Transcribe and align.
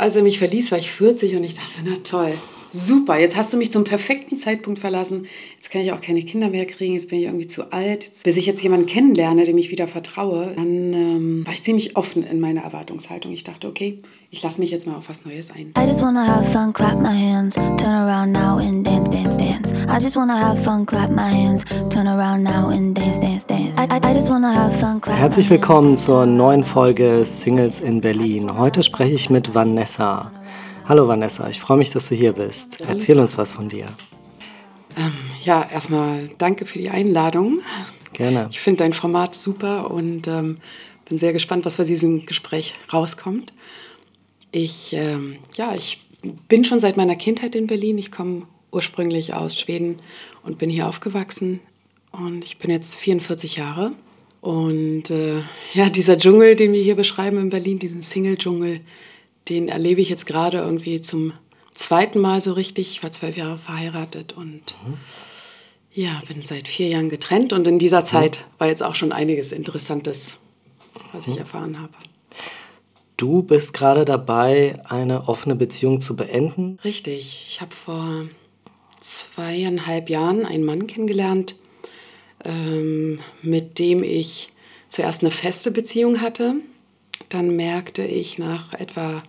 als 0.00 0.16
er 0.16 0.22
mich 0.22 0.38
verließ, 0.38 0.70
war 0.70 0.78
ich 0.78 0.90
40 0.90 1.36
und 1.36 1.44
ich 1.44 1.54
dachte, 1.54 1.80
na 1.84 1.94
toll, 2.02 2.32
super, 2.70 3.18
jetzt 3.18 3.36
hast 3.36 3.52
du 3.52 3.56
mich 3.56 3.70
zum 3.72 3.84
perfekten 3.84 4.36
Zeitpunkt 4.36 4.78
verlassen. 4.78 5.26
Jetzt 5.56 5.70
kann 5.70 5.82
ich 5.82 5.92
auch 5.92 6.00
keine 6.00 6.22
Kinder 6.22 6.48
mehr 6.48 6.66
kriegen, 6.66 6.94
jetzt 6.94 7.10
bin 7.10 7.18
ich 7.18 7.26
irgendwie 7.26 7.46
zu 7.46 7.72
alt. 7.72 8.04
Jetzt, 8.04 8.24
bis 8.24 8.36
ich 8.36 8.46
jetzt 8.46 8.62
jemanden 8.62 8.86
kennenlerne, 8.86 9.44
dem 9.44 9.58
ich 9.58 9.70
wieder 9.70 9.86
vertraue, 9.86 10.52
dann 10.56 10.92
ähm, 10.92 11.46
war 11.46 11.52
ich 11.52 11.62
ziemlich 11.62 11.96
offen 11.96 12.22
in 12.22 12.40
meiner 12.40 12.62
Erwartungshaltung. 12.62 13.32
Ich 13.32 13.44
dachte, 13.44 13.68
okay, 13.68 13.98
ich 14.30 14.42
lasse 14.42 14.60
mich 14.60 14.70
jetzt 14.70 14.86
mal 14.86 14.96
auf 14.96 15.08
was 15.08 15.24
Neues 15.24 15.50
ein. 15.50 15.72
I 15.76 15.86
just 15.86 16.02
wanna 16.02 16.24
have 16.24 16.50
fun, 16.52 16.72
clap 16.72 16.98
my 17.00 17.08
hands, 17.08 17.54
turn 17.54 17.94
around 17.94 18.32
now 18.32 18.58
and 18.58 18.86
dance, 18.86 19.10
dance, 19.10 19.36
dance. 19.36 19.72
I 19.88 20.00
just 20.00 20.16
wanna 20.16 20.38
have 20.38 20.62
fun, 20.62 20.86
clap 20.86 21.10
my 21.10 21.28
hands, 21.28 21.64
turn 21.88 22.06
around 22.06 22.44
now 22.44 22.68
and 22.68 22.96
dance, 22.96 23.18
dance, 23.18 23.44
dance. 23.44 23.78
I, 23.78 23.86
I, 23.90 24.10
I 24.10 24.14
just 24.14 24.30
wanna 24.30 24.52
have 24.52 24.78
fun, 24.78 25.00
clap 25.00 25.18
Herzlich 25.18 25.50
willkommen 25.50 25.96
zur 25.96 26.26
neuen 26.26 26.64
Folge 26.64 27.24
Singles 27.24 27.80
in 27.80 28.00
Berlin. 28.00 28.56
Heute 28.56 28.82
spreche 28.82 29.14
ich 29.14 29.30
mit 29.30 29.54
Vanessa. 29.54 30.32
Hallo 30.90 31.06
Vanessa, 31.06 31.48
ich 31.48 31.60
freue 31.60 31.78
mich, 31.78 31.90
dass 31.90 32.08
du 32.08 32.16
hier 32.16 32.32
bist. 32.32 32.80
Erzähl 32.80 33.20
uns 33.20 33.38
was 33.38 33.52
von 33.52 33.68
dir. 33.68 33.86
Ähm, 34.96 35.12
ja, 35.44 35.64
erstmal 35.70 36.28
danke 36.36 36.64
für 36.64 36.80
die 36.80 36.90
Einladung. 36.90 37.60
Gerne. 38.12 38.48
Ich 38.50 38.58
finde 38.58 38.78
dein 38.78 38.92
Format 38.92 39.36
super 39.36 39.88
und 39.92 40.26
ähm, 40.26 40.58
bin 41.08 41.16
sehr 41.16 41.32
gespannt, 41.32 41.64
was 41.64 41.76
bei 41.76 41.84
diesem 41.84 42.26
Gespräch 42.26 42.74
rauskommt. 42.92 43.52
Ich, 44.50 44.92
ähm, 44.92 45.38
ja, 45.54 45.76
ich 45.76 46.04
bin 46.48 46.64
schon 46.64 46.80
seit 46.80 46.96
meiner 46.96 47.14
Kindheit 47.14 47.54
in 47.54 47.68
Berlin. 47.68 47.96
Ich 47.96 48.10
komme 48.10 48.48
ursprünglich 48.72 49.32
aus 49.32 49.56
Schweden 49.56 50.00
und 50.42 50.58
bin 50.58 50.70
hier 50.70 50.88
aufgewachsen. 50.88 51.60
Und 52.10 52.44
ich 52.44 52.58
bin 52.58 52.68
jetzt 52.68 52.96
44 52.96 53.54
Jahre. 53.54 53.92
Und 54.40 55.08
äh, 55.10 55.42
ja, 55.72 55.88
dieser 55.88 56.18
Dschungel, 56.18 56.56
den 56.56 56.72
wir 56.72 56.82
hier 56.82 56.96
beschreiben 56.96 57.38
in 57.38 57.50
Berlin, 57.50 57.78
diesen 57.78 58.02
Single-Dschungel, 58.02 58.80
den 59.48 59.68
erlebe 59.68 60.00
ich 60.00 60.08
jetzt 60.08 60.26
gerade 60.26 60.58
irgendwie 60.58 61.00
zum 61.00 61.32
zweiten 61.72 62.20
Mal 62.20 62.40
so 62.40 62.52
richtig. 62.52 62.90
Ich 62.90 63.02
war 63.02 63.10
zwölf 63.10 63.36
Jahre 63.36 63.58
verheiratet 63.58 64.32
und 64.32 64.76
mhm. 64.84 64.94
ja, 65.92 66.22
bin 66.28 66.42
seit 66.42 66.68
vier 66.68 66.88
Jahren 66.88 67.08
getrennt. 67.08 67.52
Und 67.52 67.66
in 67.66 67.78
dieser 67.78 68.04
Zeit 68.04 68.46
war 68.58 68.68
jetzt 68.68 68.82
auch 68.82 68.94
schon 68.94 69.12
einiges 69.12 69.52
Interessantes, 69.52 70.38
was 71.12 71.26
ich 71.26 71.34
mhm. 71.34 71.40
erfahren 71.40 71.80
habe. 71.80 71.92
Du 73.16 73.42
bist 73.42 73.74
gerade 73.74 74.04
dabei, 74.04 74.80
eine 74.88 75.28
offene 75.28 75.54
Beziehung 75.54 76.00
zu 76.00 76.16
beenden? 76.16 76.78
Richtig. 76.84 77.48
Ich 77.50 77.60
habe 77.60 77.74
vor 77.74 78.24
zweieinhalb 79.00 80.08
Jahren 80.08 80.46
einen 80.46 80.64
Mann 80.64 80.86
kennengelernt, 80.86 81.56
ähm, 82.44 83.18
mit 83.42 83.78
dem 83.78 84.02
ich 84.02 84.48
zuerst 84.88 85.22
eine 85.22 85.30
feste 85.30 85.70
Beziehung 85.70 86.20
hatte. 86.20 86.54
Dann 87.28 87.54
merkte 87.56 88.02
ich 88.02 88.38
nach 88.38 88.72
etwa 88.72 89.22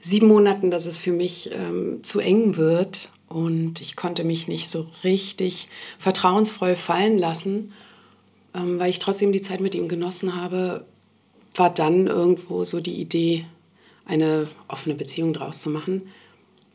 sieben 0.00 0.28
Monaten, 0.28 0.70
dass 0.70 0.86
es 0.86 0.98
für 0.98 1.12
mich 1.12 1.50
ähm, 1.52 2.00
zu 2.02 2.20
eng 2.20 2.56
wird 2.56 3.08
und 3.28 3.80
ich 3.80 3.96
konnte 3.96 4.24
mich 4.24 4.48
nicht 4.48 4.68
so 4.68 4.86
richtig 5.04 5.68
vertrauensvoll 5.98 6.76
fallen 6.76 7.18
lassen, 7.18 7.72
ähm, 8.54 8.78
weil 8.78 8.90
ich 8.90 8.98
trotzdem 8.98 9.32
die 9.32 9.40
Zeit 9.40 9.60
mit 9.60 9.74
ihm 9.74 9.88
genossen 9.88 10.40
habe, 10.40 10.84
war 11.54 11.70
dann 11.70 12.06
irgendwo 12.06 12.64
so 12.64 12.80
die 12.80 13.00
Idee, 13.00 13.44
eine 14.06 14.48
offene 14.68 14.94
Beziehung 14.94 15.34
draus 15.34 15.60
zu 15.60 15.70
machen. 15.70 16.08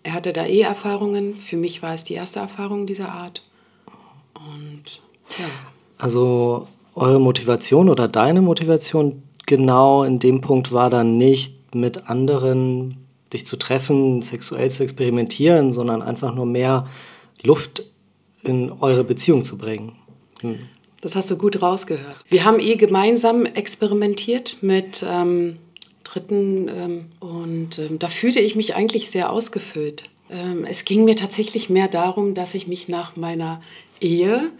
Er 0.04 0.14
hatte 0.14 0.34
da 0.34 0.46
eh 0.46 0.62
Erfahrungen, 0.62 1.36
für 1.36 1.58
mich 1.58 1.82
war 1.82 1.94
es 1.94 2.04
die 2.04 2.14
erste 2.14 2.40
Erfahrung 2.40 2.86
dieser 2.86 3.10
Art. 3.10 3.44
Und 4.36 5.02
ja. 5.40 5.46
Also 5.98 6.68
eure 6.94 7.20
Motivation 7.20 7.90
oder 7.90 8.08
deine 8.08 8.42
Motivation 8.42 9.24
genau 9.46 10.04
in 10.04 10.20
dem 10.20 10.42
Punkt 10.42 10.72
war 10.72 10.90
dann 10.90 11.18
nicht 11.18 11.74
mit 11.74 12.10
anderen 12.10 13.03
dich 13.34 13.46
zu 13.46 13.58
treffen, 13.58 14.22
sexuell 14.22 14.72
zu 14.72 14.84
experimentieren, 14.84 15.74
sondern 15.74 16.02
einfach 16.02 16.34
nur 16.34 16.46
mehr 16.46 16.88
Luft 17.42 17.84
in 18.44 18.72
eure 18.72 19.04
Beziehung 19.04 19.44
zu 19.44 19.58
bringen. 19.58 19.94
Hm. 20.42 20.60
Das 21.02 21.16
hast 21.16 21.30
du 21.32 21.38
gut 21.38 21.62
rausgehört. 21.62 22.16
Wir 22.30 22.46
haben 22.46 22.60
eh 22.60 22.76
gemeinsam 22.76 23.46
experimentiert 23.46 24.58
mit 24.62 25.06
ähm, 25.08 25.58
Dritten 26.04 26.70
ähm, 26.70 27.06
und 27.20 27.80
ähm, 27.80 28.00
da 28.00 28.08
fühlte 28.08 28.40
ich 28.40 28.56
mich 28.56 28.76
eigentlich 28.76 29.10
sehr 29.10 29.32
ausgefüllt. 29.32 30.04
Ähm, 30.30 30.66
es 30.66 30.86
ging 30.86 31.04
mir 31.04 31.16
tatsächlich 31.16 31.70
mehr 31.70 31.90
darum, 31.90 32.34
dass 32.34 32.56
ich 32.56 32.68
mich 32.68 32.88
nach 32.88 33.18
meiner 33.18 33.62
Ehe 34.00 34.52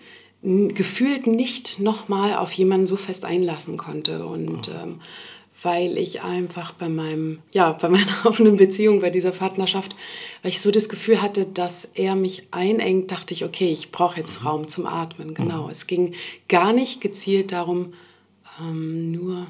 gefühlt 0.42 1.26
nicht 1.26 1.80
nochmal 1.80 2.36
auf 2.36 2.52
jemanden 2.52 2.86
so 2.86 2.98
fest 2.98 3.24
einlassen 3.24 3.78
konnte 3.78 4.26
und 4.26 4.68
mhm 4.68 5.00
weil 5.64 5.98
ich 5.98 6.22
einfach 6.22 6.74
bei 6.74 6.90
meinem, 6.90 7.40
ja, 7.52 7.72
bei 7.72 7.90
meiner 7.90 8.06
offenen 8.26 8.58
Beziehung, 8.58 9.00
bei 9.00 9.10
dieser 9.10 9.32
Partnerschaft, 9.32 9.96
weil 10.42 10.50
ich 10.50 10.62
so 10.62 10.72
das 10.72 10.90
Gefühl 10.90 11.22
hatte, 11.22 11.46
dass 11.46 11.86
er 11.86 12.16
mich 12.16 12.44
einengt, 12.52 13.12
dachte 13.12 13.34
ich, 13.34 13.46
okay, 13.46 13.72
ich 13.72 13.92
brauche 13.92 14.20
jetzt 14.20 14.42
mhm. 14.42 14.48
Raum 14.48 14.68
zum 14.68 14.86
Atmen. 14.86 15.34
Genau. 15.34 15.64
Mhm. 15.64 15.70
Es 15.70 15.88
ging 15.88 16.14
gar 16.50 16.74
nicht 16.74 17.02
gezielt 17.02 17.52
darum, 17.52 17.94
ähm, 18.62 19.12
nur 19.12 19.48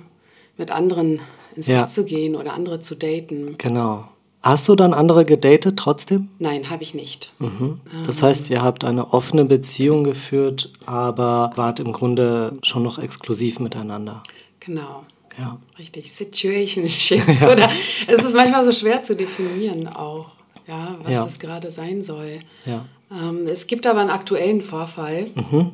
mit 0.58 0.72
anderen 0.72 1.20
ins 1.56 1.68
ja. 1.68 1.82
Bett 1.82 1.92
zu 1.92 2.06
gehen 2.06 2.36
oder 2.36 2.54
andere 2.54 2.80
zu 2.80 2.96
daten. 2.96 3.56
Genau. 3.58 4.08
Hast 4.44 4.68
du 4.68 4.76
dann 4.76 4.94
andere 4.94 5.24
gedatet 5.24 5.80
trotzdem? 5.80 6.28
Nein, 6.38 6.70
habe 6.70 6.84
ich 6.84 6.94
nicht. 6.94 7.32
Mhm. 7.40 7.80
Das 8.06 8.22
ähm, 8.22 8.28
heißt, 8.28 8.50
ihr 8.50 8.62
habt 8.62 8.84
eine 8.84 9.14
offene 9.14 9.46
Beziehung 9.46 10.04
geführt, 10.04 10.72
aber 10.86 11.52
wart 11.56 11.80
im 11.80 11.94
Grunde 11.94 12.58
schon 12.62 12.84
noch 12.84 13.00
exklusiv 13.00 13.60
miteinander. 13.60 14.22
Genau. 14.60 15.06
Ja. 15.38 15.60
Richtig, 15.80 16.12
Situationship. 16.12 17.28
ja. 17.42 17.52
Oder 17.52 17.70
es 18.08 18.24
ist 18.24 18.36
manchmal 18.36 18.64
so 18.64 18.72
schwer 18.72 19.02
zu 19.02 19.16
definieren 19.16 19.88
auch, 19.88 20.32
ja, 20.68 20.96
was 21.02 21.12
ja. 21.12 21.24
das 21.24 21.40
gerade 21.40 21.72
sein 21.72 22.02
soll. 22.02 22.40
Ja. 22.66 22.86
Ähm, 23.12 23.48
es 23.48 23.68
gibt 23.68 23.88
aber 23.88 24.02
einen 24.02 24.10
aktuellen 24.10 24.62
Vorfall. 24.62 25.32
Mhm. 25.36 25.72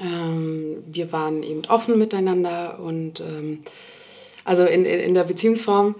Ähm, 0.00 0.84
wir 0.86 1.12
waren 1.12 1.42
eben 1.42 1.62
offen 1.68 1.98
miteinander 1.98 2.80
und 2.80 3.20
ähm, 3.20 3.60
also 4.44 4.64
in, 4.64 4.84
in 4.84 5.14
der 5.14 5.24
Beziehungsform 5.24 5.94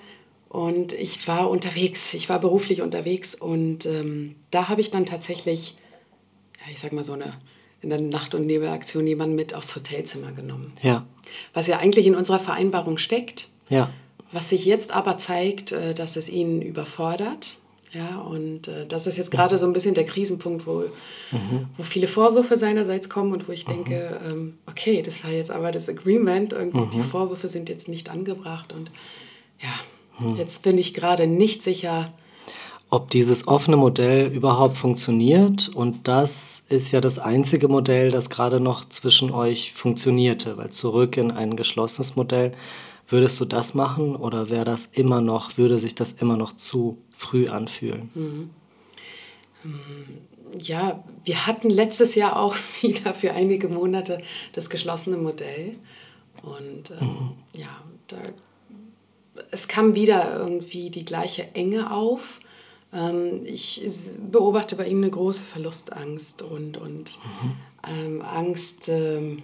und 0.48 0.92
ich 0.92 1.26
war 1.28 1.48
unterwegs, 1.48 2.12
ich 2.14 2.28
war 2.28 2.38
beruflich 2.38 2.82
unterwegs 2.82 3.34
und 3.34 3.86
ähm, 3.86 4.34
da 4.50 4.68
habe 4.68 4.80
ich 4.80 4.90
dann 4.90 5.06
tatsächlich, 5.06 5.76
ja, 6.60 6.72
ich 6.72 6.80
sag 6.80 6.92
mal 6.92 7.04
so 7.04 7.12
eine 7.12 7.34
in 7.82 7.90
der 7.90 8.00
Nacht- 8.00 8.34
und 8.34 8.46
Nebelaktion 8.46 9.06
jemanden 9.06 9.36
mit 9.36 9.54
aufs 9.54 9.74
Hotelzimmer 9.74 10.32
genommen. 10.32 10.72
Ja. 10.82 11.04
Was 11.52 11.66
ja 11.66 11.78
eigentlich 11.78 12.06
in 12.06 12.14
unserer 12.14 12.38
Vereinbarung 12.38 12.98
steckt. 12.98 13.48
Ja. 13.68 13.90
Was 14.30 14.48
sich 14.48 14.64
jetzt 14.64 14.94
aber 14.94 15.18
zeigt, 15.18 15.72
äh, 15.72 15.92
dass 15.94 16.16
es 16.16 16.28
ihn 16.28 16.62
überfordert. 16.62 17.56
Ja, 17.92 18.20
und 18.20 18.68
äh, 18.68 18.86
das 18.86 19.06
ist 19.06 19.18
jetzt 19.18 19.30
gerade 19.30 19.58
so 19.58 19.66
ein 19.66 19.74
bisschen 19.74 19.94
der 19.94 20.06
Krisenpunkt, 20.06 20.66
wo, 20.66 20.84
mhm. 21.30 21.66
wo 21.76 21.82
viele 21.82 22.06
Vorwürfe 22.06 22.56
seinerseits 22.56 23.10
kommen 23.10 23.34
und 23.34 23.48
wo 23.48 23.52
ich 23.52 23.66
mhm. 23.66 23.72
denke, 23.72 24.20
ähm, 24.26 24.58
okay, 24.66 25.02
das 25.02 25.22
war 25.22 25.30
jetzt 25.30 25.50
aber 25.50 25.70
das 25.72 25.90
Agreement, 25.90 26.54
irgendwie 26.54 26.86
mhm. 26.86 26.90
die 26.90 27.02
Vorwürfe 27.02 27.50
sind 27.50 27.68
jetzt 27.68 27.88
nicht 27.88 28.08
angebracht 28.08 28.72
und 28.72 28.90
ja, 29.60 30.26
mhm. 30.26 30.36
jetzt 30.36 30.62
bin 30.62 30.78
ich 30.78 30.94
gerade 30.94 31.26
nicht 31.26 31.62
sicher, 31.62 32.14
ob 32.92 33.08
dieses 33.08 33.48
offene 33.48 33.78
Modell 33.78 34.30
überhaupt 34.30 34.76
funktioniert. 34.76 35.70
Und 35.70 36.06
das 36.08 36.66
ist 36.68 36.92
ja 36.92 37.00
das 37.00 37.18
einzige 37.18 37.66
Modell, 37.66 38.10
das 38.10 38.28
gerade 38.28 38.60
noch 38.60 38.84
zwischen 38.84 39.30
euch 39.30 39.72
funktionierte, 39.72 40.58
weil 40.58 40.68
zurück 40.68 41.16
in 41.16 41.30
ein 41.30 41.56
geschlossenes 41.56 42.16
Modell, 42.16 42.52
würdest 43.08 43.40
du 43.40 43.46
das 43.46 43.72
machen 43.72 44.14
oder 44.14 44.50
wäre 44.50 44.66
das 44.66 44.84
immer 44.84 45.22
noch, 45.22 45.56
würde 45.56 45.78
sich 45.78 45.94
das 45.94 46.12
immer 46.12 46.36
noch 46.36 46.52
zu 46.52 46.98
früh 47.16 47.48
anfühlen? 47.48 48.10
Mhm. 48.14 48.50
Ja, 50.58 51.02
wir 51.24 51.46
hatten 51.46 51.70
letztes 51.70 52.14
Jahr 52.14 52.38
auch 52.38 52.56
wieder 52.82 53.14
für 53.14 53.32
einige 53.32 53.70
Monate 53.70 54.20
das 54.52 54.68
geschlossene 54.68 55.16
Modell. 55.16 55.76
Und 56.42 56.90
ähm, 57.00 57.06
mhm. 57.06 57.32
ja, 57.54 57.70
da, 58.08 58.18
es 59.50 59.66
kam 59.66 59.94
wieder 59.94 60.36
irgendwie 60.36 60.90
die 60.90 61.06
gleiche 61.06 61.54
Enge 61.54 61.90
auf 61.90 62.40
ähm, 62.40 62.41
ich 63.44 63.80
beobachte 64.30 64.76
bei 64.76 64.86
ihm 64.86 64.98
eine 64.98 65.10
große 65.10 65.42
Verlustangst 65.42 66.42
und, 66.42 66.76
und 66.76 67.18
mhm. 67.42 67.52
ähm, 67.88 68.22
Angst, 68.22 68.88
ähm, 68.88 69.42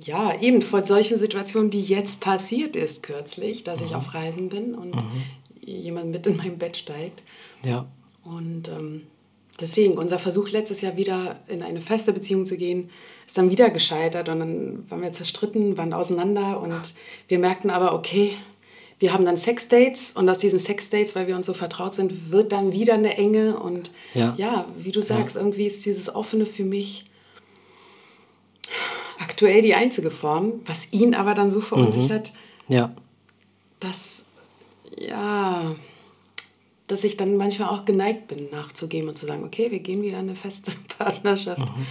ja, 0.00 0.40
eben 0.40 0.62
vor 0.62 0.84
solchen 0.84 1.16
Situationen, 1.16 1.70
die 1.70 1.82
jetzt 1.82 2.20
passiert 2.20 2.74
ist 2.74 3.04
kürzlich, 3.04 3.62
dass 3.62 3.80
mhm. 3.80 3.86
ich 3.86 3.94
auf 3.94 4.14
Reisen 4.14 4.48
bin 4.48 4.74
und 4.74 4.96
mhm. 4.96 5.22
jemand 5.60 6.10
mit 6.10 6.26
in 6.26 6.36
mein 6.36 6.58
Bett 6.58 6.76
steigt. 6.76 7.22
Ja. 7.64 7.86
Und 8.24 8.68
ähm, 8.68 9.02
deswegen, 9.60 9.96
unser 9.96 10.18
Versuch 10.18 10.50
letztes 10.50 10.80
Jahr 10.80 10.96
wieder 10.96 11.40
in 11.46 11.62
eine 11.62 11.80
feste 11.80 12.12
Beziehung 12.12 12.46
zu 12.46 12.56
gehen, 12.56 12.90
ist 13.26 13.38
dann 13.38 13.50
wieder 13.50 13.70
gescheitert 13.70 14.28
und 14.28 14.40
dann 14.40 14.90
waren 14.90 15.02
wir 15.02 15.12
zerstritten, 15.12 15.76
waren 15.76 15.92
auseinander 15.92 16.60
und 16.60 16.94
wir 17.28 17.38
merkten 17.38 17.70
aber, 17.70 17.94
okay, 17.94 18.36
wir 19.02 19.12
haben 19.12 19.24
dann 19.24 19.36
Sexdates 19.36 20.12
und 20.12 20.28
aus 20.28 20.38
diesen 20.38 20.60
Sexdates, 20.60 21.16
weil 21.16 21.26
wir 21.26 21.34
uns 21.34 21.46
so 21.46 21.54
vertraut 21.54 21.92
sind, 21.92 22.30
wird 22.30 22.52
dann 22.52 22.70
wieder 22.70 22.94
eine 22.94 23.16
Enge 23.16 23.58
und 23.58 23.90
ja, 24.14 24.32
ja 24.38 24.66
wie 24.78 24.92
du 24.92 25.02
sagst, 25.02 25.34
ja. 25.34 25.40
irgendwie 25.40 25.66
ist 25.66 25.84
dieses 25.84 26.14
Offene 26.14 26.46
für 26.46 26.62
mich 26.62 27.10
aktuell 29.18 29.60
die 29.60 29.74
einzige 29.74 30.12
Form, 30.12 30.60
was 30.66 30.92
ihn 30.92 31.16
aber 31.16 31.34
dann 31.34 31.50
so 31.50 31.60
verunsichert, 31.60 32.32
mhm. 32.68 32.76
ja. 32.76 32.94
dass 33.80 34.24
ja, 34.96 35.74
dass 36.86 37.02
ich 37.02 37.16
dann 37.16 37.36
manchmal 37.36 37.70
auch 37.70 37.84
geneigt 37.84 38.28
bin, 38.28 38.50
nachzugeben 38.50 39.08
und 39.08 39.18
zu 39.18 39.26
sagen, 39.26 39.42
okay, 39.42 39.72
wir 39.72 39.80
gehen 39.80 40.02
wieder 40.02 40.20
in 40.20 40.28
eine 40.28 40.36
feste 40.36 40.70
Partnerschaft. 40.98 41.58
Mhm. 41.58 41.86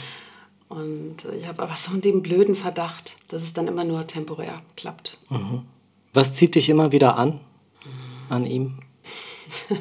Und 0.69 1.17
ich 1.37 1.45
habe 1.45 1.61
aber 1.61 1.75
so 1.75 1.93
den 1.97 2.21
blöden 2.21 2.55
Verdacht, 2.55 3.17
dass 3.27 3.43
es 3.43 3.51
dann 3.51 3.67
immer 3.67 3.83
nur 3.83 4.07
temporär 4.07 4.61
klappt. 4.77 5.17
Mhm. 5.29 5.63
Was 6.13 6.33
zieht 6.33 6.55
dich 6.55 6.69
immer 6.69 6.91
wieder 6.91 7.17
an, 7.17 7.39
an 8.29 8.45
ihm? 8.45 8.79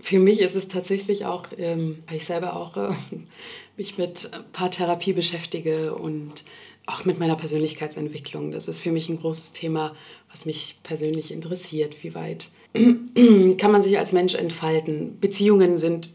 Für 0.00 0.18
mich 0.18 0.40
ist 0.40 0.56
es 0.56 0.66
tatsächlich 0.66 1.24
auch, 1.26 1.46
ähm, 1.56 2.02
weil 2.08 2.16
ich 2.16 2.24
selber 2.24 2.56
auch 2.56 2.76
äh, 2.76 2.92
mich 3.76 3.98
mit 3.98 4.30
Paartherapie 4.52 5.12
beschäftige 5.12 5.94
und 5.94 6.44
auch 6.86 7.04
mit 7.04 7.20
meiner 7.20 7.36
Persönlichkeitsentwicklung. 7.36 8.50
Das 8.50 8.66
ist 8.66 8.80
für 8.80 8.90
mich 8.90 9.08
ein 9.08 9.20
großes 9.20 9.52
Thema, 9.52 9.94
was 10.30 10.46
mich 10.46 10.78
persönlich 10.82 11.30
interessiert. 11.30 12.02
Wie 12.02 12.14
weit 12.14 12.50
kann 13.58 13.70
man 13.70 13.82
sich 13.82 13.98
als 13.98 14.12
Mensch 14.12 14.34
entfalten? 14.34 15.18
Beziehungen 15.20 15.76
sind 15.76 16.10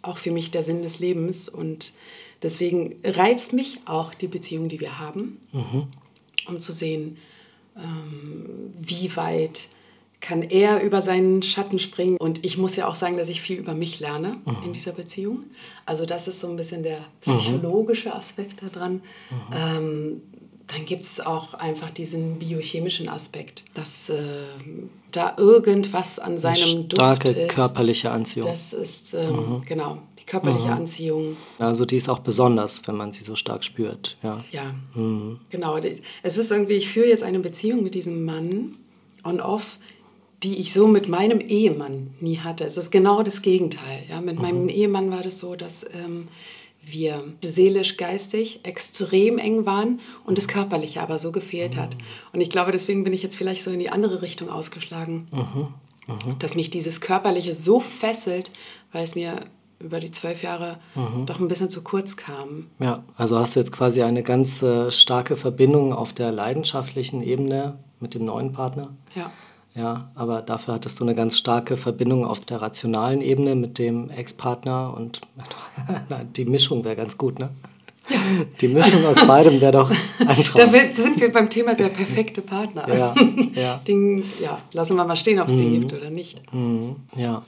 auch 0.00 0.16
für 0.16 0.30
mich 0.30 0.50
der 0.50 0.62
Sinn 0.62 0.82
des 0.82 1.00
Lebens 1.00 1.48
und 1.48 1.92
deswegen 2.42 2.96
reizt 3.04 3.52
mich 3.52 3.80
auch 3.84 4.14
die 4.14 4.28
Beziehung, 4.28 4.68
die 4.68 4.80
wir 4.80 4.98
haben, 4.98 5.40
mhm. 5.52 5.88
um 6.46 6.60
zu 6.60 6.72
sehen, 6.72 7.18
ähm, 7.76 8.72
wie 8.80 9.14
weit 9.16 9.68
kann 10.20 10.42
er 10.42 10.82
über 10.82 11.02
seinen 11.02 11.42
Schatten 11.42 11.78
springen. 11.78 12.16
Und 12.16 12.44
ich 12.44 12.58
muss 12.58 12.74
ja 12.74 12.88
auch 12.88 12.96
sagen, 12.96 13.16
dass 13.16 13.28
ich 13.28 13.40
viel 13.40 13.58
über 13.58 13.74
mich 13.74 14.00
lerne 14.00 14.38
mhm. 14.44 14.56
in 14.64 14.72
dieser 14.72 14.92
Beziehung. 14.92 15.44
Also 15.84 16.06
das 16.06 16.26
ist 16.26 16.40
so 16.40 16.48
ein 16.48 16.56
bisschen 16.56 16.82
der 16.82 16.98
psychologische 17.20 18.14
Aspekt 18.14 18.62
daran. 18.62 18.94
Mhm. 19.30 19.54
Ähm, 19.54 20.22
dann 20.66 20.84
gibt 20.84 21.02
es 21.02 21.20
auch 21.20 21.54
einfach 21.54 21.90
diesen 21.90 22.38
biochemischen 22.38 23.08
Aspekt, 23.08 23.64
dass 23.74 24.08
äh, 24.08 24.16
da 25.12 25.34
irgendwas 25.36 26.18
an 26.18 26.38
seinem 26.38 26.90
starke 26.90 27.28
Duft 27.28 27.38
ist. 27.38 27.54
körperliche 27.54 28.10
Anziehung. 28.10 28.48
Das 28.48 28.72
ist, 28.72 29.14
ähm, 29.14 29.30
mhm. 29.30 29.60
genau, 29.64 29.98
körperliche 30.26 30.66
mhm. 30.66 30.72
Anziehung. 30.72 31.36
Also 31.58 31.84
die 31.84 31.96
ist 31.96 32.08
auch 32.08 32.18
besonders, 32.18 32.86
wenn 32.86 32.96
man 32.96 33.12
sie 33.12 33.24
so 33.24 33.36
stark 33.36 33.64
spürt. 33.64 34.16
Ja, 34.22 34.44
ja 34.50 34.74
mhm. 34.94 35.40
genau. 35.50 35.78
Es 36.22 36.36
ist 36.36 36.50
irgendwie, 36.50 36.74
ich 36.74 36.88
führe 36.88 37.08
jetzt 37.08 37.22
eine 37.22 37.38
Beziehung 37.38 37.82
mit 37.82 37.94
diesem 37.94 38.24
Mann 38.24 38.76
on-off, 39.24 39.78
die 40.42 40.56
ich 40.56 40.72
so 40.72 40.86
mit 40.86 41.08
meinem 41.08 41.40
Ehemann 41.40 42.14
nie 42.20 42.38
hatte. 42.38 42.64
Es 42.64 42.76
ist 42.76 42.90
genau 42.90 43.22
das 43.22 43.42
Gegenteil. 43.42 44.04
Ja? 44.08 44.20
Mit 44.20 44.36
mhm. 44.36 44.42
meinem 44.42 44.68
Ehemann 44.68 45.10
war 45.10 45.22
das 45.22 45.38
so, 45.38 45.56
dass 45.56 45.84
ähm, 45.94 46.28
wir 46.82 47.24
seelisch, 47.42 47.96
geistig 47.96 48.60
extrem 48.62 49.38
eng 49.38 49.66
waren 49.66 50.00
und 50.24 50.38
das 50.38 50.46
Körperliche 50.46 51.02
aber 51.02 51.18
so 51.18 51.32
gefehlt 51.32 51.76
mhm. 51.76 51.80
hat. 51.80 51.96
Und 52.32 52.40
ich 52.40 52.50
glaube, 52.50 52.72
deswegen 52.72 53.04
bin 53.04 53.12
ich 53.12 53.22
jetzt 53.22 53.36
vielleicht 53.36 53.62
so 53.62 53.70
in 53.70 53.80
die 53.80 53.90
andere 53.90 54.22
Richtung 54.22 54.50
ausgeschlagen, 54.50 55.28
mhm. 55.32 56.14
mhm. 56.14 56.38
dass 56.38 56.54
mich 56.54 56.70
dieses 56.70 57.00
Körperliche 57.00 57.54
so 57.54 57.80
fesselt, 57.80 58.52
weil 58.92 59.04
es 59.04 59.14
mir 59.14 59.40
über 59.78 60.00
die 60.00 60.10
zwölf 60.10 60.42
Jahre 60.42 60.78
mhm. 60.94 61.26
doch 61.26 61.40
ein 61.40 61.48
bisschen 61.48 61.70
zu 61.70 61.82
kurz 61.82 62.16
kam. 62.16 62.66
Ja, 62.78 63.04
also 63.16 63.38
hast 63.38 63.56
du 63.56 63.60
jetzt 63.60 63.72
quasi 63.72 64.02
eine 64.02 64.22
ganz 64.22 64.62
äh, 64.62 64.90
starke 64.90 65.36
Verbindung 65.36 65.92
auf 65.92 66.12
der 66.12 66.32
leidenschaftlichen 66.32 67.22
Ebene 67.22 67.78
mit 68.00 68.14
dem 68.14 68.24
neuen 68.24 68.52
Partner? 68.52 68.94
Ja. 69.14 69.30
Ja, 69.74 70.10
aber 70.14 70.40
dafür 70.40 70.74
hattest 70.74 70.98
du 71.00 71.04
eine 71.04 71.14
ganz 71.14 71.36
starke 71.36 71.76
Verbindung 71.76 72.24
auf 72.24 72.40
der 72.40 72.62
rationalen 72.62 73.20
Ebene 73.20 73.54
mit 73.54 73.78
dem 73.78 74.08
Ex-Partner 74.08 74.94
und 74.96 75.20
die 76.36 76.46
Mischung 76.46 76.82
wäre 76.84 76.96
ganz 76.96 77.18
gut, 77.18 77.38
ne? 77.38 77.50
Ja. 78.08 78.16
Die 78.60 78.68
Mischung 78.68 79.04
aus 79.04 79.26
beidem 79.26 79.60
wäre 79.60 79.72
doch 79.72 79.90
ein 79.90 80.44
Traum. 80.44 80.72
Da 80.72 80.94
sind 80.94 81.20
wir 81.20 81.30
beim 81.30 81.50
Thema 81.50 81.74
der 81.74 81.88
perfekte 81.88 82.40
Partner. 82.40 82.88
Ja, 82.88 83.14
ja. 83.52 83.80
Den, 83.86 84.22
ja 84.40 84.58
lassen 84.72 84.96
wir 84.96 85.04
mal 85.04 85.16
stehen, 85.16 85.40
ob 85.40 85.48
es 85.48 85.54
mhm. 85.54 85.58
den 85.58 85.80
gibt 85.80 85.92
oder 85.92 86.10
nicht. 86.10 86.40
Mhm. 86.52 86.96
Ja. 87.16 87.42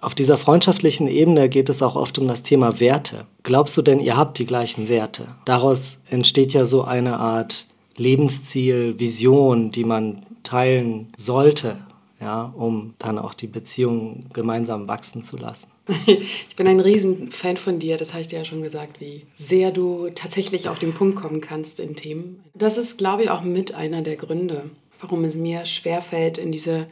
Auf 0.00 0.14
dieser 0.14 0.36
freundschaftlichen 0.36 1.08
Ebene 1.08 1.48
geht 1.48 1.68
es 1.68 1.82
auch 1.82 1.96
oft 1.96 2.18
um 2.18 2.28
das 2.28 2.44
Thema 2.44 2.78
Werte. 2.78 3.26
Glaubst 3.42 3.76
du 3.76 3.82
denn, 3.82 3.98
ihr 3.98 4.16
habt 4.16 4.38
die 4.38 4.46
gleichen 4.46 4.88
Werte? 4.88 5.26
Daraus 5.44 6.02
entsteht 6.08 6.52
ja 6.52 6.64
so 6.64 6.84
eine 6.84 7.18
Art 7.18 7.66
Lebensziel, 7.96 9.00
Vision, 9.00 9.72
die 9.72 9.82
man 9.82 10.20
teilen 10.44 11.12
sollte, 11.16 11.76
ja, 12.20 12.52
um 12.56 12.94
dann 12.98 13.18
auch 13.18 13.34
die 13.34 13.48
Beziehung 13.48 14.26
gemeinsam 14.32 14.86
wachsen 14.86 15.22
zu 15.22 15.36
lassen. 15.36 15.68
Ich 16.06 16.54
bin 16.54 16.68
ein 16.68 16.80
Riesenfan 16.80 17.56
von 17.56 17.78
dir, 17.78 17.96
das 17.96 18.12
habe 18.12 18.20
ich 18.20 18.28
dir 18.28 18.40
ja 18.40 18.44
schon 18.44 18.62
gesagt, 18.62 19.00
wie 19.00 19.26
sehr 19.34 19.70
du 19.70 20.10
tatsächlich 20.14 20.68
auf 20.68 20.78
den 20.78 20.92
Punkt 20.92 21.16
kommen 21.16 21.40
kannst 21.40 21.80
in 21.80 21.96
Themen. 21.96 22.42
Das 22.54 22.78
ist, 22.78 22.98
glaube 22.98 23.24
ich, 23.24 23.30
auch 23.30 23.42
mit 23.42 23.74
einer 23.74 24.02
der 24.02 24.16
Gründe, 24.16 24.70
warum 25.00 25.24
es 25.24 25.34
mir 25.34 25.66
schwerfällt, 25.66 26.38
in 26.38 26.52
diese 26.52 26.86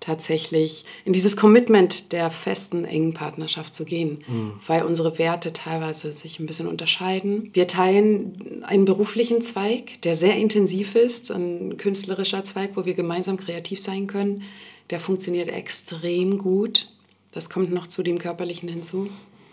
tatsächlich 0.00 0.84
in 1.04 1.12
dieses 1.12 1.36
Commitment 1.36 2.12
der 2.12 2.30
festen, 2.30 2.84
engen 2.84 3.14
Partnerschaft 3.14 3.74
zu 3.74 3.84
gehen, 3.84 4.24
mhm. 4.26 4.52
weil 4.66 4.82
unsere 4.84 5.18
Werte 5.18 5.52
teilweise 5.52 6.12
sich 6.12 6.38
ein 6.38 6.46
bisschen 6.46 6.68
unterscheiden. 6.68 7.50
Wir 7.52 7.66
teilen 7.66 8.62
einen 8.64 8.84
beruflichen 8.84 9.42
Zweig, 9.42 10.00
der 10.02 10.14
sehr 10.14 10.36
intensiv 10.36 10.94
ist, 10.94 11.30
ein 11.30 11.76
künstlerischer 11.76 12.44
Zweig, 12.44 12.72
wo 12.74 12.84
wir 12.84 12.94
gemeinsam 12.94 13.36
kreativ 13.36 13.80
sein 13.80 14.06
können. 14.06 14.42
Der 14.90 15.00
funktioniert 15.00 15.48
extrem 15.48 16.38
gut. 16.38 16.88
Das 17.32 17.50
kommt 17.50 17.72
noch 17.72 17.86
zu 17.86 18.02
dem 18.02 18.18
körperlichen 18.18 18.68
hinzu. 18.68 19.08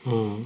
Mhm. 0.06 0.46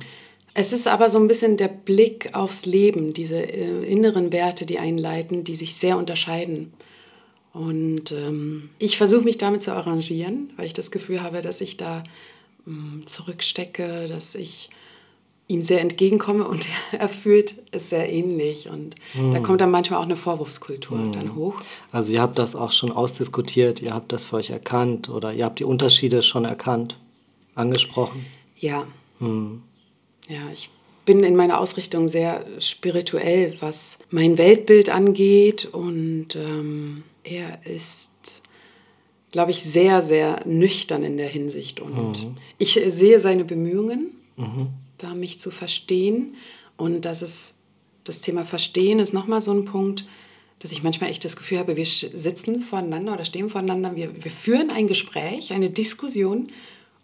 Es 0.53 0.73
ist 0.73 0.87
aber 0.87 1.09
so 1.09 1.19
ein 1.19 1.27
bisschen 1.27 1.57
der 1.57 1.67
Blick 1.67 2.33
aufs 2.33 2.65
Leben, 2.65 3.13
diese 3.13 3.37
äh, 3.37 3.83
inneren 3.85 4.31
Werte, 4.31 4.65
die 4.65 4.79
einleiten, 4.79 5.43
die 5.43 5.55
sich 5.55 5.75
sehr 5.75 5.97
unterscheiden. 5.97 6.73
Und 7.53 8.11
ähm, 8.11 8.69
ich 8.77 8.97
versuche 8.97 9.23
mich 9.23 9.37
damit 9.37 9.63
zu 9.63 9.73
arrangieren, 9.73 10.53
weil 10.55 10.67
ich 10.67 10.73
das 10.73 10.91
Gefühl 10.91 11.21
habe, 11.21 11.41
dass 11.41 11.61
ich 11.61 11.77
da 11.77 12.03
ähm, 12.67 13.01
zurückstecke, 13.05 14.07
dass 14.07 14.35
ich 14.35 14.69
ihm 15.47 15.63
sehr 15.63 15.81
entgegenkomme 15.81 16.47
und 16.47 16.67
er 16.91 17.09
fühlt 17.09 17.55
es 17.71 17.89
sehr 17.89 18.09
ähnlich. 18.11 18.69
Und 18.69 18.95
mhm. 19.15 19.33
da 19.33 19.39
kommt 19.39 19.61
dann 19.61 19.71
manchmal 19.71 19.99
auch 19.99 20.03
eine 20.03 20.15
Vorwurfskultur 20.15 20.97
mhm. 20.97 21.11
dann 21.11 21.35
hoch. 21.35 21.55
Also 21.91 22.13
ihr 22.13 22.21
habt 22.21 22.37
das 22.39 22.55
auch 22.55 22.71
schon 22.71 22.91
ausdiskutiert, 22.91 23.81
ihr 23.81 23.93
habt 23.93 24.11
das 24.11 24.25
für 24.25 24.37
euch 24.37 24.51
erkannt 24.51 25.09
oder 25.09 25.33
ihr 25.33 25.45
habt 25.45 25.59
die 25.59 25.65
Unterschiede 25.65 26.21
schon 26.21 26.45
erkannt, 26.45 26.97
angesprochen. 27.55 28.25
Ja. 28.57 28.85
Mhm. 29.19 29.63
Ja, 30.27 30.41
ich 30.53 30.69
bin 31.05 31.23
in 31.23 31.35
meiner 31.35 31.59
Ausrichtung 31.59 32.07
sehr 32.07 32.45
spirituell, 32.59 33.57
was 33.59 33.97
mein 34.11 34.37
Weltbild 34.37 34.89
angeht 34.89 35.65
und 35.65 36.35
ähm, 36.35 37.03
er 37.23 37.65
ist, 37.65 38.41
glaube 39.31 39.51
ich, 39.51 39.61
sehr, 39.61 40.01
sehr 40.01 40.45
nüchtern 40.45 41.03
in 41.03 41.17
der 41.17 41.27
Hinsicht. 41.27 41.79
Und 41.79 42.23
mhm. 42.23 42.35
ich 42.57 42.79
sehe 42.87 43.19
seine 43.19 43.45
Bemühungen, 43.45 44.11
mhm. 44.35 44.67
da 44.97 45.13
mich 45.13 45.39
zu 45.39 45.51
verstehen. 45.51 46.35
Und 46.77 47.05
das 47.05 47.21
ist, 47.21 47.55
das 48.03 48.21
Thema 48.21 48.43
Verstehen 48.45 48.99
ist 48.99 49.13
nochmal 49.13 49.41
so 49.41 49.51
ein 49.51 49.65
Punkt, 49.65 50.05
dass 50.59 50.71
ich 50.71 50.83
manchmal 50.83 51.09
echt 51.09 51.23
das 51.23 51.37
Gefühl 51.37 51.59
habe, 51.59 51.77
wir 51.77 51.85
sitzen 51.85 52.61
voneinander 52.61 53.13
oder 53.13 53.25
stehen 53.25 53.49
voneinander, 53.49 53.95
wir, 53.95 54.23
wir 54.23 54.31
führen 54.31 54.69
ein 54.69 54.87
Gespräch, 54.87 55.53
eine 55.53 55.69
Diskussion 55.69 56.47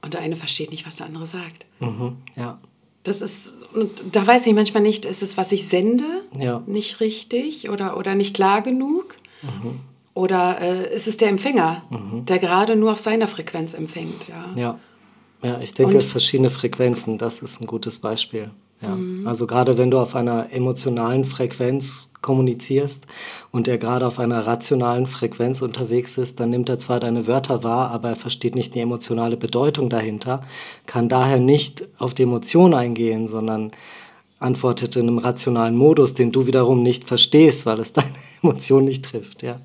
und 0.01 0.13
der 0.13 0.21
eine 0.21 0.35
versteht 0.35 0.71
nicht, 0.71 0.85
was 0.85 0.97
der 0.97 1.05
andere 1.05 1.25
sagt. 1.25 1.65
Mhm. 1.79 2.17
Ja. 2.35 2.59
Das 3.03 3.21
ist, 3.21 3.63
und 3.73 3.91
da 4.11 4.25
weiß 4.25 4.47
ich 4.47 4.53
manchmal 4.53 4.81
nicht, 4.81 5.05
ist 5.05 5.21
es, 5.21 5.37
was 5.37 5.51
ich 5.51 5.67
sende, 5.67 6.25
ja. 6.37 6.63
nicht 6.65 6.99
richtig 6.99 7.69
oder, 7.69 7.97
oder 7.97 8.15
nicht 8.15 8.33
klar 8.33 8.61
genug? 8.61 9.15
Mhm. 9.41 9.79
Oder 10.15 10.61
äh, 10.61 10.95
ist 10.95 11.07
es 11.07 11.17
der 11.17 11.27
Empfänger, 11.27 11.83
mhm. 11.89 12.25
der 12.25 12.39
gerade 12.39 12.75
nur 12.77 12.93
auf 12.93 12.99
seiner 12.99 13.27
Frequenz 13.27 13.73
empfängt? 13.73 14.29
Ja, 14.29 14.45
ja. 14.55 14.79
ja 15.43 15.59
ich 15.59 15.73
denke, 15.73 15.97
Und, 15.97 16.03
verschiedene 16.03 16.49
Frequenzen, 16.49 17.17
das 17.17 17.41
ist 17.41 17.61
ein 17.61 17.67
gutes 17.67 17.99
Beispiel. 17.99 18.49
Ja. 18.81 18.95
Mhm. 18.95 19.27
Also 19.27 19.45
gerade 19.45 19.77
wenn 19.77 19.91
du 19.91 19.99
auf 19.99 20.15
einer 20.15 20.51
emotionalen 20.53 21.25
Frequenz 21.25 22.09
kommunizierst 22.21 23.07
und 23.51 23.67
er 23.67 23.77
gerade 23.77 24.07
auf 24.07 24.17
einer 24.17 24.47
rationalen 24.47 25.05
Frequenz 25.05 25.61
unterwegs 25.61 26.17
ist, 26.17 26.39
dann 26.39 26.49
nimmt 26.49 26.69
er 26.69 26.79
zwar 26.79 27.01
deine 27.01 27.27
Wörter 27.27 27.63
wahr, 27.63 27.91
aber 27.91 28.09
er 28.09 28.15
versteht 28.15 28.55
nicht 28.55 28.73
die 28.73 28.79
emotionale 28.79 29.35
Bedeutung 29.35 29.89
dahinter, 29.89 30.41
kann 30.85 31.09
daher 31.09 31.41
nicht 31.41 31.87
auf 31.99 32.13
die 32.13 32.23
Emotion 32.23 32.73
eingehen, 32.73 33.27
sondern 33.27 33.71
antwortet 34.45 34.95
in 34.95 35.09
einem 35.09 35.17
rationalen 35.17 35.75
Modus, 35.75 36.13
den 36.13 36.31
du 36.31 36.47
wiederum 36.47 36.83
nicht 36.83 37.03
verstehst, 37.03 37.65
weil 37.65 37.79
es 37.79 37.91
deine 37.93 38.13
Emotion 38.41 38.85
nicht 38.85 39.03
trifft, 39.03 39.43
ja. 39.43 39.59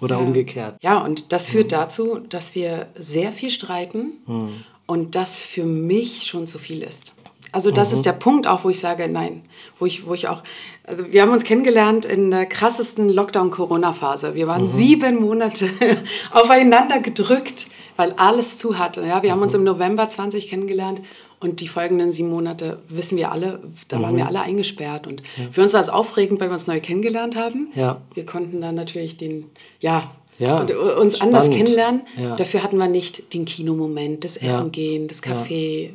Oder 0.00 0.16
ja. 0.16 0.22
umgekehrt. 0.22 0.76
Ja, 0.82 0.98
und 0.98 1.32
das 1.32 1.48
führt 1.48 1.66
mhm. 1.66 1.76
dazu, 1.76 2.18
dass 2.28 2.54
wir 2.54 2.86
sehr 2.98 3.32
viel 3.32 3.50
streiten 3.50 4.12
mhm. 4.26 4.64
und 4.86 5.14
das 5.14 5.38
für 5.38 5.64
mich 5.64 6.26
schon 6.26 6.46
zu 6.46 6.58
viel 6.58 6.82
ist. 6.82 7.14
Also 7.52 7.70
das 7.70 7.90
mhm. 7.90 7.96
ist 7.96 8.06
der 8.06 8.12
Punkt 8.12 8.46
auch, 8.46 8.64
wo 8.64 8.70
ich 8.70 8.80
sage, 8.80 9.08
nein, 9.08 9.42
wo 9.78 9.84
ich, 9.84 10.06
wo 10.06 10.14
ich 10.14 10.26
auch, 10.26 10.42
also 10.84 11.12
wir 11.12 11.20
haben 11.20 11.32
uns 11.32 11.44
kennengelernt 11.44 12.06
in 12.06 12.30
der 12.30 12.46
krassesten 12.46 13.10
Lockdown-Corona-Phase. 13.10 14.34
Wir 14.34 14.46
waren 14.46 14.62
mhm. 14.62 14.68
sieben 14.68 15.16
Monate 15.16 15.68
aufeinander 16.30 17.00
gedrückt, 17.00 17.66
weil 17.96 18.12
alles 18.16 18.56
zu 18.56 18.78
hatte. 18.78 19.04
Ja, 19.06 19.22
wir 19.22 19.32
haben 19.32 19.42
uns 19.42 19.52
mhm. 19.52 19.60
im 19.60 19.64
November 19.64 20.08
20 20.08 20.48
kennengelernt 20.48 21.02
und 21.42 21.60
die 21.60 21.68
folgenden 21.68 22.12
sieben 22.12 22.30
Monate 22.30 22.78
wissen 22.88 23.16
wir 23.18 23.32
alle, 23.32 23.60
da 23.88 23.98
mhm. 23.98 24.02
waren 24.02 24.16
wir 24.16 24.26
alle 24.26 24.40
eingesperrt. 24.42 25.06
Und 25.06 25.22
ja. 25.36 25.44
für 25.50 25.62
uns 25.62 25.72
war 25.74 25.80
es 25.80 25.88
aufregend, 25.88 26.40
weil 26.40 26.48
wir 26.48 26.54
uns 26.54 26.66
neu 26.66 26.80
kennengelernt 26.80 27.36
haben. 27.36 27.68
Ja. 27.74 28.00
Wir 28.14 28.24
konnten 28.26 28.60
dann 28.60 28.74
natürlich 28.74 29.16
den, 29.16 29.46
ja, 29.80 30.04
Ja, 30.38 30.60
und 30.60 30.70
uns 30.74 31.20
anders 31.20 31.46
spannend. 31.46 31.64
kennenlernen. 31.64 32.00
Ja. 32.20 32.36
Dafür 32.36 32.62
hatten 32.62 32.78
wir 32.78 32.88
nicht 32.88 33.34
den 33.34 33.44
Kinomoment, 33.44 34.24
das 34.24 34.36
Essen 34.36 34.72
gehen, 34.72 35.06
das 35.08 35.22
Café. 35.22 35.90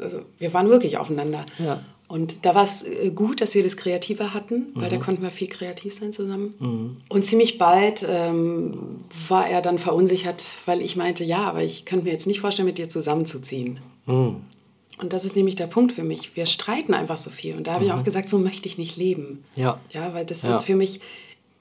Also 0.00 0.20
wir 0.38 0.52
waren 0.52 0.68
wirklich 0.68 0.98
aufeinander. 0.98 1.46
Und 2.08 2.46
da 2.46 2.54
war 2.54 2.64
es 2.64 2.84
äh, 2.84 3.10
gut, 3.10 3.42
dass 3.42 3.54
wir 3.54 3.62
das 3.62 3.76
Kreative 3.76 4.32
hatten, 4.32 4.68
weil 4.74 4.86
Mhm. 4.86 4.90
da 4.92 4.96
konnten 4.96 5.22
wir 5.22 5.30
viel 5.30 5.46
kreativ 5.48 5.92
sein 5.92 6.10
zusammen. 6.10 7.02
Und 7.10 7.24
ziemlich 7.26 7.58
bald 7.58 8.02
ähm, 8.08 8.78
war 9.28 9.46
er 9.46 9.60
dann 9.60 9.78
verunsichert, 9.78 10.42
weil 10.64 10.80
ich 10.80 10.96
meinte, 10.96 11.22
ja, 11.22 11.40
aber 11.40 11.62
ich 11.62 11.84
könnte 11.84 12.06
mir 12.06 12.12
jetzt 12.12 12.26
nicht 12.26 12.40
vorstellen, 12.40 12.64
mit 12.64 12.78
dir 12.78 12.88
zusammenzuziehen. 12.88 13.80
Mhm. 14.98 15.04
Und 15.04 15.12
das 15.12 15.24
ist 15.24 15.36
nämlich 15.36 15.56
der 15.56 15.66
Punkt 15.66 15.92
für 15.92 16.02
mich. 16.02 16.36
Wir 16.36 16.46
streiten 16.46 16.94
einfach 16.94 17.16
so 17.16 17.30
viel. 17.30 17.56
Und 17.56 17.66
da 17.66 17.74
habe 17.74 17.84
ich 17.84 17.92
auch 17.92 18.04
gesagt, 18.04 18.28
so 18.28 18.38
möchte 18.38 18.68
ich 18.68 18.78
nicht 18.78 18.96
leben. 18.96 19.44
Mhm. 19.56 19.62
Ja. 19.62 19.80
Ja, 19.92 20.14
weil 20.14 20.26
das 20.26 20.42
Ja. 20.42 20.52
ist 20.52 20.64
für 20.64 20.76
mich, 20.76 21.00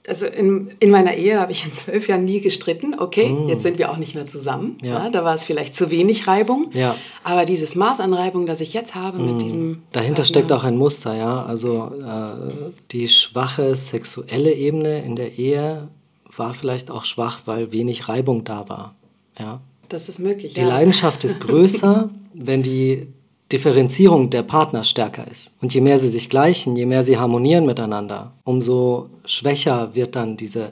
also 0.08 0.26
in, 0.26 0.70
in 0.80 0.90
meiner 0.90 1.16
Ehe 1.16 1.40
habe 1.40 1.52
ich 1.52 1.66
in 1.66 1.72
zwölf 1.74 2.08
Jahren 2.08 2.26
nie 2.26 2.40
gestritten. 2.40 2.98
Okay, 2.98 3.36
jetzt 3.48 3.64
sind 3.64 3.78
wir 3.78 3.92
auch 3.92 3.98
nicht 3.98 4.16
mehr 4.16 4.26
zusammen. 4.26 4.78
Mm. 4.82 4.86
Ja. 4.86 5.04
Ja. 5.04 5.10
da 5.10 5.24
war 5.26 5.34
es 5.36 5.44
vielleicht 5.44 5.76
zu 5.76 5.92
wenig 5.92 6.28
Reibung. 6.28 6.70
Ja. 6.74 6.96
Aber 7.26 7.44
dieses 7.44 7.76
Maß 7.76 8.00
an 8.00 8.14
Reibung, 8.14 8.46
das 8.46 8.62
ich 8.62 8.74
jetzt 8.74 8.96
habe 8.96 9.20
mit 9.20 9.42
diesem. 9.42 9.84
Dahinter 9.92 10.22
Partner, 10.22 10.26
steckt 10.26 10.52
auch 10.54 10.64
ein 10.64 10.78
Muster, 10.78 11.14
ja. 11.14 11.44
Also 11.44 11.92
äh, 12.02 12.72
die 12.92 13.10
schwache 13.10 13.76
sexuelle 13.76 14.54
Ebene 14.54 15.04
in 15.04 15.16
der 15.18 15.38
Ehe 15.38 15.90
war 16.38 16.54
vielleicht 16.54 16.90
auch 16.90 17.04
schwach, 17.04 17.42
weil 17.46 17.74
wenig 17.74 18.08
Reibung 18.08 18.44
da 18.46 18.70
war. 18.70 18.96
Ja. 19.38 19.60
Das 19.90 20.08
ist 20.10 20.20
möglich. 20.20 20.54
Die 20.54 20.62
ja. 20.62 20.68
Leidenschaft 20.68 21.24
ist 21.24 21.42
größer, 21.42 22.10
wenn 22.34 22.64
die 22.64 23.08
Differenzierung 23.52 24.30
der 24.30 24.44
Partner 24.44 24.84
stärker 24.84 25.26
ist. 25.30 25.56
Und 25.62 25.74
je 25.74 25.82
mehr 25.82 26.00
sie 26.00 26.10
sich 26.10 26.30
gleichen, 26.30 26.76
je 26.76 26.86
mehr 26.86 27.04
sie 27.04 27.18
harmonieren 27.18 27.66
miteinander, 27.66 28.34
umso 28.44 29.10
schwächer 29.26 29.96
wird 29.96 30.16
dann 30.16 30.38
diese 30.38 30.72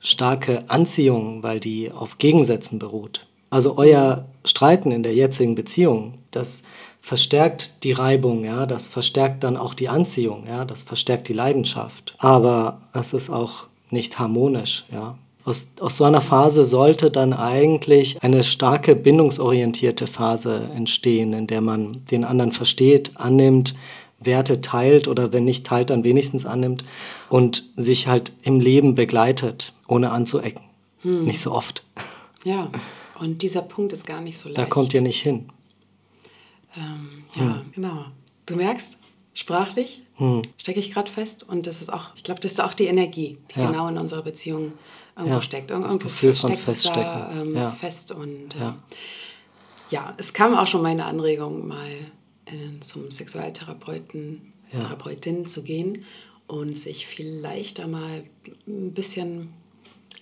starke 0.00 0.64
Anziehung, 0.68 1.42
weil 1.42 1.60
die 1.60 1.90
auf 1.90 2.18
Gegensätzen 2.18 2.78
beruht. 2.78 3.26
Also 3.50 3.76
euer 3.76 4.26
Streiten 4.44 4.92
in 4.92 5.02
der 5.02 5.14
jetzigen 5.14 5.54
Beziehung, 5.54 6.14
das 6.30 6.62
verstärkt 7.00 7.84
die 7.84 7.92
Reibung, 7.92 8.44
ja, 8.44 8.66
das 8.66 8.86
verstärkt 8.86 9.42
dann 9.42 9.56
auch 9.56 9.74
die 9.74 9.88
Anziehung, 9.88 10.46
ja, 10.46 10.64
das 10.64 10.82
verstärkt 10.82 11.28
die 11.28 11.32
Leidenschaft. 11.32 12.14
Aber 12.18 12.80
es 12.92 13.12
ist 13.12 13.30
auch 13.30 13.66
nicht 13.90 14.18
harmonisch, 14.18 14.84
ja. 14.92 15.18
Aus, 15.44 15.72
aus 15.80 15.96
so 15.96 16.04
einer 16.04 16.20
Phase 16.20 16.64
sollte 16.64 17.10
dann 17.10 17.32
eigentlich 17.32 18.22
eine 18.22 18.44
starke 18.44 18.94
bindungsorientierte 18.94 20.06
Phase 20.06 20.68
entstehen, 20.76 21.32
in 21.32 21.46
der 21.46 21.60
man 21.60 22.04
den 22.10 22.24
anderen 22.24 22.52
versteht, 22.52 23.12
annimmt, 23.14 23.74
Werte 24.22 24.60
teilt 24.60 25.08
oder 25.08 25.32
wenn 25.32 25.44
nicht 25.46 25.66
teilt, 25.66 25.88
dann 25.88 26.04
wenigstens 26.04 26.44
annimmt 26.44 26.84
und 27.30 27.70
sich 27.74 28.06
halt 28.06 28.32
im 28.42 28.60
Leben 28.60 28.94
begleitet, 28.94 29.72
ohne 29.88 30.10
anzuecken. 30.10 30.64
Nicht 31.02 31.40
so 31.40 31.52
oft. 31.52 31.82
Ja, 32.42 32.70
und 33.18 33.42
dieser 33.42 33.60
Punkt 33.60 33.92
ist 33.92 34.06
gar 34.06 34.22
nicht 34.22 34.38
so 34.38 34.48
leicht. 34.48 34.56
Da 34.56 34.64
kommt 34.64 34.94
ihr 34.94 35.02
nicht 35.02 35.20
hin. 35.20 35.44
Ähm, 36.74 37.24
ja, 37.34 37.62
genau. 37.74 38.06
Du 38.46 38.56
merkst, 38.56 38.96
sprachlich 39.34 40.02
stecke 40.58 40.80
ich 40.80 40.90
gerade 40.92 41.10
fest 41.10 41.46
und 41.48 41.66
das 41.66 41.80
ist 41.82 41.92
auch, 41.92 42.14
ich 42.14 42.22
glaube, 42.22 42.40
das 42.40 42.52
ist 42.52 42.60
auch 42.60 42.72
die 42.74 42.86
Energie, 42.86 43.36
die 43.54 43.60
Ja. 43.60 43.66
genau 43.70 43.88
in 43.88 43.98
unserer 43.98 44.22
Beziehung 44.22 44.72
irgendwo 45.20 45.36
Ja, 45.36 45.42
steckt. 45.42 45.70
das 45.70 45.78
Irgendwo 45.78 45.98
Gefühl 45.98 46.34
von 46.34 46.50
es 46.52 46.58
da 46.64 46.64
Feststecken. 46.72 47.40
ähm, 47.40 47.56
Ja. 47.56 47.70
fest 47.72 48.12
und 48.12 48.54
äh, 48.56 48.60
Ja. 48.60 48.76
ja, 49.90 50.14
es 50.18 50.32
kam 50.32 50.54
auch 50.54 50.66
schon 50.66 50.82
meine 50.82 51.04
Anregung, 51.06 51.66
mal 51.68 51.88
äh, 52.46 52.80
zum 52.80 53.10
Sexualtherapeuten. 53.10 54.52
Therapeutin 54.72 55.46
zu 55.46 55.64
gehen 55.64 56.04
und 56.46 56.78
sich 56.78 57.04
vielleicht 57.08 57.80
da 57.80 57.88
mal 57.88 58.22
ein 58.68 58.92
bisschen 58.94 59.48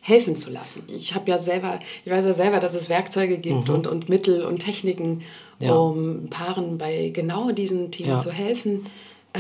helfen 0.01 0.37
zu 0.37 0.51
lassen. 0.51 0.85
Ich 0.89 1.15
habe 1.15 1.31
ja 1.31 1.39
selber, 1.39 1.81
ich 2.03 2.11
weiß 2.11 2.25
ja 2.25 2.33
selber, 2.33 2.59
dass 2.59 2.73
es 2.73 2.89
Werkzeuge 2.89 3.37
gibt 3.37 3.69
und, 3.69 3.87
und 3.87 4.09
Mittel 4.09 4.45
und 4.47 4.61
Techniken, 4.61 5.23
Mhm. 5.61 5.71
Um 5.71 6.31
Paaren 6.31 6.79
bei 6.79 7.11
genau 7.13 7.51
diesen 7.51 7.91
Themen 7.91 8.19
zu 8.21 8.31
helfen. 8.33 8.85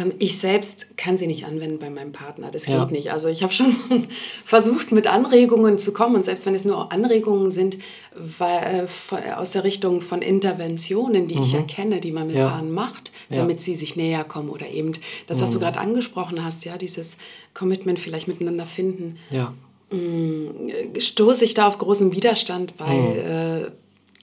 Ähm, 0.01 0.13
Ich 0.19 0.39
selbst 0.39 0.97
kann 0.97 1.17
sie 1.17 1.27
nicht 1.27 1.45
anwenden 1.47 1.79
bei 1.79 1.91
meinem 1.91 2.13
Partner. 2.13 2.51
Das 2.51 2.65
geht 2.67 2.75
Ja. 2.75 2.85
nicht. 2.87 3.13
Also 3.13 3.29
ich 3.29 3.43
habe 3.43 3.53
schon 3.53 3.75
versucht, 4.45 4.93
mit 4.93 5.07
Anregungen 5.07 5.79
zu 5.79 5.93
kommen. 5.93 6.15
Und 6.17 6.25
selbst 6.25 6.47
wenn 6.47 6.55
es 6.55 6.65
nur 6.65 6.93
Anregungen 6.93 7.51
sind, 7.51 7.79
weil, 8.15 8.85
äh, 8.85 8.87
von- 8.89 9.23
aus 9.37 9.53
der 9.53 9.65
Richtung 9.65 10.01
von 10.01 10.23
Interventionen, 10.23 11.27
die 11.29 11.39
ich 11.41 11.55
erkenne, 11.55 12.01
die 12.01 12.13
man 12.13 12.27
mit 12.27 12.37
Mhm. 12.37 12.41
Ja. 12.43 12.49
Paaren 12.51 12.73
macht, 12.73 13.13
Ja. 13.31 13.37
damit 13.39 13.61
sie 13.61 13.75
sich 13.75 13.97
näher 13.97 14.25
kommen 14.25 14.49
oder 14.51 14.69
eben 14.69 14.93
das, 15.27 15.41
was 15.41 15.51
du 15.51 15.59
gerade 15.59 15.79
angesprochen 15.79 16.45
hast, 16.45 16.65
ja, 16.65 16.77
dieses 16.79 17.17
Commitment 17.55 17.99
vielleicht 17.99 18.29
miteinander 18.29 18.67
finden, 18.67 19.19
Ja. 19.31 19.53
äh, 19.93 21.01
stoße 21.01 21.45
ich 21.45 21.55
da 21.55 21.67
auf 21.69 21.79
großen 21.79 22.13
Widerstand, 22.13 22.75
weil 22.79 23.71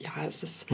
äh, 0.00 0.02
ja, 0.04 0.10
es 0.28 0.42
ist. 0.42 0.66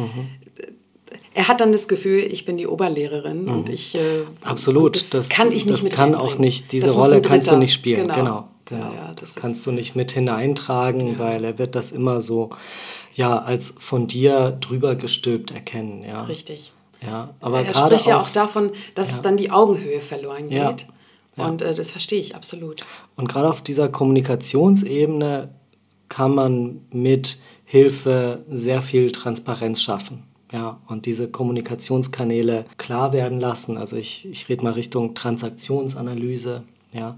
Er 1.35 1.49
hat 1.49 1.61
dann 1.61 1.73
das 1.73 1.89
Gefühl, 1.89 2.21
ich 2.21 2.45
bin 2.45 2.57
die 2.57 2.67
Oberlehrerin 2.67 3.49
und 3.49 3.69
ich. 3.69 3.95
Äh, 3.95 4.25
Absolut. 4.43 4.97
und 4.97 5.15
das 5.15 5.29
kann 5.31 5.49
ich 5.49 5.65
nicht 5.65 5.71
das 5.71 5.83
mit 5.83 5.93
kann 5.93 6.15
auch 6.15 6.39
nicht, 6.39 6.73
diese 6.73 6.89
Das 6.89 6.97
Rolle 6.97 7.23
kannst 7.23 7.51
du 7.51 7.57
nicht 7.57 7.73
spielen. 7.73 8.09
Genau. 8.09 8.15
Genau, 8.15 8.49
genau. 8.67 8.93
Ja, 8.93 9.09
ja, 9.09 9.15
das 9.15 9.35
das 9.35 9.43
kannst 9.43 9.67
du 9.67 9.73
nicht 9.73 9.97
mit 9.97 10.13
hineintragen, 10.13 11.19
weil 11.19 11.45
er 11.45 11.59
wird 11.59 11.75
das 11.75 11.93
immer 11.93 12.21
so, 12.21 12.51
ja, 13.15 13.39
als 13.39 13.75
von 13.79 14.07
dir 14.07 14.57
drüber 14.61 14.95
gestülpt 14.95 15.53
erkennen. 15.53 16.05
Ja. 16.05 16.25
Richtig. 16.25 16.73
Ja, 17.03 17.35
aber 17.41 17.65
er 17.65 17.75
spricht 17.75 18.07
ja 18.07 18.19
auch 18.19 18.27
auch 18.27 18.31
davon, 18.31 18.71
dass 18.95 19.13
es 19.13 19.23
dann 19.23 19.37
die 19.37 19.51
Augenhöhe 19.51 20.01
verloren 20.01 20.49
geht. 20.49 20.53
Ja. 20.53 20.77
Ja. 21.37 21.47
Und 21.47 21.63
äh, 21.63 21.75
das 21.75 21.91
verstehe 21.91 22.21
ich 22.21 22.35
absolut. 22.35 22.81
Und 23.17 23.29
gerade 23.29 23.49
auf 23.49 23.63
dieser 23.63 23.89
Kommunikationsebene 23.89 25.49
kann 26.09 26.35
man 26.35 26.83
mit 26.91 27.39
Hilfe 27.65 28.45
sehr 28.49 28.83
viel 28.83 29.13
Transparenz 29.13 29.83
schaffen. 29.83 30.25
Ja, 30.53 30.79
und 30.87 31.07
diese 31.07 31.31
Kommunikationskanäle 31.31 32.67
klar 32.77 33.13
werden 33.15 33.41
lassen. 33.41 33.79
Also 33.79 33.97
ich, 33.97 34.29
ich 34.29 34.49
rede 34.51 34.63
mal 34.65 34.75
Richtung 34.75 35.15
Transaktionsanalyse. 35.15 36.63
Ja, 36.93 37.17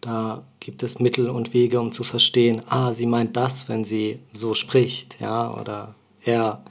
da 0.00 0.42
gibt 0.58 0.82
es 0.82 0.98
Mittel 0.98 1.30
und 1.30 1.54
Wege, 1.54 1.80
um 1.80 1.92
zu 1.92 2.02
verstehen, 2.02 2.62
ah, 2.68 2.92
sie 2.92 3.06
meint 3.06 3.36
das, 3.36 3.68
wenn 3.68 3.84
sie 3.84 4.18
so 4.32 4.54
spricht. 4.54 5.20
Ja, 5.20 5.54
oder 5.54 5.94
er, 6.24 6.64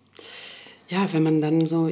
ja. 0.88 1.08
wenn 1.12 1.22
man 1.22 1.40
dann 1.40 1.66
so. 1.66 1.88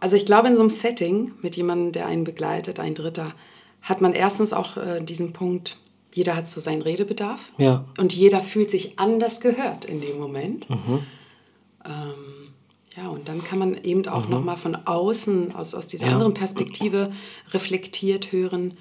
Also 0.00 0.16
ich 0.16 0.26
glaube, 0.26 0.48
in 0.48 0.54
so 0.54 0.60
einem 0.60 0.70
Setting 0.70 1.32
mit 1.42 1.56
jemandem, 1.56 1.92
der 1.92 2.06
einen 2.06 2.24
begleitet, 2.24 2.78
ein 2.80 2.94
Dritter, 2.94 3.34
hat 3.82 4.00
man 4.00 4.12
erstens 4.12 4.52
auch 4.52 4.76
äh, 4.76 5.00
diesen 5.00 5.32
Punkt, 5.32 5.78
jeder 6.14 6.36
hat 6.36 6.46
so 6.48 6.60
seinen 6.60 6.82
Redebedarf. 6.82 7.52
Ja. 7.58 7.84
Und 7.98 8.12
jeder 8.14 8.40
fühlt 8.40 8.70
sich 8.70 8.98
anders 8.98 9.40
gehört 9.40 9.84
in 9.84 10.00
dem 10.00 10.18
Moment. 10.18 10.66
Ähm, 11.84 12.50
ja, 12.96 13.08
und 13.08 13.28
dann 13.28 13.42
kann 13.44 13.58
man 13.58 13.76
eben 13.84 14.06
auch 14.08 14.28
noch 14.28 14.42
mal 14.42 14.56
von 14.56 14.74
außen, 14.74 15.54
aus, 15.54 15.74
aus 15.74 15.86
dieser 15.86 16.06
Ja. 16.06 16.12
anderen 16.14 16.34
Perspektive 16.34 17.12
reflektiert 17.52 18.32
hören, 18.32 18.76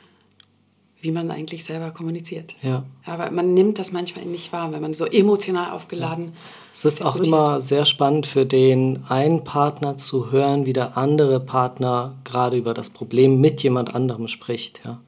wie 1.00 1.12
man 1.12 1.30
eigentlich 1.30 1.63
selber 1.63 1.92
kommuniziert. 1.92 2.56
Ja. 2.62 2.84
Aber 3.06 3.30
man 3.30 3.54
nimmt 3.54 3.77
das 3.77 3.92
manchmal 3.92 4.25
nicht 4.25 4.51
wahr, 4.51 4.74
wenn 4.74 4.82
man 4.82 4.96
so 4.96 5.06
emotional 5.06 5.72
aufgeladen 5.72 6.34
Es 6.74 6.86
ist 6.86 7.06
auch 7.06 7.16
immer 7.18 7.62
sehr 7.62 7.86
spannend 7.86 8.25
für 8.25 8.48
den 8.48 9.04
einen 9.08 9.44
Partner 9.44 9.98
zu 9.98 10.32
hören, 10.32 10.66
wie 10.66 10.74
der 10.74 10.98
andere 10.98 11.39
Partner 11.39 12.16
gerade 12.24 12.58
über 12.58 12.74
das 12.74 12.89
Problem 12.89 13.39
mit 13.39 13.62
jemand 13.62 13.94
anderem 13.94 14.27
spricht. 14.27 14.82
Ja. 14.86 15.00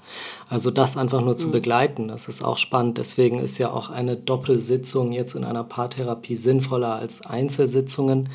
Also 0.48 0.69
das 0.69 0.96
einfach 0.96 1.22
nur 1.22 1.38
zu 1.38 1.50
begleiten, 1.50 2.08
das 2.08 2.27
ist 2.27 2.43
auch 2.43 2.60
spannend. 2.60 3.00
Deswegen 3.00 3.39
ist 3.39 3.58
ja 3.58 3.72
auch 3.72 3.89
eine 3.89 4.15
Doppelsitzung 4.15 5.12
jetzt 5.12 5.34
in 5.34 5.43
einer 5.43 5.63
Paartherapie 5.63 6.36
sinnvoller 6.36 6.96
als 6.96 7.25
Einzelsitzungen. 7.25 8.29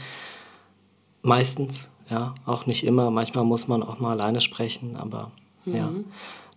Meistens, 1.23 1.91
ja, 2.11 2.35
auch 2.47 2.67
nicht 2.67 2.85
immer. 2.85 3.13
Manchmal 3.13 3.45
muss 3.45 3.69
man 3.69 3.85
auch 3.85 4.01
mal 4.01 4.11
alleine 4.11 4.41
sprechen, 4.41 4.97
aber 4.97 5.31
ja. 5.67 5.89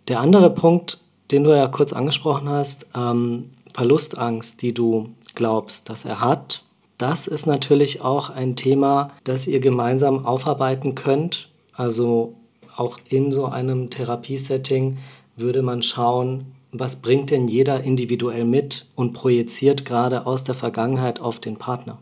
Der 0.08 0.20
andere 0.20 0.50
Punkt, 0.50 1.00
den 1.32 1.44
du 1.44 1.56
ja 1.56 1.68
kurz 1.68 1.94
angesprochen 1.94 2.50
hast, 2.50 2.88
ähm, 2.96 3.52
Verlustangst, 3.74 4.62
die 4.62 4.74
du 4.74 5.10
glaubst, 5.36 5.90
dass 5.90 6.06
er 6.06 6.22
hat, 6.22 6.64
das 6.98 7.28
ist 7.28 7.46
natürlich 7.46 8.02
auch 8.02 8.30
ein 8.32 8.56
Thema, 8.56 9.12
das 9.24 9.46
ihr 9.46 9.60
gemeinsam 9.60 10.26
aufarbeiten 10.26 10.96
könnt. 10.96 11.50
Also 11.74 12.34
auch 12.76 12.98
in 13.10 13.32
so 13.32 13.46
einem 13.46 13.90
Therapiesetting 13.90 14.98
würde 15.36 15.62
man 15.62 15.84
schauen, 15.84 16.56
was 16.72 17.02
bringt 17.02 17.30
denn 17.30 17.48
jeder 17.48 17.82
individuell 17.82 18.46
mit 18.46 18.88
und 18.96 19.14
projiziert 19.14 19.86
gerade 19.86 20.26
aus 20.26 20.44
der 20.44 20.56
Vergangenheit 20.56 21.20
auf 21.20 21.40
den 21.40 21.58
Partner. 21.58 22.00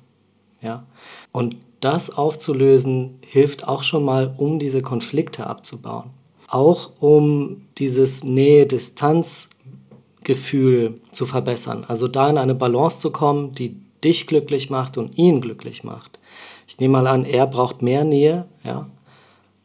Ja? 0.62 0.86
Und 1.32 1.58
das 1.82 2.10
aufzulösen 2.10 3.20
hilft 3.26 3.68
auch 3.68 3.84
schon 3.84 4.06
mal, 4.06 4.34
um 4.38 4.60
diese 4.60 4.82
Konflikte 4.82 5.46
abzubauen. 5.48 6.12
Auch 6.56 6.92
um 7.02 7.68
dieses 7.78 8.24
Nähe-Distanz-Gefühl 8.24 11.02
zu 11.12 11.26
verbessern. 11.26 11.84
Also 11.86 12.08
da 12.08 12.30
in 12.30 12.38
eine 12.38 12.56
Balance 12.56 13.02
zu 13.02 13.12
kommen, 13.12 13.52
die 13.52 13.76
dich 14.06 14.26
glücklich 14.26 14.70
macht 14.70 14.98
und 14.98 15.18
ihn 15.18 15.42
glücklich 15.42 15.84
macht. 15.84 16.18
Ich 16.66 16.80
nehme 16.80 16.94
mal 16.94 17.08
an, 17.08 17.26
er 17.26 17.46
braucht 17.46 17.82
mehr 17.82 18.06
Nähe, 18.06 18.48
ja. 18.64 18.90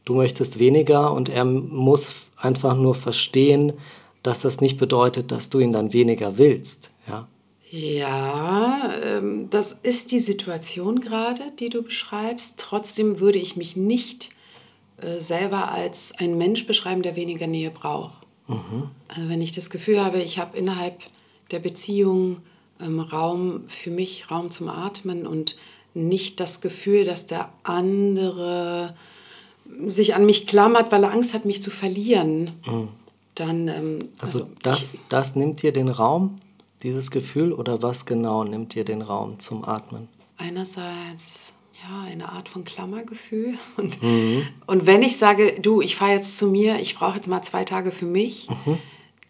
Du 0.05 0.17
möchtest 0.17 0.59
weniger 0.59 1.13
und 1.13 1.29
er 1.29 1.45
muss 1.45 2.33
einfach 2.37 2.75
nur 2.75 2.97
verstehen, 2.97 3.75
dass 4.25 4.41
das 4.41 4.61
nicht 4.61 4.77
bedeutet, 4.77 5.31
dass 5.31 5.49
du 5.49 5.61
ihn 5.61 5.71
dann 5.71 5.93
weniger 5.93 6.39
willst, 6.39 6.91
ja. 7.07 7.29
Ja, 7.71 8.95
ähm, 9.05 9.47
das 9.51 9.77
ist 9.85 10.11
die 10.11 10.19
Situation 10.19 11.01
gerade, 11.01 11.53
die 11.61 11.69
du 11.69 11.85
beschreibst. 11.85 12.59
Trotzdem 12.59 13.21
würde 13.21 13.39
ich 13.39 13.55
mich 13.55 13.77
nicht 13.77 14.31
selber 15.19 15.71
als 15.71 16.13
ein 16.19 16.37
Mensch 16.39 16.67
beschreiben, 16.67 17.03
der 17.03 17.17
weniger 17.17 17.47
Nähe 17.47 17.71
braucht. 17.71 18.27
Also 19.09 19.29
wenn 19.29 19.41
ich 19.41 19.53
das 19.53 19.71
Gefühl 19.71 20.03
habe, 20.03 20.21
ich 20.21 20.39
habe 20.39 20.59
innerhalb 20.59 20.99
der 21.53 21.61
Beziehung 21.61 22.39
ähm, 22.81 22.99
Raum 22.99 23.65
für 23.69 23.91
mich, 23.91 24.31
Raum 24.31 24.51
zum 24.51 24.69
Atmen 24.69 25.27
und 25.27 25.57
nicht 25.95 26.41
das 26.41 26.61
Gefühl, 26.61 27.05
dass 27.05 27.29
der 27.29 27.53
andere 27.63 28.97
sich 29.87 30.17
an 30.17 30.27
mich 30.27 30.49
klammert, 30.49 30.91
weil 30.91 31.05
er 31.05 31.13
Angst 31.13 31.33
hat, 31.33 31.45
mich 31.45 31.63
zu 31.63 31.71
verlieren, 31.71 32.53
dann 33.37 33.69
ähm, 33.69 33.99
Also, 34.19 34.41
also 34.41 34.51
das, 34.63 35.03
das 35.09 35.37
nimmt 35.37 35.63
dir 35.63 35.73
den 35.73 35.89
Raum, 35.89 36.41
dieses 36.83 37.13
Gefühl, 37.13 37.53
oder 37.53 37.83
was 37.83 38.05
genau 38.05 38.43
nimmt 38.43 38.75
dir 38.75 38.85
den 38.85 39.03
Raum 39.03 39.39
zum 39.39 39.65
Atmen? 39.65 40.09
einerseits 40.41 41.53
ja 41.83 42.05
eine 42.11 42.31
Art 42.31 42.49
von 42.49 42.65
Klammergefühl 42.65 43.55
und, 43.77 43.99
und 44.67 44.87
wenn 44.87 45.03
ich 45.03 45.17
sage, 45.17 45.59
du, 45.61 45.81
ich 45.81 45.97
fahre 45.97 46.13
jetzt 46.13 46.37
zu 46.39 46.49
mir, 46.49 46.79
ich 46.81 46.95
brauche 46.97 47.17
jetzt 47.17 47.29
mal 47.29 47.43
zwei 47.43 47.65
Tage 47.65 47.91
für 47.93 48.07
mich, 48.07 48.49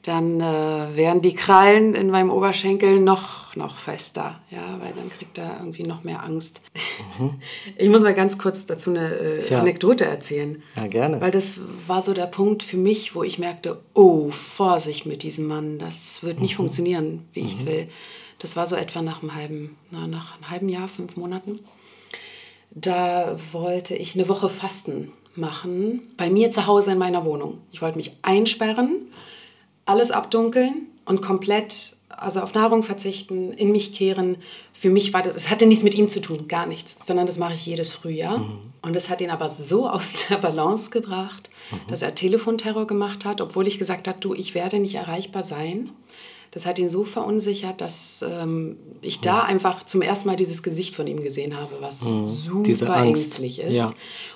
dann 0.03 0.41
äh, 0.41 0.97
werden 0.97 1.21
die 1.21 1.35
Krallen 1.35 1.95
in 1.95 2.11
meinem 2.11 2.31
Oberschenkel 2.31 3.01
noch, 3.01 3.55
noch 3.55 3.77
fester, 3.77 4.41
ja, 4.51 4.79
weil 4.81 4.93
dann 4.97 5.11
kriegt 5.11 5.37
er 5.37 5.59
irgendwie 5.59 5.83
noch 5.83 6.05
mehr 6.05 6.23
Angst. 6.23 6.63
Ich 7.77 7.91
muss 7.91 8.03
mal 8.03 8.15
ganz 8.15 8.39
kurz 8.39 8.65
dazu 8.65 8.91
eine 8.91 9.13
äh, 9.15 9.51
Ja. 9.51 9.61
Anekdote 9.61 10.07
erzählen. 10.07 10.63
Ja, 10.75 10.87
gerne. 10.87 11.21
Weil 11.21 11.31
das 11.31 11.61
war 11.87 12.01
so 12.01 12.15
der 12.15 12.27
Punkt 12.27 12.63
für 12.63 12.79
mich, 12.79 13.15
wo 13.15 13.23
ich 13.23 13.39
merkte, 13.39 13.79
oh, 13.93 14.31
Vorsicht 14.31 15.05
mit 15.05 15.23
diesem 15.23 15.47
Mann, 15.47 15.79
das 15.79 16.23
wird 16.23 16.41
nicht 16.41 16.57
funktionieren, 16.57 17.29
wie 17.35 17.41
ich 17.41 17.55
es 17.57 17.67
will. 17.67 17.89
Das 18.39 18.57
war 18.57 18.67
so 18.67 18.75
etwa 18.77 19.03
nach 19.03 19.23
einem 19.23 19.35
halben, 19.35 19.77
na, 19.91 20.07
nach 20.07 20.37
einem 20.37 20.51
halben 20.51 20.69
Jahr, 20.71 20.89
fünf 20.89 21.17
Monaten. 21.17 21.61
Da 22.71 23.39
wollte 23.53 23.97
ich 23.97 24.15
eine 24.15 24.29
Woche 24.29 24.49
Fasten 24.49 25.13
machen, 25.35 26.03
bei 26.17 26.31
mir 26.31 26.51
zu 26.51 26.67
Hause 26.67 26.93
in 26.93 26.99
meiner 26.99 27.25
Wohnung. 27.25 27.59
Ich 27.73 27.83
wollte 27.83 27.97
mich 27.97 28.13
einsperren, 28.23 29.09
alles 29.87 30.11
abdunkeln 30.11 30.87
und 31.05 31.23
komplett 31.23 31.97
also 32.21 32.41
auf 32.41 32.55
Nahrung 32.55 32.83
verzichten, 32.83 33.53
in 33.53 33.73
mich 33.73 33.95
kehren. 33.95 34.37
Für 34.73 34.91
mich 34.91 35.13
war 35.13 35.23
das, 35.23 35.35
es 35.35 35.51
hatte 35.51 35.67
nichts 35.67 35.85
mit 35.85 35.95
ihm 35.95 36.09
zu 36.09 36.21
tun, 36.21 36.49
gar 36.49 36.67
nichts, 36.67 37.07
sondern 37.07 37.27
das 37.27 37.39
mache 37.39 37.55
ich 37.55 37.67
jedes 37.67 37.91
Frühjahr. 37.93 38.45
Und 38.83 38.97
es 38.97 39.09
hat 39.09 39.21
ihn 39.21 39.31
aber 39.31 39.49
so 39.49 39.89
aus 39.91 40.15
der 40.29 40.37
Balance 40.37 40.91
gebracht, 40.91 41.51
dass 41.89 42.03
er 42.03 42.15
Telefonterror 42.15 42.87
gemacht 42.87 43.25
hat, 43.25 43.41
obwohl 43.41 43.67
ich 43.67 43.79
gesagt 43.79 44.07
habe, 44.09 44.21
du, 44.21 44.35
ich 44.35 44.55
werde 44.55 44.79
nicht 44.79 44.97
erreichbar 44.97 45.43
sein. 45.43 45.91
Das 46.53 46.67
hat 46.67 46.79
ihn 46.81 46.89
so 46.89 47.05
verunsichert, 47.05 47.81
dass 47.81 48.25
ähm, 48.29 48.77
ich 49.03 49.21
da 49.21 49.43
einfach 49.43 49.85
zum 49.85 50.03
ersten 50.03 50.29
Mal 50.29 50.37
dieses 50.37 50.63
Gesicht 50.65 50.97
von 50.97 51.07
ihm 51.07 51.23
gesehen 51.23 51.57
habe, 51.57 51.71
was 51.81 52.01
Diese 52.01 52.25
super 52.25 52.97
ängstlich 52.97 53.61
ist. 53.61 53.73
ja. 53.73 53.93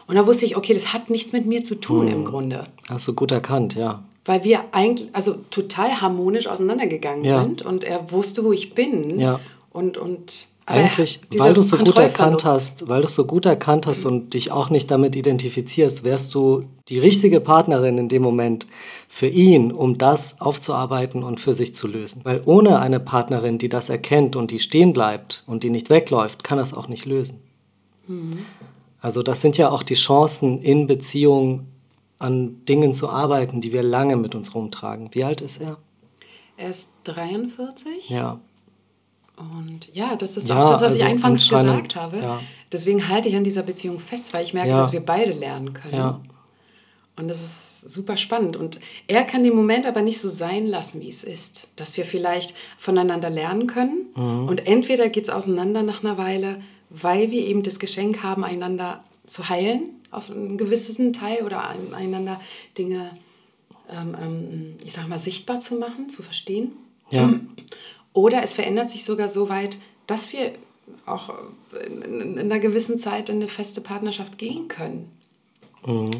Und 0.06 0.14
da 0.16 0.24
wusste 0.26 0.44
ich, 0.46 0.56
okay, 0.56 0.74
das 0.74 0.92
hat 0.92 1.10
nichts 1.10 1.32
mit 1.32 1.46
mir 1.46 1.64
zu 1.64 1.74
tun 1.74 2.06
im 2.08 2.24
Grunde 2.24 2.66
Hast 2.88 3.08
du 3.08 3.14
gut 3.14 3.32
erkannt, 3.32 3.74
ja. 3.74 4.04
weil 4.26 4.44
wir 4.44 4.60
eigentlich 4.72 5.08
also 5.12 5.34
total 5.50 6.00
harmonisch 6.00 6.46
auseinandergegangen 6.46 7.24
Ja. 7.24 7.42
sind 7.42 7.62
und 7.62 7.82
er 7.84 8.10
wusste, 8.12 8.44
wo 8.44 8.52
ich 8.52 8.74
bin 8.74 9.18
Ja. 9.18 9.40
und 9.72 9.96
und 9.96 10.46
aber 10.66 10.78
er- 10.78 10.84
Eigentlich, 10.86 11.20
weil 11.36 11.52
du 11.54 11.60
es 11.60 11.68
so 11.68 11.76
gut 11.76 11.98
erkannt 11.98 12.44
hast, 12.44 12.88
weil 12.88 13.02
du 13.02 13.08
so 13.08 13.26
gut 13.26 13.44
erkannt 13.46 13.86
hast 13.86 14.04
und 14.06 14.32
dich 14.34 14.50
auch 14.50 14.70
nicht 14.70 14.90
damit 14.90 15.14
identifizierst, 15.14 16.04
wärst 16.04 16.34
du 16.34 16.64
die 16.88 16.98
richtige 16.98 17.40
Partnerin 17.40 17.98
in 17.98 18.08
dem 18.08 18.22
Moment 18.22 18.66
für 19.08 19.26
ihn, 19.26 19.72
um 19.72 19.98
das 19.98 20.40
aufzuarbeiten 20.40 21.22
und 21.22 21.38
für 21.40 21.52
sich 21.52 21.74
zu 21.74 21.86
lösen. 21.86 22.22
Weil 22.24 22.40
ohne 22.46 22.78
eine 22.78 22.98
Partnerin, 23.00 23.58
die 23.58 23.68
das 23.68 23.90
erkennt 23.90 24.36
und 24.36 24.50
die 24.50 24.58
stehen 24.58 24.92
bleibt 24.94 25.44
und 25.46 25.62
die 25.62 25.70
nicht 25.70 25.90
wegläuft, 25.90 26.44
kann 26.44 26.56
das 26.58 26.72
auch 26.72 26.88
nicht 26.88 27.04
lösen. 27.04 27.40
Also 29.00 29.22
das 29.22 29.40
sind 29.40 29.56
ja 29.58 29.70
auch 29.70 29.82
die 29.82 29.94
Chancen 29.94 30.58
in 30.58 30.86
Beziehungen 30.86 31.66
an 32.18 32.64
Dingen 32.66 32.94
zu 32.94 33.08
arbeiten, 33.10 33.60
die 33.60 33.72
wir 33.72 33.82
lange 33.82 34.16
mit 34.16 34.34
uns 34.34 34.54
rumtragen. 34.54 35.10
Wie 35.12 35.24
alt 35.24 35.40
ist 35.40 35.58
er? 35.60 35.76
Er 36.56 36.70
ist 36.70 36.90
43 37.04 38.08
Ja. 38.08 38.40
Und 39.36 39.88
ja, 39.94 40.16
das 40.16 40.36
ist 40.36 40.48
Ja, 40.48 40.56
auch 40.64 40.70
das, 40.70 40.80
was 40.80 40.92
also 40.92 41.04
ich 41.04 41.10
anfangs 41.10 41.48
gesagt 41.48 41.96
habe. 41.96 42.18
ja. 42.18 42.40
Deswegen 42.72 43.08
halte 43.08 43.28
ich 43.28 43.36
an 43.36 43.44
dieser 43.44 43.62
Beziehung 43.62 43.98
fest, 44.00 44.34
weil 44.34 44.44
ich 44.44 44.54
merke, 44.54 44.70
Ja. 44.70 44.78
dass 44.78 44.92
wir 44.92 45.00
beide 45.00 45.32
lernen 45.32 45.72
können. 45.74 45.94
Ja. 45.94 46.20
Und 47.16 47.28
das 47.28 47.42
ist 47.42 47.88
super 47.90 48.16
spannend. 48.16 48.56
Und 48.56 48.80
er 49.06 49.22
kann 49.22 49.44
den 49.44 49.54
Moment 49.54 49.86
aber 49.86 50.02
nicht 50.02 50.18
so 50.18 50.28
sein 50.28 50.66
lassen, 50.66 51.00
wie 51.00 51.08
es 51.08 51.22
ist. 51.22 51.68
Dass 51.76 51.96
wir 51.96 52.04
vielleicht 52.04 52.56
voneinander 52.76 53.30
lernen 53.30 53.68
können. 53.68 54.06
Mhm. 54.16 54.48
Und 54.48 54.66
entweder 54.66 55.08
geht 55.08 55.24
es 55.24 55.30
auseinander 55.30 55.82
nach 55.84 56.02
einer 56.02 56.18
Weile, 56.18 56.60
weil 56.90 57.30
wir 57.30 57.46
eben 57.46 57.62
das 57.62 57.78
Geschenk 57.78 58.24
haben, 58.24 58.42
einander 58.44 59.04
zu 59.26 59.48
heilen, 59.48 59.82
auf 60.10 60.30
einen 60.30 60.58
gewissen 60.58 61.12
Teil 61.12 61.44
oder 61.44 61.68
ein- 61.68 61.94
einander 61.94 62.40
Dinge, 62.76 63.10
ähm, 63.88 64.16
ähm, 64.20 64.74
ich 64.84 64.92
sag 64.92 65.08
mal, 65.08 65.18
sichtbar 65.18 65.60
zu 65.60 65.76
machen, 65.76 66.08
zu 66.08 66.22
verstehen. 66.24 66.72
Ja. 67.10 67.32
Oder 68.14 68.42
es 68.42 68.54
verändert 68.54 68.90
sich 68.90 69.04
sogar 69.04 69.28
so 69.28 69.50
weit, 69.50 69.76
dass 70.06 70.32
wir 70.32 70.52
auch 71.04 71.34
in, 71.86 72.00
in, 72.00 72.20
in 72.20 72.38
einer 72.38 72.60
gewissen 72.60 72.98
Zeit 72.98 73.28
in 73.28 73.36
eine 73.36 73.48
feste 73.48 73.82
Partnerschaft 73.82 74.38
gehen 74.38 74.68
können. 74.68 75.10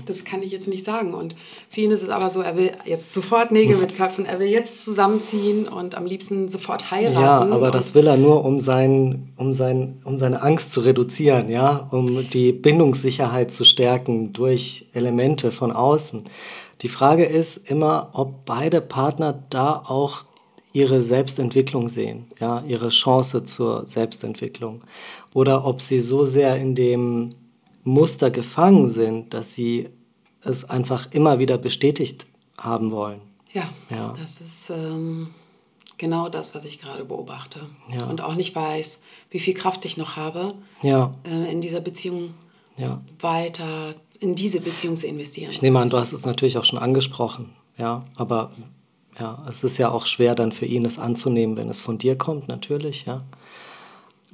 Das 0.05 0.27
kann 0.27 0.43
ich 0.43 0.53
jetzt 0.53 0.69
nicht 0.69 0.85
sagen. 0.85 1.15
Und 1.15 1.35
für 1.71 1.81
ihn 1.81 1.91
ist 1.91 2.03
es 2.03 2.11
aber 2.11 2.29
so, 2.29 2.43
er 2.43 2.55
will 2.57 2.73
jetzt 2.85 3.15
sofort 3.15 3.51
Nägel 3.51 3.79
mit 3.79 3.97
Köpfen, 3.97 4.27
er 4.27 4.39
will 4.39 4.49
jetzt 4.49 4.85
zusammenziehen 4.85 5.67
und 5.67 5.95
am 5.95 6.05
liebsten 6.05 6.51
sofort 6.51 6.91
heiraten. 6.91 7.15
Ja, 7.15 7.55
aber 7.55 7.71
das 7.71 7.95
will 7.95 8.07
er 8.07 8.19
nur, 8.19 8.45
um, 8.45 8.61
sein, 8.61 9.33
um, 9.39 9.55
sein, 9.55 10.03
um 10.05 10.19
seine 10.19 10.43
Angst 10.43 10.73
zu 10.73 10.81
reduzieren, 10.81 11.49
ja, 11.49 11.89
um 11.91 12.29
die 12.29 12.53
Bindungssicherheit 12.53 13.53
zu 13.53 13.65
stärken 13.65 14.35
durch 14.35 14.87
Elemente 14.93 15.51
von 15.51 15.73
außen. 15.73 16.25
Die 16.83 16.89
Frage 16.89 17.25
ist 17.25 17.71
immer, 17.71 18.11
ob 18.13 18.45
beide 18.45 18.83
Partner 18.83 19.45
da 19.49 19.83
auch 19.87 20.25
ihre 20.75 21.01
Selbstentwicklung 21.01 21.89
sehen, 21.89 22.27
ja, 22.41 22.63
ihre 22.67 22.91
Chance 22.91 23.45
zur 23.45 23.89
Selbstentwicklung. 23.89 24.85
Oder 25.33 25.65
ob 25.65 25.81
sie 25.81 26.01
so 26.01 26.25
sehr 26.25 26.57
in 26.57 26.75
dem 26.75 27.35
Muster 27.85 28.31
gefangen 28.31 28.89
sind, 28.89 29.33
dass 29.33 29.55
sie 29.55 29.89
es 30.43 30.69
einfach 30.69 31.07
immer 31.13 31.39
wieder 31.39 31.57
bestätigt 31.57 32.27
haben 32.59 32.91
wollen. 32.91 33.21
Ja, 33.53 33.73
Ja. 33.89 34.13
das 34.21 34.41
ist 34.41 34.69
ähm, 34.71 35.29
genau 35.97 36.29
das, 36.29 36.55
was 36.57 36.65
ich 36.65 36.81
gerade 36.81 37.05
beobachte. 37.05 37.61
Ja. 37.93 38.07
Und 38.07 38.21
auch 38.21 38.35
nicht 38.35 38.55
weiß, 38.55 39.01
wie 39.31 39.39
viel 39.41 39.55
Kraft 39.55 39.85
ich 39.85 39.97
noch 39.97 40.17
habe, 40.17 40.55
Ja, 40.83 41.15
äh, 41.25 41.53
in 41.53 41.61
dieser 41.61 41.81
Beziehung 41.81 42.35
ja. 42.77 43.01
weiter 43.21 43.95
in 44.21 44.35
diese 44.35 44.61
Beziehung 44.61 44.97
zu 44.97 45.07
investieren. 45.07 45.51
Ich 45.51 45.63
nehme 45.63 45.79
an, 45.79 45.91
du 45.91 45.99
hast 45.99 46.13
es 46.13 46.25
natürlich 46.27 46.57
auch 46.59 46.65
schon 46.65 46.79
angesprochen, 46.79 47.51
ja, 47.77 48.07
aber 48.17 48.53
Ja, 49.18 49.44
es 49.48 49.62
ist 49.62 49.79
ja 49.79 49.90
auch 49.90 50.07
schwer 50.07 50.35
dann 50.35 50.53
für 50.53 50.66
ihn 50.66 50.85
es 50.85 50.98
anzunehmen, 50.98 51.57
wenn 51.57 51.68
es 51.68 51.81
von 51.81 51.98
dir 51.98 52.16
kommt, 52.16 52.48
natürlich, 52.48 53.05
ja. 53.07 53.22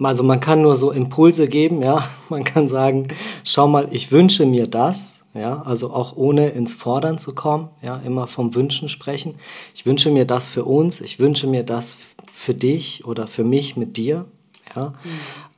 Also 0.02 0.22
man 0.22 0.40
kann 0.40 0.62
nur 0.62 0.76
so 0.76 0.92
Impulse 0.92 1.46
geben, 1.46 1.82
ja. 1.82 2.08
Man 2.30 2.42
kann 2.44 2.68
sagen, 2.68 3.08
schau 3.44 3.68
mal, 3.68 3.88
ich 3.90 4.10
wünsche 4.10 4.46
mir 4.46 4.66
das, 4.66 5.24
ja. 5.34 5.60
Also 5.62 5.92
auch 5.92 6.16
ohne 6.16 6.48
ins 6.50 6.72
Fordern 6.72 7.18
zu 7.18 7.34
kommen, 7.34 7.68
ja. 7.82 7.96
Immer 7.96 8.26
vom 8.26 8.54
Wünschen 8.54 8.88
sprechen. 8.88 9.34
Ich 9.74 9.84
wünsche 9.84 10.10
mir 10.10 10.24
das 10.24 10.48
für 10.48 10.64
uns, 10.64 11.02
ich 11.02 11.18
wünsche 11.18 11.46
mir 11.46 11.64
das 11.64 11.98
für 12.32 12.54
dich 12.54 13.04
oder 13.04 13.26
für 13.26 13.44
mich 13.44 13.76
mit 13.76 13.98
dir, 13.98 14.24
ja. 14.74 14.88
Mhm. 14.88 14.94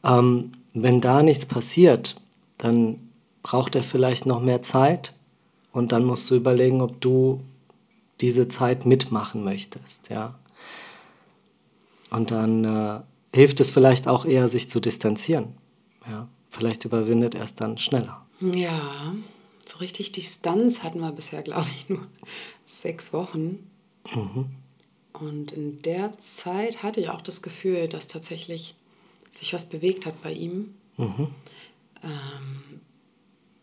Ähm, 0.05 0.53
wenn 0.75 1.01
da 1.01 1.23
nichts 1.23 1.47
passiert, 1.47 2.17
dann 2.59 2.99
braucht 3.43 3.77
er 3.77 3.83
vielleicht 3.83 4.27
noch 4.27 4.41
mehr 4.41 4.63
Zeit 4.63 5.15
und 5.73 5.93
dann 5.93 6.05
musst 6.05 6.31
du 6.31 6.35
überlegen, 6.35 6.81
ob 6.81 7.01
du 7.01 7.41
diese 8.23 8.49
Zeit 8.49 8.87
mitmachen 8.87 9.45
möchtest, 9.45 10.09
ja. 10.09 10.39
Und 12.11 12.31
dann 12.31 12.65
äh, 12.65 13.01
hilft 13.35 13.61
es 13.61 13.71
vielleicht 13.71 14.07
auch 14.07 14.25
eher, 14.25 14.49
sich 14.49 14.69
zu 14.69 14.81
distanzieren. 14.81 15.55
Ja, 16.09 16.29
vielleicht 16.51 16.85
überwindet 16.85 17.35
er 17.35 17.45
es 17.45 17.55
dann 17.55 17.79
schneller. 17.79 18.27
Ja, 18.41 19.15
so 19.65 19.79
richtig 19.79 20.13
Distanz 20.13 20.83
hatten 20.83 21.01
wir 21.01 21.13
bisher, 21.13 21.43
glaube 21.43 21.69
ich, 21.71 21.89
nur 21.89 22.07
sechs 22.65 23.13
Wochen. 23.13 23.71
Mhm. 24.15 24.47
Und 25.13 25.53
in 25.53 25.83
der 25.83 26.13
Zeit 26.13 26.83
hatte 26.83 27.01
ich 27.01 27.09
auch 27.09 27.23
das 27.23 27.43
Gefühl, 27.43 27.89
dass 27.89 28.09
tatsächlich 28.09 28.75
sich 29.33 29.53
was 29.53 29.69
bewegt 29.69 30.07
hat 30.07 30.21
bei 30.23 30.33
ihm. 30.33 30.75
Mhm. 30.97 31.29
Ähm, 32.03 32.81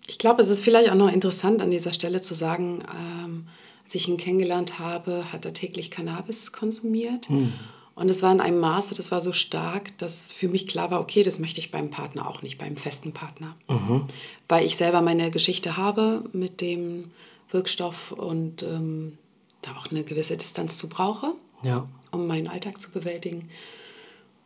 ich 0.07 0.17
glaube, 0.17 0.41
es 0.41 0.49
ist 0.49 0.63
vielleicht 0.63 0.89
auch 0.89 0.95
noch 0.95 1.11
interessant 1.11 1.61
an 1.61 1.71
dieser 1.71 1.93
Stelle 1.93 2.21
zu 2.21 2.33
sagen, 2.33 2.83
ähm, 2.95 3.47
als 3.89 3.95
ich 3.95 4.08
ihn 4.08 4.17
kennengelernt 4.17 4.78
habe, 4.78 5.34
hat 5.34 5.45
er 5.45 5.54
täglich 5.54 5.89
Cannabis 5.89 6.52
konsumiert. 6.52 7.28
Mhm. 7.28 7.54
Und 7.95 8.08
es 8.08 8.21
war 8.21 8.32
in 8.32 8.39
einem 8.39 8.60
Maße, 8.60 8.93
das 8.93 9.10
war 9.10 9.19
so 9.19 9.34
stark, 9.34 9.97
dass 9.97 10.30
für 10.30 10.47
mich 10.47 10.67
klar 10.67 10.91
war, 10.91 11.02
okay, 11.02 11.23
das 11.23 11.39
möchte 11.39 11.60
ich 11.60 11.71
beim 11.71 11.89
Partner 11.89 12.30
auch 12.30 12.43
nicht, 12.43 12.60
beim 12.60 12.75
festen 12.75 13.13
Partner. 13.13 13.56
Mhm. 13.67 14.04
Weil 14.47 14.67
ich 14.67 14.78
selber 14.78 15.02
meine 15.02 15.32
Geschichte 15.32 15.75
habe 15.75 16.23
mit 16.34 16.62
dem 16.62 17.10
Wirkstoff 17.49 18.12
und 18.12 18.62
ähm, 18.62 19.17
da 19.63 19.71
auch 19.75 19.89
eine 19.89 20.04
gewisse 20.04 20.38
Distanz 20.38 20.78
zu 20.78 20.88
brauche, 20.88 21.34
ja. 21.63 21.88
um 22.12 22.28
meinen 22.28 22.47
Alltag 22.47 22.80
zu 22.80 22.91
bewältigen. 22.91 23.49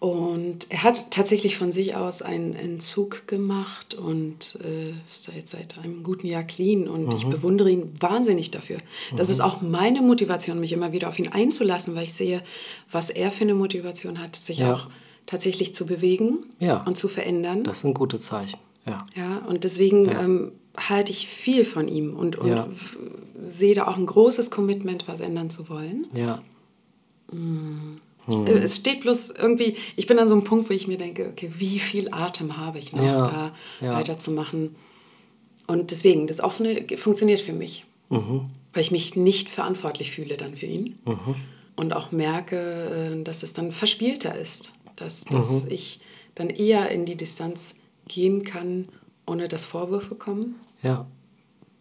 Und 0.04 0.66
er 0.68 0.84
hat 0.84 1.12
tatsächlich 1.12 1.56
von 1.56 1.72
sich 1.72 1.96
aus 1.96 2.22
einen 2.22 2.56
Entzug 2.56 3.26
gemacht 3.26 3.94
und 3.94 4.60
äh, 4.62 4.92
seit, 5.08 5.48
seit 5.48 5.78
einem 5.78 6.04
guten 6.04 6.28
Jahr 6.28 6.44
clean. 6.44 6.90
Und 6.90 7.06
mhm. 7.06 7.16
ich 7.16 7.26
bewundere 7.26 7.70
ihn 7.70 7.86
wahnsinnig 8.02 8.52
dafür. 8.52 8.80
Das 9.16 9.30
mhm. 9.30 9.34
ist 9.36 9.40
auch 9.40 9.62
meine 9.62 10.02
Motivation, 10.02 10.60
mich 10.60 10.74
immer 10.74 10.92
wieder 10.92 11.08
auf 11.08 11.20
ihn 11.20 11.30
einzulassen, 11.30 11.96
weil 11.96 12.04
ich 12.04 12.14
sehe, 12.14 12.44
was 12.92 13.12
er 13.12 13.32
für 13.32 13.46
eine 13.46 13.54
Motivation 13.54 14.22
hat, 14.22 14.36
sich 14.36 14.58
ja. 14.58 14.74
auch 14.74 14.88
tatsächlich 15.26 15.74
zu 15.74 15.86
bewegen 15.86 16.48
ja. 16.60 16.84
und 16.84 16.98
zu 16.98 17.08
verändern. 17.08 17.64
Das 17.64 17.80
sind 17.80 17.94
gute 17.94 18.20
Zeichen. 18.20 18.60
Ja, 18.86 19.06
ja 19.16 19.38
und 19.48 19.64
deswegen 19.64 20.08
ja. 20.08 20.22
ähm, 20.22 20.52
halte 20.76 21.14
ich 21.14 21.30
viel 21.30 21.64
von 21.64 21.88
ihm 21.88 22.18
und, 22.18 22.36
und 22.36 22.76
sehe 23.40 23.74
da 23.74 23.88
auch 23.88 23.96
ein 23.96 24.06
großes 24.06 24.52
Commitment, 24.52 25.08
was 25.08 25.22
ändern 25.22 25.50
zu 25.50 25.70
wollen. 25.70 26.08
Ja. 26.14 26.42
Mm. 27.32 28.02
Hm. 28.26 28.48
Es 28.48 28.78
steht 28.78 29.02
bloß 29.02 29.32
irgendwie, 29.32 29.76
ich 29.96 30.08
bin 30.08 30.20
an 30.20 30.28
so 30.28 30.36
einem 30.36 30.44
Punkt, 30.44 30.70
wo 30.70 30.74
ich 30.74 30.88
mir 30.88 30.98
denke, 30.98 31.30
okay, 31.32 31.52
wie 31.58 31.80
viel 31.80 32.10
Atem 32.12 32.58
habe 32.58 32.80
ich 32.80 32.94
noch, 32.94 33.04
ja, 33.04 33.28
da 33.80 33.86
ja. 33.86 33.94
weiterzumachen. 33.96 34.76
Und 35.68 35.92
deswegen, 35.92 36.28
das 36.28 36.42
Offene 36.42 36.86
funktioniert 36.98 37.40
für 37.40 37.54
mich, 37.54 37.86
mhm. 38.10 38.50
weil 38.74 38.82
ich 38.82 38.92
mich 38.92 39.16
nicht 39.16 39.50
verantwortlich 39.50 40.12
fühle 40.12 40.38
dann 40.38 40.56
für 40.56 40.66
ihn. 40.66 41.00
Mhm. 41.06 41.36
Und 41.76 41.94
auch 41.94 42.12
merke, 42.12 43.16
äh, 43.20 43.24
dass 43.24 43.44
es 43.44 43.54
dann 43.54 43.72
verspielter 43.72 44.38
ist, 44.38 44.74
dass, 44.96 45.26
dass 45.26 45.64
mhm. 45.64 45.72
ich 45.72 46.00
dann 46.36 46.50
eher 46.50 46.90
in 46.90 47.06
die 47.06 47.16
Distanz 47.16 47.76
gehen 48.08 48.44
kann, 48.44 48.88
ohne 49.26 49.48
dass 49.48 49.66
Vorwürfe 49.66 50.16
kommen. 50.16 50.56
Ja. 50.82 51.08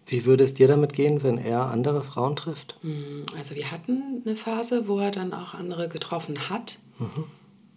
Wie 0.06 0.24
würde 0.24 0.44
es 0.44 0.54
dir 0.54 0.68
damit 0.68 0.92
gehen, 0.92 1.22
wenn 1.22 1.38
er 1.38 1.66
andere 1.66 2.02
Frauen 2.02 2.36
trifft? 2.36 2.76
Hm, 2.82 3.26
also 3.36 3.54
wir 3.54 3.70
hatten 3.70 4.22
eine 4.24 4.36
Phase, 4.36 4.88
wo 4.88 4.98
er 4.98 5.10
dann 5.10 5.32
auch 5.32 5.54
andere 5.54 5.88
getroffen 5.88 6.50
hat. 6.50 6.78
Mhm. 6.98 7.24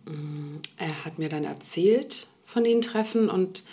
Hm, 0.07 0.59
er 0.77 1.05
hat 1.05 1.19
mir 1.19 1.29
dann 1.29 1.43
erzählt 1.43 2.27
von 2.43 2.63
den 2.63 2.81
Treffen 2.81 3.29
und 3.29 3.63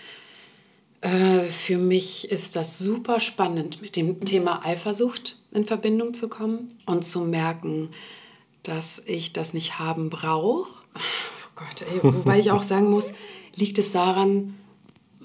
äh, 1.02 1.46
für 1.46 1.78
mich 1.78 2.30
ist 2.30 2.56
das 2.56 2.78
super 2.78 3.20
spannend, 3.20 3.82
mit 3.82 3.96
dem 3.96 4.24
Thema 4.24 4.64
Eifersucht 4.64 5.38
in 5.50 5.64
Verbindung 5.64 6.14
zu 6.14 6.28
kommen 6.28 6.78
und 6.86 7.04
zu 7.04 7.20
merken, 7.20 7.90
dass 8.62 9.02
ich 9.06 9.32
das 9.32 9.54
nicht 9.54 9.78
haben 9.78 10.10
brauche. 10.10 10.70
Oh 10.94 11.50
Gott, 11.56 11.82
ey, 11.82 12.00
wobei 12.02 12.38
ich 12.38 12.50
auch 12.50 12.62
sagen 12.62 12.88
muss, 12.88 13.14
liegt 13.56 13.78
es 13.78 13.92
daran, 13.92 14.54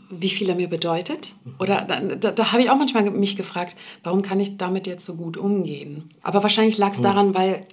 wie 0.10 0.30
viel 0.30 0.50
er 0.50 0.56
mir 0.56 0.70
bedeutet. 0.70 1.34
Oder 1.60 1.82
da, 1.82 2.00
da, 2.00 2.32
da 2.32 2.52
habe 2.52 2.62
ich 2.62 2.70
auch 2.70 2.78
manchmal 2.78 3.10
mich 3.12 3.36
gefragt, 3.36 3.76
warum 4.04 4.22
kann 4.22 4.40
ich 4.40 4.58
damit 4.58 4.88
jetzt 4.88 5.06
so 5.06 5.16
gut 5.16 5.38
umgehen? 5.38 6.12
Aber 6.24 6.44
wahrscheinlich 6.44 6.78
lag 6.78 6.92
es 6.92 6.98
hm. 6.98 7.04
daran, 7.04 7.36
weil 7.36 7.66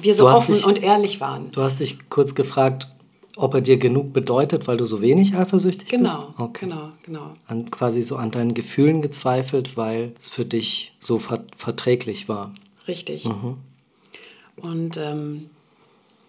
wir 0.00 0.14
so 0.14 0.28
offen 0.28 0.54
dich, 0.54 0.66
und 0.66 0.82
ehrlich 0.82 1.20
waren. 1.20 1.50
Du 1.52 1.62
hast 1.62 1.80
dich 1.80 2.08
kurz 2.08 2.34
gefragt, 2.34 2.88
ob 3.36 3.54
er 3.54 3.60
dir 3.60 3.76
genug 3.76 4.12
bedeutet, 4.12 4.66
weil 4.66 4.76
du 4.76 4.84
so 4.84 5.00
wenig 5.00 5.34
eifersüchtig 5.36 5.88
genau, 5.88 6.04
bist? 6.04 6.20
Genau, 6.20 6.34
okay. 6.38 6.66
genau, 6.66 6.88
genau. 7.04 7.34
An, 7.46 7.70
quasi 7.70 8.02
so 8.02 8.16
an 8.16 8.30
deinen 8.30 8.54
Gefühlen 8.54 9.02
gezweifelt, 9.02 9.76
weil 9.76 10.12
es 10.18 10.28
für 10.28 10.44
dich 10.44 10.94
so 11.00 11.18
ver 11.18 11.44
verträglich 11.56 12.28
war. 12.28 12.52
Richtig. 12.88 13.24
Mhm. 13.24 13.56
Und 14.56 14.96
ähm, 14.96 15.50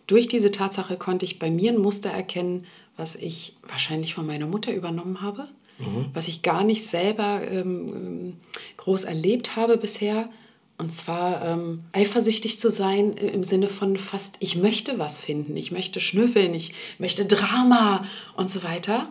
durch 0.08 0.28
diese 0.28 0.52
Tatsache 0.52 0.98
konnte 0.98 1.26
ich 1.26 1.40
bei 1.40 1.52
mir 1.52 1.72
ein 1.72 1.82
Muster 1.82 2.10
erkennen, 2.10 2.66
was 2.98 3.16
ich 3.16 3.56
wahrscheinlich 3.68 4.14
von 4.14 4.26
meiner 4.26 4.48
Mutter 4.48 4.74
übernommen 4.74 5.22
habe, 5.22 5.48
mhm. 5.80 6.08
was 6.14 6.28
ich 6.28 6.42
gar 6.42 6.64
nicht 6.64 6.86
selber 6.86 7.42
ähm, 7.50 8.38
groß 8.78 9.06
erlebt 9.06 9.56
habe 9.56 9.78
bisher. 9.78 10.30
Und 10.78 10.92
zwar 10.92 11.46
ähm, 11.46 11.84
eifersüchtig 11.94 12.60
zu 12.60 12.70
sein 12.70 13.14
im 13.14 13.44
Sinne 13.44 13.68
von 13.68 13.96
fast, 13.98 14.38
ich 14.40 14.56
möchte 14.56 14.98
was 14.98 15.20
finden, 15.20 15.56
ich 15.56 15.72
möchte 15.72 16.00
schnüffeln, 16.00 16.54
ich 16.54 16.74
möchte 16.98 17.26
Drama 17.26 18.04
und 18.36 18.50
so 18.50 18.64
weiter. 18.64 19.10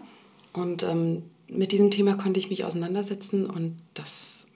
Und 0.53 0.83
ähm, 0.83 1.23
mit 1.49 1.73
diesem 1.73 1.90
Thema 1.90 2.14
konnte 2.14 2.40
ich 2.40 2.51
mich 2.51 2.64
auseinandersetzen 2.64 3.47
und 3.47 3.79
das, 3.95 4.47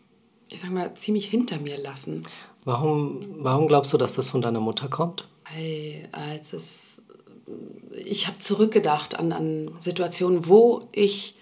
ich 0.49 0.61
sag 0.61 0.71
mal, 0.71 0.95
ziemlich 0.95 1.27
hinter 1.27 1.59
mir 1.59 1.79
lassen. 1.79 2.23
Warum, 2.65 3.25
warum 3.39 3.69
glaubst 3.69 3.93
du, 3.93 3.97
dass 3.97 4.15
das 4.15 4.29
von 4.29 4.43
deiner 4.43 4.61
Mutter 4.61 4.89
kommt? 4.89 5.29
Weil, 5.55 6.09
als 6.11 6.53
es 6.53 7.03
ich 8.05 8.27
habe 8.27 8.39
zurückgedacht 8.39 9.19
an, 9.19 9.33
an 9.33 9.71
Situationen, 9.79 10.49
wo 10.49 10.89
ich, 10.93 11.35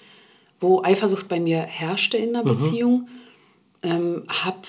wo 0.61 0.83
Eifersucht 0.83 1.29
bei 1.29 1.41
mir 1.41 1.61
herrschte 1.61 2.17
in 2.17 2.37
einer 2.37 2.45
mhm. 2.45 2.59
Beziehung, 2.59 3.09
ähm, 3.83 4.25
habe 4.29 4.63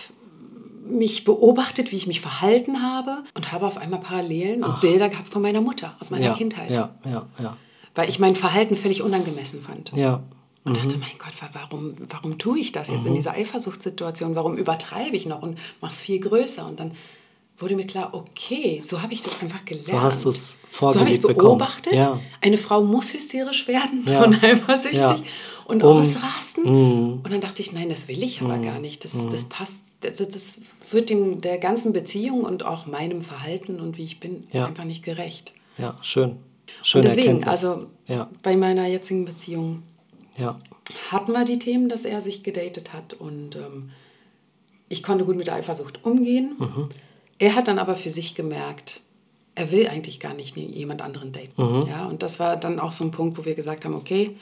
mich 0.87 1.23
beobachtet, 1.23 1.91
wie 1.91 1.95
ich 1.95 2.07
mich 2.07 2.21
verhalten 2.21 2.83
habe 2.83 3.23
und 3.33 3.51
habe 3.51 3.65
auf 3.65 3.77
einmal 3.77 3.99
Parallelen 3.99 4.63
Ach. 4.63 4.75
und 4.75 4.81
Bilder 4.81 5.09
gehabt 5.09 5.29
von 5.29 5.41
meiner 5.41 5.61
Mutter 5.61 5.95
aus 5.99 6.11
meiner 6.11 6.25
ja, 6.25 6.33
Kindheit. 6.33 6.69
Ja, 6.69 6.95
ja, 7.03 7.25
ja. 7.39 7.57
Weil 7.95 8.09
ich 8.09 8.19
mein 8.19 8.35
Verhalten 8.35 8.75
völlig 8.75 9.01
unangemessen 9.01 9.61
fand. 9.61 9.91
Ja. 9.93 10.21
Und 10.63 10.73
mhm. 10.73 10.75
dachte, 10.75 10.97
mein 10.97 11.17
Gott, 11.17 11.33
warum, 11.53 11.93
warum 12.09 12.37
tue 12.37 12.59
ich 12.59 12.71
das 12.71 12.89
jetzt 12.89 13.01
mhm. 13.01 13.07
in 13.07 13.13
dieser 13.15 13.31
Eifersuchtssituation? 13.31 14.35
Warum 14.35 14.57
übertreibe 14.57 15.15
ich 15.15 15.25
noch 15.25 15.41
und 15.41 15.57
mache 15.81 15.93
es 15.93 16.01
viel 16.01 16.19
größer? 16.19 16.65
Und 16.65 16.79
dann 16.79 16.91
wurde 17.57 17.75
mir 17.75 17.87
klar, 17.87 18.13
okay, 18.13 18.81
so 18.83 19.01
habe 19.01 19.13
ich 19.13 19.21
das 19.21 19.41
einfach 19.41 19.63
gelernt. 19.63 19.87
So 19.87 20.01
hast 20.01 20.25
du 20.25 20.29
es 20.29 20.59
vorgelebt 20.69 20.93
So 20.93 20.99
habe 20.99 21.09
ich 21.09 21.15
es 21.17 21.21
beobachtet. 21.21 21.93
Ja. 21.93 22.19
Eine 22.41 22.57
Frau 22.57 22.83
muss 22.83 23.13
hysterisch 23.13 23.67
werden 23.67 24.03
ja. 24.05 24.23
und 24.23 24.43
eifersüchtig 24.43 24.99
ja. 24.99 25.19
und 25.65 25.83
um, 25.83 25.99
ausrasten. 25.99 26.63
Mm. 26.63 27.21
Und 27.23 27.31
dann 27.31 27.41
dachte 27.41 27.61
ich, 27.61 27.71
nein, 27.71 27.89
das 27.89 28.07
will 28.07 28.21
ich 28.23 28.41
aber 28.41 28.57
mm. 28.57 28.63
gar 28.63 28.79
nicht. 28.79 29.03
Das, 29.03 29.13
mm. 29.13 29.29
das 29.29 29.45
passt, 29.45 29.81
das, 30.01 30.17
das, 30.17 30.59
wird 30.91 31.09
dem, 31.09 31.41
der 31.41 31.57
ganzen 31.57 31.93
Beziehung 31.93 32.43
und 32.43 32.63
auch 32.63 32.85
meinem 32.85 33.23
Verhalten 33.23 33.79
und 33.79 33.97
wie 33.97 34.03
ich 34.03 34.19
bin 34.19 34.43
einfach 34.53 34.83
nicht 34.83 35.03
gerecht. 35.03 35.51
Ja, 35.79 35.97
schön. 36.03 36.37
Schön 36.83 36.99
und 36.99 37.05
deswegen, 37.05 37.41
Erkenntnis. 37.41 37.65
also 37.65 37.87
bei 38.43 38.55
meiner 38.55 38.85
jetzigen 38.85 39.25
Beziehung 39.25 39.81
hatten 41.09 41.31
wir 41.31 41.43
die 41.43 41.57
Themen, 41.57 41.89
dass 41.89 42.05
er 42.05 42.21
sich 42.21 42.43
gedatet 42.43 42.93
hat 42.93 43.13
und 43.13 43.55
ähm, 43.55 43.89
ich 44.89 45.01
konnte 45.01 45.25
gut 45.25 45.35
mit 45.35 45.47
der 45.47 45.55
Eifersucht 45.55 46.05
umgehen. 46.05 46.55
Mhm. 46.59 46.89
Er 47.39 47.55
hat 47.55 47.67
dann 47.67 47.79
aber 47.79 47.95
für 47.95 48.09
sich 48.09 48.35
gemerkt, 48.35 49.01
er 49.55 49.71
will 49.71 49.87
eigentlich 49.87 50.19
gar 50.19 50.33
nicht 50.33 50.55
jemand 50.55 51.01
anderen 51.01 51.31
daten. 51.31 51.61
Mhm. 51.61 51.87
Ja, 51.87 52.05
und 52.05 52.21
das 52.21 52.39
war 52.39 52.57
dann 52.57 52.79
auch 52.79 52.91
so 52.91 53.05
ein 53.05 53.11
Punkt, 53.11 53.37
wo 53.37 53.45
wir 53.45 53.55
gesagt 53.55 53.85
haben, 53.85 53.95
okay, 53.95 54.35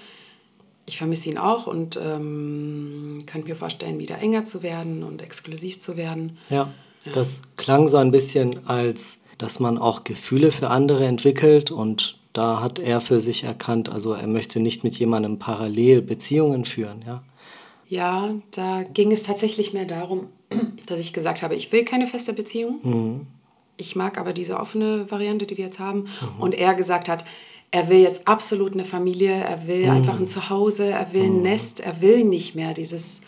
ich 0.85 0.97
vermisse 0.97 1.29
ihn 1.29 1.37
auch 1.37 1.67
und 1.67 1.99
ähm, 2.01 3.19
könnte 3.25 3.47
mir 3.47 3.55
vorstellen, 3.55 3.99
wieder 3.99 4.17
enger 4.17 4.43
zu 4.43 4.63
werden 4.63 5.03
und 5.03 5.21
exklusiv 5.21 5.79
zu 5.79 5.95
werden. 5.95 6.37
Ja, 6.49 6.73
ja, 7.05 7.11
das 7.13 7.43
klang 7.57 7.87
so 7.87 7.97
ein 7.97 8.11
bisschen, 8.11 8.67
als 8.67 9.23
dass 9.37 9.59
man 9.59 9.77
auch 9.77 10.03
Gefühle 10.03 10.51
für 10.51 10.69
andere 10.69 11.05
entwickelt 11.05 11.71
und 11.71 12.17
da 12.33 12.61
hat 12.61 12.79
er 12.79 12.99
für 12.99 13.19
sich 13.19 13.43
erkannt, 13.43 13.89
also 13.89 14.13
er 14.13 14.27
möchte 14.27 14.59
nicht 14.59 14.83
mit 14.83 14.97
jemandem 14.97 15.37
parallel 15.37 16.01
Beziehungen 16.01 16.65
führen, 16.65 17.03
ja. 17.05 17.23
Ja, 17.93 18.29
da 18.51 18.83
ging 18.93 19.11
es 19.11 19.23
tatsächlich 19.23 19.73
mehr 19.73 19.85
darum, 19.85 20.27
dass 20.87 20.99
ich 20.99 21.13
gesagt 21.13 21.41
habe, 21.43 21.55
ich 21.55 21.71
will 21.71 21.83
keine 21.85 22.07
feste 22.07 22.33
Beziehung. 22.33 22.79
Mhm. 22.83 23.21
ich 23.77 23.95
mag 23.95 24.17
aber 24.17 24.33
diese 24.33 24.59
offene 24.59 25.09
Variante, 25.11 25.45
die 25.45 25.57
wir 25.57 25.65
jetzt 25.65 25.79
haben. 25.79 26.05
Und 26.39 26.53
er 26.53 26.73
gesagt 26.75 27.07
hat, 27.09 27.23
er 27.71 27.89
will 27.89 27.99
jetzt 27.99 28.27
absolut 28.27 28.73
eine 28.73 28.85
Familie, 28.85 29.31
er 29.33 29.65
will 29.67 29.89
einfach 29.89 30.19
ein 30.19 30.27
Zuhause, 30.27 30.85
er 30.91 31.11
will 31.13 31.23
ein 31.25 31.41
Nest, 31.41 31.79
er 31.79 32.01
will 32.01 32.23
nicht 32.23 32.53
mehr 32.55 32.73
dieses 32.73 33.21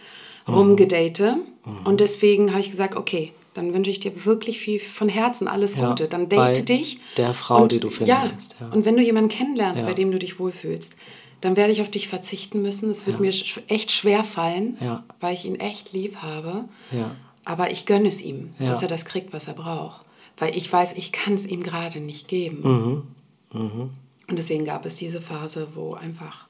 Rumgedate. 0.47 1.37
Und 1.83 1.99
deswegen 1.99 2.51
habe 2.51 2.59
ich 2.59 2.69
gesagt, 2.71 2.95
okay, 2.95 3.31
dann 3.55 3.73
wünsche 3.73 3.89
ich 3.89 3.99
dir 3.99 4.25
wirklich 4.25 4.59
viel 4.59 4.79
von 4.79 5.09
Herzen 5.09 5.47
alles 5.47 5.77
Ja, 5.77 5.89
Gute. 5.89 6.07
Dann 6.07 6.29
date 6.29 6.67
dich. 6.69 6.99
der 7.17 7.33
Frau, 7.33 7.63
und, 7.63 7.71
die 7.71 7.79
du 7.79 7.89
finden 7.89 8.09
ja, 8.09 8.25
ja. 8.59 8.67
Und 8.71 8.85
wenn 8.85 8.97
du 8.97 9.01
jemanden 9.01 9.29
kennenlernst, 9.29 9.81
Ja. 9.81 9.87
bei 9.87 9.93
dem 9.93 10.11
du 10.11 10.19
dich 10.19 10.39
wohlfühlst, 10.39 10.97
dann 11.41 11.55
werde 11.55 11.71
ich 11.73 11.81
auf 11.81 11.89
dich 11.91 12.07
verzichten 12.07 12.61
müssen. 12.61 12.89
Es 12.89 13.05
wird 13.05 13.19
mir 13.19 13.31
sch- 13.31 13.61
echt 13.67 13.91
schwer 13.91 14.23
fallen, 14.23 14.77
Ja. 14.81 15.03
weil 15.19 15.33
ich 15.33 15.45
ihn 15.45 15.55
echt 15.59 15.93
lieb 15.93 16.17
habe. 16.17 16.65
Ja. 16.91 17.11
Aber 17.43 17.71
ich 17.71 17.85
gönne 17.85 18.07
es 18.07 18.21
ihm, 18.21 18.53
Ja. 18.59 18.69
dass 18.69 18.81
er 18.81 18.87
das 18.87 19.05
kriegt, 19.05 19.33
was 19.33 19.47
er 19.47 19.53
braucht. 19.53 20.03
Weil 20.37 20.55
ich 20.57 20.71
weiß, 20.71 20.93
ich 20.93 21.11
kann 21.11 21.33
es 21.35 21.45
ihm 21.45 21.61
gerade 21.63 21.99
nicht 21.99 22.27
geben. 22.27 23.05
Mhm. 23.53 23.89
Und 24.27 24.35
deswegen 24.39 24.65
gab 24.65 24.85
es 24.85 24.95
diese 24.95 25.21
Phase, 25.21 25.67
wo 25.75 25.93
einfach 25.93 26.47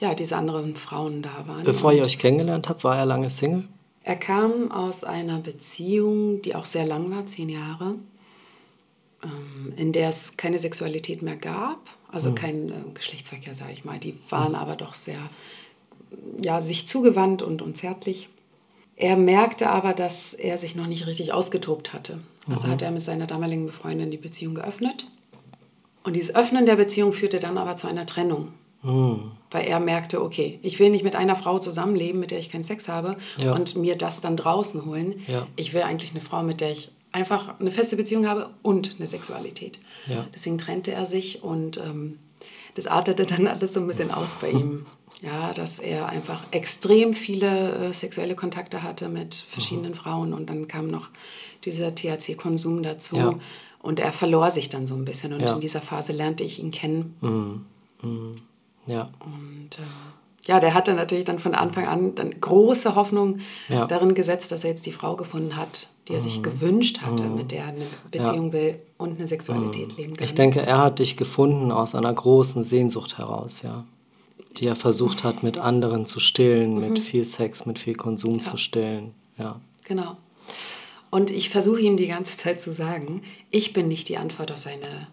ja, 0.00 0.12
diese 0.14 0.36
anderen 0.36 0.76
Frauen 0.76 1.22
da 1.22 1.44
waren. 1.46 1.64
Bevor 1.64 1.92
ihr 1.92 2.02
euch 2.04 2.18
kennengelernt 2.18 2.68
habt, 2.68 2.84
war 2.84 2.96
er 2.98 3.06
lange 3.06 3.30
Single? 3.30 3.64
er 4.02 4.16
kam 4.16 4.70
aus 4.70 5.02
einer 5.04 5.38
Beziehung, 5.38 6.42
die 6.42 6.54
auch 6.54 6.66
sehr 6.66 6.84
lang 6.84 7.10
war, 7.10 7.24
zehn 7.26 7.48
Jahre, 7.48 7.94
in 9.76 9.92
der 9.92 10.08
es 10.08 10.36
keine 10.36 10.58
Sexualität 10.58 11.22
mehr 11.22 11.36
gab, 11.36 11.78
also 12.10 12.32
kein 12.32 12.68
äh, 12.68 12.72
Geschlechtsverkehr, 12.94 13.54
sage 13.54 13.72
ich 13.72 13.84
mal. 13.84 13.98
Die 13.98 14.16
waren 14.30 14.54
aber 14.54 14.76
doch 14.76 14.94
sehr, 14.94 15.18
ja, 16.40 16.60
sich 16.60 16.86
zugewandt 16.86 17.42
und, 17.42 17.62
und 17.62 17.76
zärtlich. 17.76 18.28
Er 18.96 19.16
merkte 19.16 19.70
aber, 19.70 19.92
dass 19.92 20.34
er 20.34 20.56
sich 20.58 20.76
noch 20.76 20.86
nicht 20.86 21.06
richtig 21.06 21.32
ausgetobt 21.32 21.92
hatte. 21.92 22.20
Also 22.48 22.68
hat 22.68 22.82
er 22.82 22.90
mit 22.90 23.02
seiner 23.02 23.26
damaligen 23.26 23.66
Befreundin 23.66 24.10
die 24.10 24.16
Beziehung 24.18 24.54
geöffnet. 24.54 25.06
Und 26.04 26.14
dieses 26.14 26.34
Öffnen 26.34 26.66
der 26.66 26.76
Beziehung 26.76 27.12
führte 27.12 27.38
dann 27.38 27.56
aber 27.58 27.76
zu 27.76 27.88
einer 27.88 28.06
Trennung. 28.06 28.48
Weil 28.82 29.66
er 29.66 29.80
merkte, 29.80 30.22
okay, 30.22 30.58
ich 30.62 30.78
will 30.78 30.90
nicht 30.90 31.04
mit 31.04 31.16
einer 31.16 31.36
Frau 31.36 31.58
zusammenleben, 31.58 32.20
mit 32.20 32.30
der 32.30 32.38
ich 32.38 32.50
keinen 32.52 32.64
Sex 32.64 32.86
habe 32.88 33.16
Ja. 33.38 33.54
und 33.54 33.76
mir 33.76 33.96
das 33.96 34.20
dann 34.20 34.36
draußen 34.36 34.84
holen. 34.84 35.22
Ja. 35.26 35.46
Ich 35.56 35.72
will 35.72 35.80
eigentlich 35.82 36.10
eine 36.10 36.20
Frau, 36.20 36.42
mit 36.42 36.60
der 36.60 36.72
ich 36.72 36.90
einfach 37.14 37.58
eine 37.60 37.70
feste 37.70 37.96
Beziehung 37.96 38.26
habe 38.28 38.50
und 38.62 38.96
eine 38.98 39.06
Sexualität. 39.06 39.78
Ja. 40.06 40.26
Deswegen 40.34 40.58
trennte 40.58 40.92
er 40.92 41.06
sich 41.06 41.42
und 41.42 41.78
ähm, 41.78 42.18
das 42.74 42.86
artete 42.86 43.24
dann 43.24 43.46
alles 43.46 43.72
so 43.72 43.80
ein 43.80 43.86
bisschen 43.86 44.10
aus 44.10 44.36
bei 44.40 44.50
ihm. 44.50 44.84
Ja, 45.22 45.54
dass 45.54 45.78
er 45.78 46.10
einfach 46.10 46.42
extrem 46.50 47.14
viele 47.14 47.88
äh, 47.88 47.92
sexuelle 47.94 48.34
Kontakte 48.34 48.82
hatte 48.82 49.08
mit 49.08 49.34
verschiedenen 49.34 49.94
Frauen 49.94 50.34
und 50.34 50.50
dann 50.50 50.68
kam 50.68 50.88
noch 50.88 51.08
dieser 51.64 51.94
THC-Konsum 51.94 52.82
dazu 52.82 53.16
Ja. 53.16 53.34
und 53.80 54.00
er 54.00 54.12
verlor 54.12 54.50
sich 54.50 54.68
dann 54.68 54.86
so 54.86 54.94
ein 54.94 55.06
bisschen 55.06 55.32
und 55.32 55.40
Ja. 55.40 55.54
in 55.54 55.60
dieser 55.60 55.80
Phase 55.80 56.12
lernte 56.12 56.44
ich 56.44 56.58
ihn 56.58 56.72
kennen. 56.72 57.64
Ja. 58.86 59.02
Und 59.20 59.70
ähm, 59.78 59.84
ja, 60.46 60.60
der 60.60 60.74
hatte 60.74 60.92
natürlich 60.92 61.24
dann 61.24 61.38
von 61.38 61.54
Anfang 61.54 61.86
an 61.86 62.14
dann 62.16 62.38
große 62.38 62.94
Hoffnung 62.94 63.38
Ja. 63.70 63.86
darin 63.86 64.14
gesetzt, 64.14 64.52
dass 64.52 64.64
er 64.64 64.70
jetzt 64.70 64.84
die 64.84 64.92
Frau 64.92 65.16
gefunden 65.16 65.56
hat, 65.56 65.88
die 66.08 66.14
er 66.14 66.20
sich 66.20 66.42
gewünscht 66.42 67.00
hatte, 67.00 67.24
mit 67.24 67.50
der 67.50 67.64
er 67.64 67.68
eine 67.68 67.86
Beziehung 68.10 68.52
will 68.52 68.78
und 68.98 69.16
eine 69.18 69.26
Sexualität 69.26 69.96
leben 69.96 70.14
kann. 70.16 70.24
Ich 70.24 70.34
denke, 70.34 70.60
er 70.60 70.78
hat 70.78 70.98
dich 70.98 71.16
gefunden 71.16 71.72
aus 71.72 71.94
einer 71.94 72.12
großen 72.12 72.62
Sehnsucht 72.62 73.18
heraus, 73.18 73.62
ja. 73.62 73.84
Die 74.58 74.66
er 74.66 74.76
versucht 74.76 75.24
hat, 75.24 75.42
mit 75.42 75.58
anderen 75.58 76.06
zu 76.06 76.20
stillen, 76.20 76.78
mit 76.78 76.98
viel 77.00 77.24
Sex, 77.24 77.66
mit 77.66 77.78
viel 77.78 77.94
Konsum 77.94 78.40
zu 78.40 78.56
stillen. 78.56 79.12
Ja. 79.36 79.60
Genau. 79.84 80.16
Und 81.10 81.30
ich 81.30 81.48
versuche 81.50 81.80
ihm 81.80 81.96
die 81.96 82.06
ganze 82.06 82.36
Zeit 82.36 82.60
zu 82.60 82.72
sagen, 82.72 83.22
ich 83.50 83.72
bin 83.72 83.88
nicht 83.88 84.08
die 84.08 84.16
Antwort 84.16 84.52
auf 84.52 84.60
seine 84.60 85.08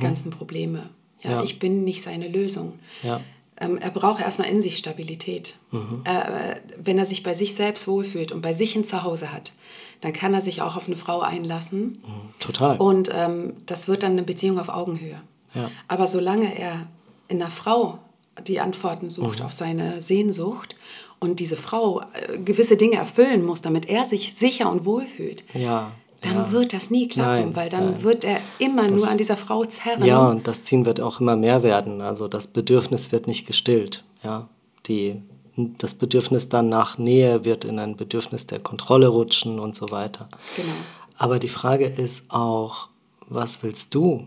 ganzen 0.00 0.30
Probleme. 0.30 0.90
Ja, 1.22 1.30
Ja. 1.30 1.42
Ich 1.44 1.58
bin 1.58 1.84
nicht 1.84 2.02
seine 2.02 2.28
Lösung. 2.28 2.78
Ja. 3.02 3.20
Ähm, 3.60 3.78
er 3.78 3.90
braucht 3.90 4.20
erstmal 4.20 4.48
in 4.48 4.62
sich 4.62 4.76
Stabilität. 4.76 5.56
Äh, 6.04 6.56
wenn 6.76 6.98
er 6.98 7.06
sich 7.06 7.22
bei 7.22 7.34
sich 7.34 7.54
selbst 7.54 7.88
wohlfühlt 7.88 8.32
und 8.32 8.40
bei 8.42 8.52
sich 8.52 8.76
ein 8.76 8.84
Zuhause 8.84 9.32
hat, 9.32 9.52
dann 10.00 10.12
kann 10.12 10.34
er 10.34 10.40
sich 10.40 10.62
auch 10.62 10.76
auf 10.76 10.86
eine 10.86 10.96
Frau 10.96 11.20
einlassen. 11.20 12.02
Total. 12.38 12.76
Und 12.76 13.10
ähm, 13.14 13.54
das 13.66 13.88
wird 13.88 14.02
dann 14.02 14.12
eine 14.12 14.22
Beziehung 14.22 14.58
auf 14.58 14.68
Augenhöhe. 14.68 15.20
Ja. 15.54 15.70
Aber 15.88 16.06
solange 16.06 16.58
er 16.58 16.86
in 17.28 17.42
einer 17.42 17.50
Frau 17.50 17.98
die 18.46 18.60
Antworten 18.60 19.10
sucht 19.10 19.42
auf 19.42 19.52
seine 19.52 20.00
Sehnsucht 20.00 20.76
und 21.18 21.40
diese 21.40 21.56
Frau 21.56 22.00
äh, 22.00 22.38
gewisse 22.38 22.76
Dinge 22.76 22.96
erfüllen 22.96 23.44
muss, 23.44 23.62
damit 23.62 23.88
er 23.88 24.04
sich 24.04 24.34
sicher 24.34 24.70
und 24.70 24.84
wohl 24.84 25.06
fühlt, 25.06 25.42
ja. 25.54 25.90
dann 26.22 26.34
ja. 26.34 26.52
wird 26.52 26.72
das 26.72 26.90
nie 26.90 27.08
klappen, 27.08 27.46
Nein, 27.46 27.56
weil 27.56 27.68
dann 27.68 27.92
nein. 27.92 28.02
wird 28.04 28.24
er 28.24 28.38
immer 28.58 28.88
nur 28.88 29.08
an 29.08 29.18
dieser 29.18 29.36
Frau 29.36 29.64
zerren. 29.64 30.04
Ja, 30.04 30.28
und 30.28 30.46
das 30.46 30.62
Ziehen 30.62 30.86
wird 30.86 31.00
auch 31.00 31.20
immer 31.20 31.36
mehr 31.36 31.62
werden. 31.62 32.00
Also 32.00 32.28
das 32.28 32.48
Bedürfnis 32.48 33.10
wird 33.10 33.26
nicht 33.26 33.46
gestillt. 33.46 34.04
Ja, 34.22 34.48
die, 34.86 35.20
das 35.58 35.94
Bedürfnis 35.94 36.48
dann 36.48 36.68
nach 36.68 36.98
Nähe 36.98 37.44
wird 37.44 37.64
in 37.64 37.78
ein 37.78 37.96
Bedürfnis 37.96 38.46
der 38.46 38.60
Kontrolle 38.60 39.08
rutschen 39.08 39.58
und 39.58 39.74
so 39.74 39.90
weiter. 39.90 40.28
Genau. 40.56 40.68
Aber 41.16 41.38
die 41.38 41.48
Frage 41.48 41.84
ist 41.86 42.30
auch, 42.30 42.88
was 43.28 43.62
willst 43.62 43.94
du? 43.94 44.26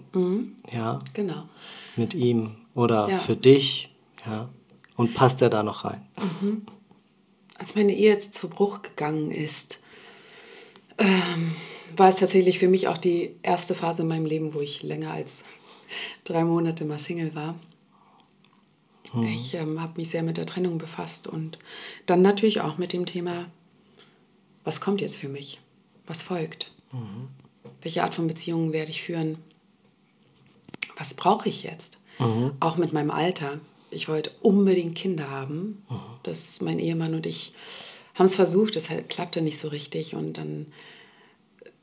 Ja, 0.71 0.99
Genau. 1.13 1.43
mit 1.95 2.13
ihm 2.13 2.51
oder 2.75 3.09
Ja. 3.09 3.17
für 3.17 3.35
dich? 3.35 3.93
Ja, 4.25 4.49
und 4.95 5.13
passt 5.13 5.41
er 5.41 5.49
da 5.49 5.63
noch 5.63 5.85
rein? 5.85 6.05
Als 7.57 7.75
meine 7.75 7.95
Ehe 7.95 8.09
jetzt 8.11 8.33
zu 8.35 8.49
Bruch 8.49 8.81
gegangen 8.81 9.31
ist, 9.31 9.79
ähm, 10.97 11.55
war 11.97 12.09
es 12.09 12.17
tatsächlich 12.17 12.59
für 12.59 12.67
mich 12.67 12.87
auch 12.87 12.97
die 12.97 13.35
erste 13.41 13.73
Phase 13.75 14.03
in 14.03 14.07
meinem 14.07 14.25
Leben, 14.25 14.53
wo 14.53 14.59
ich 14.59 14.83
länger 14.83 15.11
als 15.11 15.43
drei 16.23 16.43
Monate 16.43 16.85
mal 16.85 16.99
Single 16.99 17.33
war. 17.35 17.55
Ich 19.33 19.53
ähm, 19.55 19.81
habe 19.81 19.93
mich 19.97 20.09
sehr 20.09 20.23
mit 20.23 20.37
der 20.37 20.45
Trennung 20.45 20.77
befasst 20.77 21.27
und 21.27 21.59
dann 22.05 22.21
natürlich 22.21 22.61
auch 22.61 22.77
mit 22.77 22.93
dem 22.93 23.05
Thema, 23.05 23.47
was 24.63 24.79
kommt 24.79 25.01
jetzt 25.01 25.17
für 25.17 25.27
mich? 25.29 25.59
Was 26.07 26.21
folgt? 26.21 26.71
Welche 27.81 28.03
Art 28.03 28.15
von 28.15 28.27
Beziehungen 28.27 28.71
werde 28.73 28.91
ich 28.91 29.01
führen? 29.01 29.37
Was 30.97 31.13
brauche 31.13 31.49
ich 31.49 31.63
jetzt? 31.63 31.97
Auch 32.59 32.77
mit 32.77 32.93
meinem 32.93 33.11
Alter. 33.11 33.59
Ich 33.89 34.07
wollte 34.07 34.31
unbedingt 34.41 34.95
Kinder 34.95 35.29
haben. 35.29 35.83
Das 36.23 36.61
mein 36.61 36.79
Ehemann 36.79 37.13
und 37.15 37.25
ich 37.25 37.53
haben 38.13 38.25
es 38.25 38.35
versucht, 38.35 38.75
es 38.75 38.89
halt- 38.89 39.09
klappte 39.09 39.41
nicht 39.41 39.57
so 39.57 39.69
richtig. 39.69 40.15
Und 40.15 40.37
dann, 40.37 40.67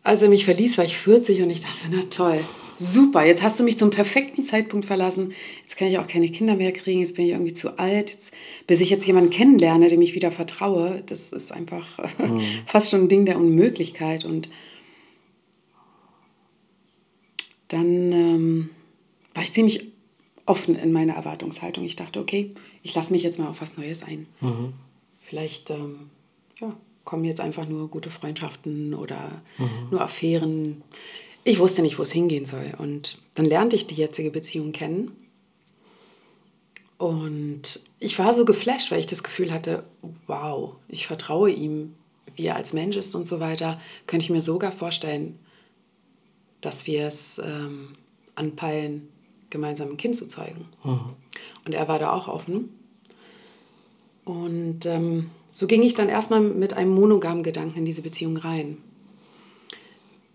als 0.09 0.23
er 0.23 0.31
mich 0.31 0.47
verließ, 0.47 0.79
war 0.79 0.87
ich 0.87 0.97
40 0.97 1.43
und 1.43 1.51
ich 1.51 1.61
dachte, 1.61 1.87
na 1.91 2.01
toll, 2.09 2.41
super, 2.79 3.27
jetzt 3.27 3.43
hast 3.43 3.61
du 3.61 3.65
mich 3.65 3.77
zum 3.77 3.91
perfekten 3.91 4.43
Zeitpunkt 4.43 4.87
verlassen. 4.87 5.35
Jetzt 5.61 5.77
kann 5.77 5.89
ich 5.89 5.99
auch 5.99 6.07
keine 6.07 6.31
Kinder 6.31 6.57
mehr 6.57 6.73
kriegen, 6.73 7.01
jetzt 7.01 7.17
bin 7.17 7.27
ich 7.27 7.33
irgendwie 7.33 7.53
zu 7.53 7.79
alt. 7.79 8.11
Jetzt, 8.11 8.33
bis 8.67 8.81
ich 8.81 8.89
jetzt 8.89 9.07
jemanden 9.07 9.29
kennenlerne, 9.29 9.89
dem 9.89 10.01
ich 10.01 10.15
wieder 10.15 10.31
vertraue, 10.31 11.03
das 11.05 11.33
ist 11.33 11.53
einfach 11.53 11.87
fast 12.67 12.91
schon 12.91 13.03
ein 13.03 13.09
Ding 13.09 13.27
der 13.27 13.39
Unmöglichkeit. 13.39 14.25
Und 14.25 14.49
dann 17.69 18.13
ähm, 18.13 18.71
war 19.35 19.43
ich 19.43 19.53
ziemlich 19.53 19.93
offen 20.47 20.75
in 20.75 20.91
meiner 20.91 21.13
Erwartungshaltung. 21.13 21.85
Ich 21.85 21.97
dachte, 21.97 22.19
okay, 22.19 22.55
ich 22.83 22.95
lasse 22.95 23.13
mich 23.13 23.23
jetzt 23.23 23.39
mal 23.39 23.49
auf 23.49 23.61
was 23.61 23.77
Neues 23.77 24.03
ein. 24.03 24.27
Vielleicht 25.21 25.69
ähm, 25.69 26.09
ja, 26.61 26.75
kommen 27.09 27.25
jetzt 27.25 27.41
einfach 27.41 27.67
nur 27.67 27.89
gute 27.89 28.11
Freundschaften 28.11 28.93
oder 28.93 29.41
nur 29.91 30.03
Affären. 30.03 30.83
Ich 31.43 31.59
wusste 31.59 31.81
nicht, 31.81 31.99
wo 31.99 32.03
es 32.03 32.13
hingehen 32.13 32.45
soll. 32.45 32.75
Und 32.77 33.17
dann 33.35 33.47
lernte 33.47 33.77
ich 33.77 33.87
die 33.87 33.95
jetzige 33.95 34.31
Beziehung 34.31 34.73
kennen. 34.73 35.13
Und 36.99 37.81
ich 37.99 38.19
war 38.19 38.35
so 38.35 38.45
geflasht, 38.45 38.91
weil 38.91 39.01
ich 39.01 39.07
das 39.07 39.23
Gefühl 39.23 39.55
hatte, 39.55 39.85
wow, 40.27 40.75
ich 40.87 41.07
vertraue 41.07 41.51
ihm, 41.51 41.95
wie 42.37 42.45
er 42.45 42.57
als 42.57 42.75
Mensch 42.75 42.99
ist 42.99 43.15
und 43.15 43.27
so 43.27 43.41
weiter. 43.41 43.81
Könnte 44.07 44.25
ich 44.25 44.31
mir 44.31 44.43
sogar 44.43 44.71
vorstellen, 44.71 45.39
dass 46.61 46.87
wir 46.87 47.07
es 47.07 47.41
ähm, 47.43 47.95
anpeilen, 48.35 49.09
gemeinsam 49.49 49.89
ein 49.89 49.97
Kind 49.97 50.15
zu 50.15 50.29
zeugen. 50.29 50.67
Und 51.65 51.73
er 51.73 51.89
war 51.89 51.99
da 51.99 52.13
auch 52.13 52.29
offen. 52.29 52.69
Und 54.27 54.85
ähm, 54.85 55.31
so 55.53 55.67
ging 55.67 55.83
ich 55.83 55.95
dann 55.95 56.09
erstmal 56.09 56.41
mit 56.41 56.75
einem 56.75 56.93
monogamen 56.93 57.43
Gedanken 57.43 57.79
in 57.79 57.85
diese 57.85 58.03
Beziehung 58.03 58.37
rein. 58.37 58.79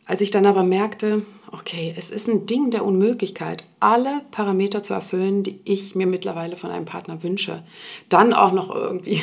Als 0.06 0.22
ich 0.22 0.32
dann 0.32 0.46
aber 0.46 0.64
merkte, 0.64 1.24
okay, 1.52 1.94
es 1.96 2.10
ist 2.10 2.28
ein 2.28 2.46
Ding 2.46 2.72
der 2.72 2.84
Unmöglichkeit, 2.84 3.64
alle 3.80 4.22
Parameter 4.32 4.84
zu 4.84 4.94
erfüllen, 4.94 5.44
die 5.44 5.60
ich 5.66 5.96
mir 5.96 6.08
mittlerweile 6.08 6.58
von 6.58 6.72
einem 6.72 6.86
Partner 6.86 7.24
wünsche, 7.24 7.64
dann 8.10 8.34
auch 8.34 8.52
noch 8.52 8.74
irgendwie 8.76 9.22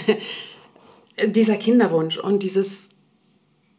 dieser 1.27 1.57
Kinderwunsch 1.57 2.17
und 2.19 2.43
dieses, 2.43 2.89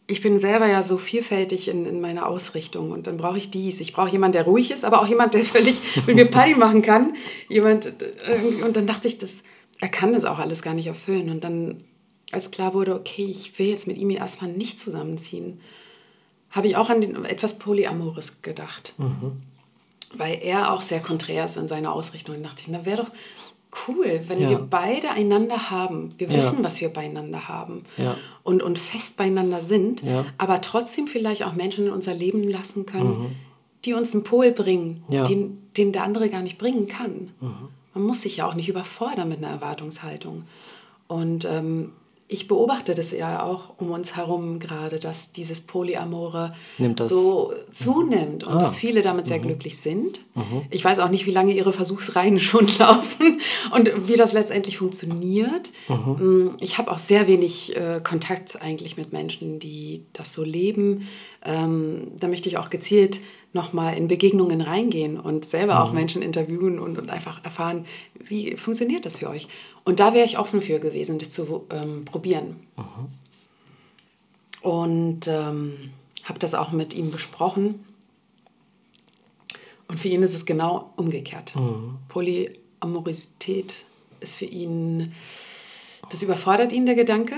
ich 0.05 0.21
bin 0.21 0.37
selber 0.37 0.67
ja 0.67 0.83
so 0.83 0.97
vielfältig 0.97 1.69
in, 1.69 1.85
in 1.85 2.01
meiner 2.01 2.27
Ausrichtung 2.27 2.91
und 2.91 3.07
dann 3.07 3.17
brauche 3.17 3.37
ich 3.37 3.49
dies. 3.49 3.79
Ich 3.79 3.93
brauche 3.93 4.11
jemanden, 4.11 4.33
der 4.33 4.43
ruhig 4.43 4.69
ist, 4.69 4.83
aber 4.83 5.01
auch 5.01 5.07
jemand, 5.07 5.33
der 5.33 5.43
völlig 5.45 5.79
mit 6.05 6.15
mir 6.15 6.25
Party 6.25 6.53
machen 6.55 6.81
kann. 6.81 7.13
Jemand, 7.47 7.85
äh, 7.85 8.63
und 8.65 8.75
dann 8.75 8.85
dachte 8.85 9.07
ich, 9.07 9.17
das, 9.17 9.43
er 9.79 9.89
kann 9.89 10.13
das 10.13 10.25
auch 10.25 10.39
alles 10.39 10.61
gar 10.61 10.73
nicht 10.73 10.87
erfüllen. 10.87 11.29
Und 11.29 11.43
dann, 11.43 11.83
als 12.33 12.51
klar 12.51 12.73
wurde, 12.73 12.95
okay, 12.95 13.25
ich 13.25 13.57
will 13.59 13.67
jetzt 13.67 13.87
mit 13.87 13.97
ihm 13.97 14.09
erstmal 14.09 14.51
nicht 14.51 14.79
zusammenziehen, 14.79 15.59
habe 16.49 16.67
ich 16.67 16.75
auch 16.75 16.89
an 16.89 17.01
den, 17.01 17.23
etwas 17.25 17.59
Polyamores 17.59 18.41
gedacht. 18.41 18.93
Weil 20.13 20.39
er 20.41 20.73
auch 20.73 20.81
sehr 20.81 20.99
konträr 20.99 21.45
ist 21.45 21.55
in 21.57 21.67
seiner 21.69 21.93
Ausrichtung. 21.93 22.35
Und 22.35 22.43
dachte 22.43 22.61
ich, 22.61 22.67
na 22.67 22.85
wäre 22.85 23.03
doch 23.03 23.11
cool, 23.87 24.21
wenn 24.27 24.41
Ja. 24.41 24.49
wir 24.49 24.57
beide 24.59 25.11
einander 25.11 25.69
haben. 25.71 26.13
Wir 26.17 26.27
Ja. 26.27 26.35
wissen, 26.35 26.61
was 26.63 26.81
wir 26.81 26.89
beieinander 26.89 27.47
haben. 27.47 27.85
Ja. 27.95 28.17
Und, 28.43 28.61
und 28.61 28.77
fest 28.77 29.15
beieinander 29.15 29.61
sind, 29.61 30.03
aber 30.37 30.59
trotzdem 30.59 31.07
vielleicht 31.07 31.43
auch 31.43 31.53
Menschen 31.53 31.85
in 31.87 31.91
unser 31.93 32.13
Leben 32.13 32.43
lassen 32.43 32.85
können, 32.85 33.35
die 33.85 33.93
uns 33.93 34.13
einen 34.13 34.25
Pol 34.25 34.51
bringen, 34.51 35.03
den, 35.09 35.57
den 35.77 35.93
der 35.93 36.03
andere 36.03 36.29
gar 36.29 36.41
nicht 36.41 36.57
bringen 36.57 36.87
kann. 36.89 37.31
Man 37.93 38.03
muss 38.03 38.21
sich 38.23 38.37
ja 38.37 38.47
auch 38.47 38.53
nicht 38.55 38.67
überfordern 38.67 39.29
mit 39.29 39.37
einer 39.37 39.49
Erwartungshaltung. 39.53 40.43
Und 41.07 41.45
ähm, 41.45 41.93
ich 42.31 42.47
beobachte 42.47 42.93
das 42.95 43.11
ja 43.11 43.43
auch 43.43 43.73
um 43.77 43.91
uns 43.91 44.15
herum 44.15 44.59
gerade, 44.59 44.99
dass 44.99 45.33
dieses 45.33 45.61
Polyamore 45.61 46.53
das- 46.79 47.09
so 47.09 47.53
zunimmt 47.71 48.45
und 48.47 48.53
Ah. 48.55 48.59
dass 48.61 48.77
viele 48.77 49.01
damit 49.01 49.27
sehr 49.27 49.39
glücklich 49.39 49.77
sind. 49.77 50.21
Ich 50.69 50.83
weiß 50.83 50.99
auch 50.99 51.09
nicht, 51.09 51.25
wie 51.25 51.31
lange 51.31 51.53
ihre 51.53 51.73
Versuchsreihen 51.73 52.39
schon 52.39 52.67
laufen 52.79 53.41
und 53.75 54.07
wie 54.07 54.15
das 54.15 54.31
letztendlich 54.33 54.77
funktioniert. 54.77 55.69
Mm, 55.89 56.51
Ich 56.59 56.77
habe 56.77 56.89
auch 56.91 56.99
sehr 56.99 57.27
wenig 57.27 57.75
äh, 57.75 57.99
Kontakt 58.01 58.61
eigentlich 58.61 58.95
mit 58.95 59.11
Menschen, 59.11 59.59
die 59.59 60.05
das 60.13 60.31
so 60.33 60.43
leben. 60.43 61.07
Ähm, 61.43 62.13
da 62.19 62.27
möchte 62.29 62.47
ich 62.47 62.57
auch 62.57 62.69
gezielt 62.69 63.19
nochmal 63.53 63.97
in 63.97 64.07
Begegnungen 64.07 64.61
reingehen 64.61 65.19
und 65.19 65.45
selber 65.45 65.83
auch 65.83 65.91
Menschen 65.91 66.21
interviewen 66.21 66.79
und, 66.79 66.97
und 66.97 67.09
einfach 67.09 67.43
erfahren, 67.43 67.85
wie 68.17 68.55
funktioniert 68.55 69.05
das 69.05 69.17
für 69.17 69.29
euch. 69.29 69.47
Und 69.83 69.99
da 69.99 70.13
wäre 70.13 70.25
ich 70.25 70.37
offen 70.37 70.61
für 70.61 70.79
gewesen, 70.79 71.17
das 71.17 71.31
zu 71.31 71.65
ähm, 71.69 72.05
probieren. 72.05 72.55
Und 74.61 75.27
ähm, 75.27 75.91
habe 76.23 76.39
das 76.39 76.53
auch 76.53 76.71
mit 76.71 76.93
ihm 76.93 77.11
besprochen. 77.11 77.83
Und 79.87 79.99
für 79.99 80.07
ihn 80.07 80.23
ist 80.23 80.33
es 80.33 80.45
genau 80.45 80.93
umgekehrt. 80.95 81.53
Polyamorosität 82.07 83.85
ist 84.21 84.37
für 84.37 84.45
ihn, 84.45 85.11
das 86.09 86.21
überfordert 86.21 86.71
ihn, 86.71 86.85
der 86.85 86.95
Gedanke. 86.95 87.35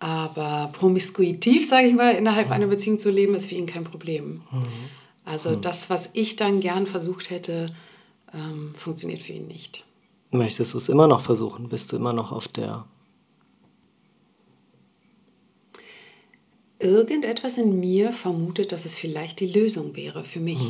Aber 0.00 0.70
promiskuitiv, 0.72 1.68
sage 1.68 1.88
ich 1.88 1.94
mal, 1.94 2.14
innerhalb 2.14 2.50
einer 2.50 2.68
Beziehung 2.68 2.98
zu 2.98 3.10
leben, 3.10 3.34
ist 3.34 3.46
für 3.46 3.56
ihn 3.56 3.66
kein 3.66 3.84
Problem. 3.84 4.42
Also 5.24 5.56
das, 5.56 5.90
was 5.90 6.10
ich 6.12 6.36
dann 6.36 6.60
gern 6.60 6.86
versucht 6.86 7.30
hätte, 7.30 7.74
ähm, 8.32 8.74
funktioniert 8.76 9.22
für 9.22 9.32
ihn 9.32 9.46
nicht. 9.48 9.84
Möchtest 10.30 10.74
du 10.74 10.78
es 10.78 10.88
immer 10.88 11.08
noch 11.08 11.20
versuchen? 11.22 11.68
Bist 11.68 11.90
du 11.92 11.96
immer 11.96 12.12
noch 12.12 12.32
auf 12.32 12.48
der... 12.48 12.84
Irgendetwas 16.78 17.58
in 17.58 17.80
mir 17.80 18.12
vermutet, 18.12 18.70
dass 18.70 18.84
es 18.84 18.94
vielleicht 18.94 19.40
die 19.40 19.48
Lösung 19.48 19.96
wäre 19.96 20.22
für 20.22 20.38
mich. 20.38 20.60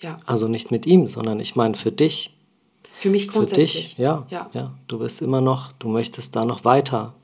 Ja, 0.00 0.16
Also 0.24 0.46
nicht 0.46 0.70
mit 0.70 0.86
ihm, 0.86 1.08
sondern 1.08 1.40
ich 1.40 1.56
meine 1.56 1.74
für 1.74 1.90
dich. 1.90 2.36
für 2.92 3.10
mich 3.10 3.26
Für 3.26 3.32
grundsätzlich. 3.32 3.72
dich, 3.72 3.98
ja, 3.98 4.26
ja. 4.30 4.48
ja. 4.52 4.78
Du 4.86 5.00
bist 5.00 5.20
immer 5.22 5.40
noch, 5.40 5.72
du 5.72 5.88
möchtest 5.88 6.36
da 6.36 6.44
noch 6.44 6.64
weiter 6.64 7.14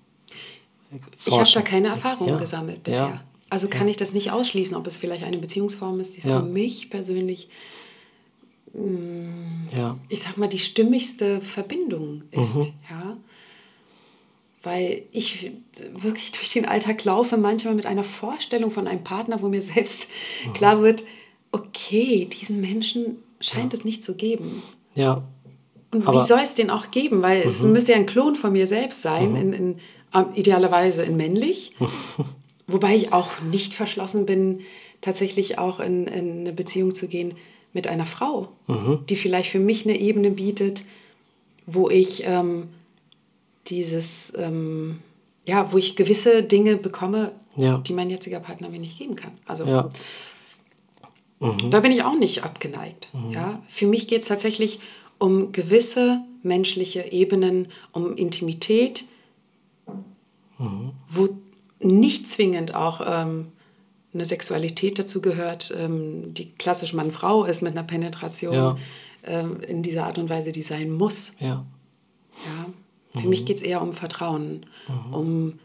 Ich 0.92 1.26
habe 1.26 1.36
forschen. 1.36 1.54
da 1.62 1.68
keine 1.68 1.88
Erfahrung 1.88 2.28
Ja. 2.28 2.36
gesammelt 2.36 2.82
bisher. 2.82 3.00
Ja. 3.00 3.24
Also 3.48 3.68
kann 3.68 3.86
ich 3.88 3.96
das 3.96 4.12
nicht 4.12 4.32
ausschließen, 4.32 4.76
ob 4.76 4.86
es 4.86 4.96
vielleicht 4.96 5.22
eine 5.24 5.38
Beziehungsform 5.38 6.00
ist, 6.00 6.16
die 6.16 6.26
Ja. 6.28 6.40
für 6.40 6.46
mich 6.46 6.90
persönlich, 6.90 7.48
Ja, 9.74 9.96
ich 10.08 10.20
sag 10.22 10.36
mal, 10.36 10.48
die 10.48 10.58
stimmigste 10.58 11.40
Verbindung 11.40 12.22
ist. 12.30 12.56
Mhm. 12.56 12.72
Ja? 12.90 13.16
Weil 14.62 15.02
ich 15.12 15.52
wirklich 15.94 16.32
durch 16.32 16.52
den 16.52 16.66
Alltag 16.66 17.02
laufe, 17.04 17.36
manchmal 17.36 17.74
mit 17.74 17.86
einer 17.86 18.04
Vorstellung 18.04 18.70
von 18.70 18.86
einem 18.86 19.02
Partner, 19.04 19.40
wo 19.40 19.48
mir 19.48 19.62
selbst 19.62 20.08
Mhm. 20.44 20.52
klar 20.52 20.82
wird, 20.82 21.04
okay, 21.52 22.26
diesen 22.26 22.60
Menschen 22.60 23.22
scheint 23.40 23.72
es 23.74 23.84
nicht 23.84 24.02
zu 24.04 24.16
geben. 24.16 24.62
ja, 24.94 25.22
Und 25.92 26.06
Aber- 26.06 26.20
wie 26.22 26.26
soll 26.26 26.40
es 26.40 26.54
den 26.54 26.68
auch 26.68 26.90
geben? 26.90 27.22
Weil 27.22 27.40
es 27.42 27.62
müsste 27.62 27.92
ja 27.92 27.96
ein 27.98 28.06
Klon 28.06 28.34
von 28.34 28.52
mir 28.52 28.66
selbst 28.66 29.00
sein, 29.02 29.36
in, 29.36 29.52
in, 29.52 29.62
ähm, 29.62 29.76
idealerweise 30.34 31.02
in 31.02 31.16
männlich. 31.16 31.72
Wobei 32.66 32.96
ich 32.96 33.12
auch 33.12 33.40
nicht 33.42 33.74
verschlossen 33.74 34.26
bin, 34.26 34.60
tatsächlich 35.00 35.58
auch 35.58 35.78
in, 35.80 36.06
in 36.06 36.40
eine 36.40 36.52
Beziehung 36.52 36.94
zu 36.94 37.06
gehen 37.08 37.34
mit 37.72 37.86
einer 37.86 38.06
Frau, 38.06 38.48
die 39.08 39.16
vielleicht 39.16 39.50
für 39.50 39.58
mich 39.60 39.84
eine 39.84 40.00
Ebene 40.00 40.30
bietet, 40.30 40.82
wo 41.66 41.90
ich 41.90 42.22
ähm, 42.24 42.68
dieses, 43.68 44.32
ähm, 44.38 44.98
ja, 45.46 45.70
wo 45.72 45.76
ich 45.78 45.94
gewisse 45.94 46.42
Dinge 46.42 46.76
bekomme, 46.76 47.32
Ja. 47.54 47.78
die 47.78 47.92
mein 47.92 48.08
jetziger 48.10 48.40
Partner 48.40 48.68
mir 48.70 48.80
nicht 48.80 48.98
geben 48.98 49.14
kann. 49.14 49.32
Also 49.46 49.64
ja, 49.64 49.90
da 51.70 51.80
bin 51.80 51.92
ich 51.92 52.02
auch 52.02 52.16
nicht 52.18 52.44
abgeneigt. 52.44 53.08
Ja? 53.32 53.62
Für 53.68 53.86
mich 53.86 54.08
geht 54.08 54.22
es 54.22 54.28
tatsächlich 54.28 54.80
um 55.18 55.52
gewisse 55.52 56.22
menschliche 56.42 57.12
Ebenen, 57.12 57.68
um 57.92 58.16
Intimität, 58.16 59.04
wo 60.58 61.28
nicht 61.80 62.26
zwingend 62.26 62.74
auch 62.74 63.00
ähm, 63.06 63.52
eine 64.14 64.24
Sexualität 64.24 64.98
dazu 64.98 65.20
gehört, 65.20 65.74
ähm, 65.76 66.32
die 66.32 66.50
klassisch 66.52 66.94
Mann-Frau 66.94 67.44
ist 67.44 67.62
mit 67.62 67.72
einer 67.72 67.82
Penetration 67.86 68.54
Ja. 68.54 68.76
ähm, 69.24 69.60
in 69.60 69.82
dieser 69.82 70.06
Art 70.06 70.16
und 70.18 70.30
Weise, 70.30 70.52
die 70.52 70.62
sein 70.62 70.90
muss. 70.90 71.32
ja, 71.38 71.64
Ja? 72.46 73.20
Für 73.20 73.28
mich 73.28 73.44
geht 73.46 73.56
es 73.56 73.62
eher 73.62 73.80
um 73.80 73.94
Vertrauen, 73.94 74.66
um, 75.10 75.58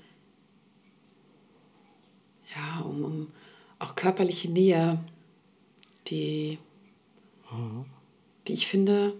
ja, 2.55 2.81
um, 2.85 3.03
um 3.03 3.27
auch 3.79 3.95
körperliche 3.95 4.49
Nähe, 4.49 4.99
die, 6.07 6.59
die 8.47 8.53
ich 8.53 8.67
finde, 8.67 9.13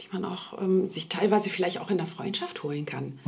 die 0.00 0.06
man 0.12 0.24
auch 0.24 0.60
ähm, 0.60 0.88
sich 0.88 1.08
teilweise 1.08 1.50
vielleicht 1.50 1.78
auch 1.80 1.90
in 1.90 1.98
der 1.98 2.06
Freundschaft 2.06 2.62
holen 2.62 2.86
kann. 2.86 3.18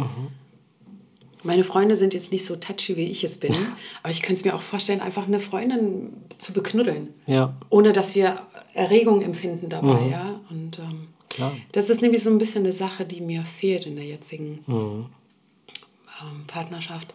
Meine 1.45 1.63
Freunde 1.63 1.95
sind 1.95 2.15
jetzt 2.15 2.33
nicht 2.33 2.45
so 2.45 2.57
touchy, 2.57 2.97
wie 2.97 3.05
ich 3.05 3.23
es 3.23 3.37
bin, 3.39 3.55
aber 4.03 4.11
ich 4.11 4.23
könnte 4.23 4.41
es 4.41 4.45
mir 4.45 4.55
auch 4.55 4.63
vorstellen, 4.63 5.01
einfach 5.01 5.27
eine 5.27 5.41
Freundin 5.41 6.13
zu 6.39 6.53
beknuddeln 6.53 7.09
ja, 7.27 7.55
ohne 7.71 7.93
dass 7.93 8.15
wir 8.15 8.39
Erregung 8.73 9.23
empfinden 9.23 9.69
dabei, 9.69 10.09
ja. 10.11 10.41
Und 10.51 10.79
ähm, 10.79 11.09
Klar. 11.29 11.53
das 11.73 11.91
ist 11.91 12.03
nämlich 12.03 12.23
so 12.23 12.31
ein 12.31 12.39
bisschen 12.39 12.65
eine 12.65 12.73
Sache, 12.73 13.05
die 13.05 13.21
mir 13.21 13.43
fehlt 13.43 13.87
in 13.87 13.97
der 13.97 14.07
jetzigen 14.07 14.61
ähm, 14.69 16.47
Partnerschaft. 16.47 17.15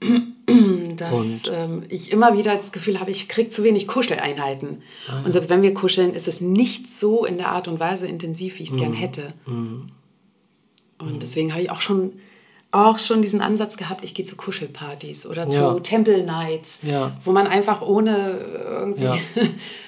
Dass 0.96 1.42
ähm, 1.52 1.82
ich 1.88 2.12
immer 2.12 2.36
wieder 2.38 2.54
das 2.54 2.70
Gefühl 2.70 3.00
habe, 3.00 3.10
ich 3.10 3.28
kriege 3.28 3.50
zu 3.50 3.64
wenig 3.64 3.86
Kuscheleinheiten. 3.88 4.82
Und 5.24 5.32
selbst 5.32 5.50
wenn 5.50 5.62
wir 5.62 5.74
kuscheln, 5.74 6.14
ist 6.14 6.28
es 6.28 6.40
nicht 6.40 6.88
so 6.88 7.24
in 7.24 7.36
der 7.36 7.48
Art 7.48 7.66
und 7.66 7.80
Weise 7.80 8.06
intensiv, 8.06 8.58
wie 8.58 8.62
ich 8.62 8.70
es 8.70 8.76
gern 8.76 8.92
hätte. 8.92 9.34
Und 10.98 11.22
deswegen 11.22 11.52
habe 11.52 11.62
ich 11.62 11.70
auch 11.70 11.80
schon, 11.80 12.12
auch 12.76 12.98
schon 12.98 13.22
diesen 13.22 13.40
Ansatz 13.40 13.76
gehabt, 13.76 14.04
ich 14.04 14.14
gehe 14.14 14.24
zu 14.24 14.36
Kuschelpartys 14.36 15.26
oder 15.26 15.48
Ja. 15.48 15.74
zu 15.74 15.80
Temple 15.80 16.24
Nights, 16.24 16.80
Ja. 16.82 17.12
wo 17.24 17.32
man 17.32 17.46
einfach 17.46 17.82
ohne 17.82 18.38
irgendwie 18.68 19.04
Ja. 19.04 19.14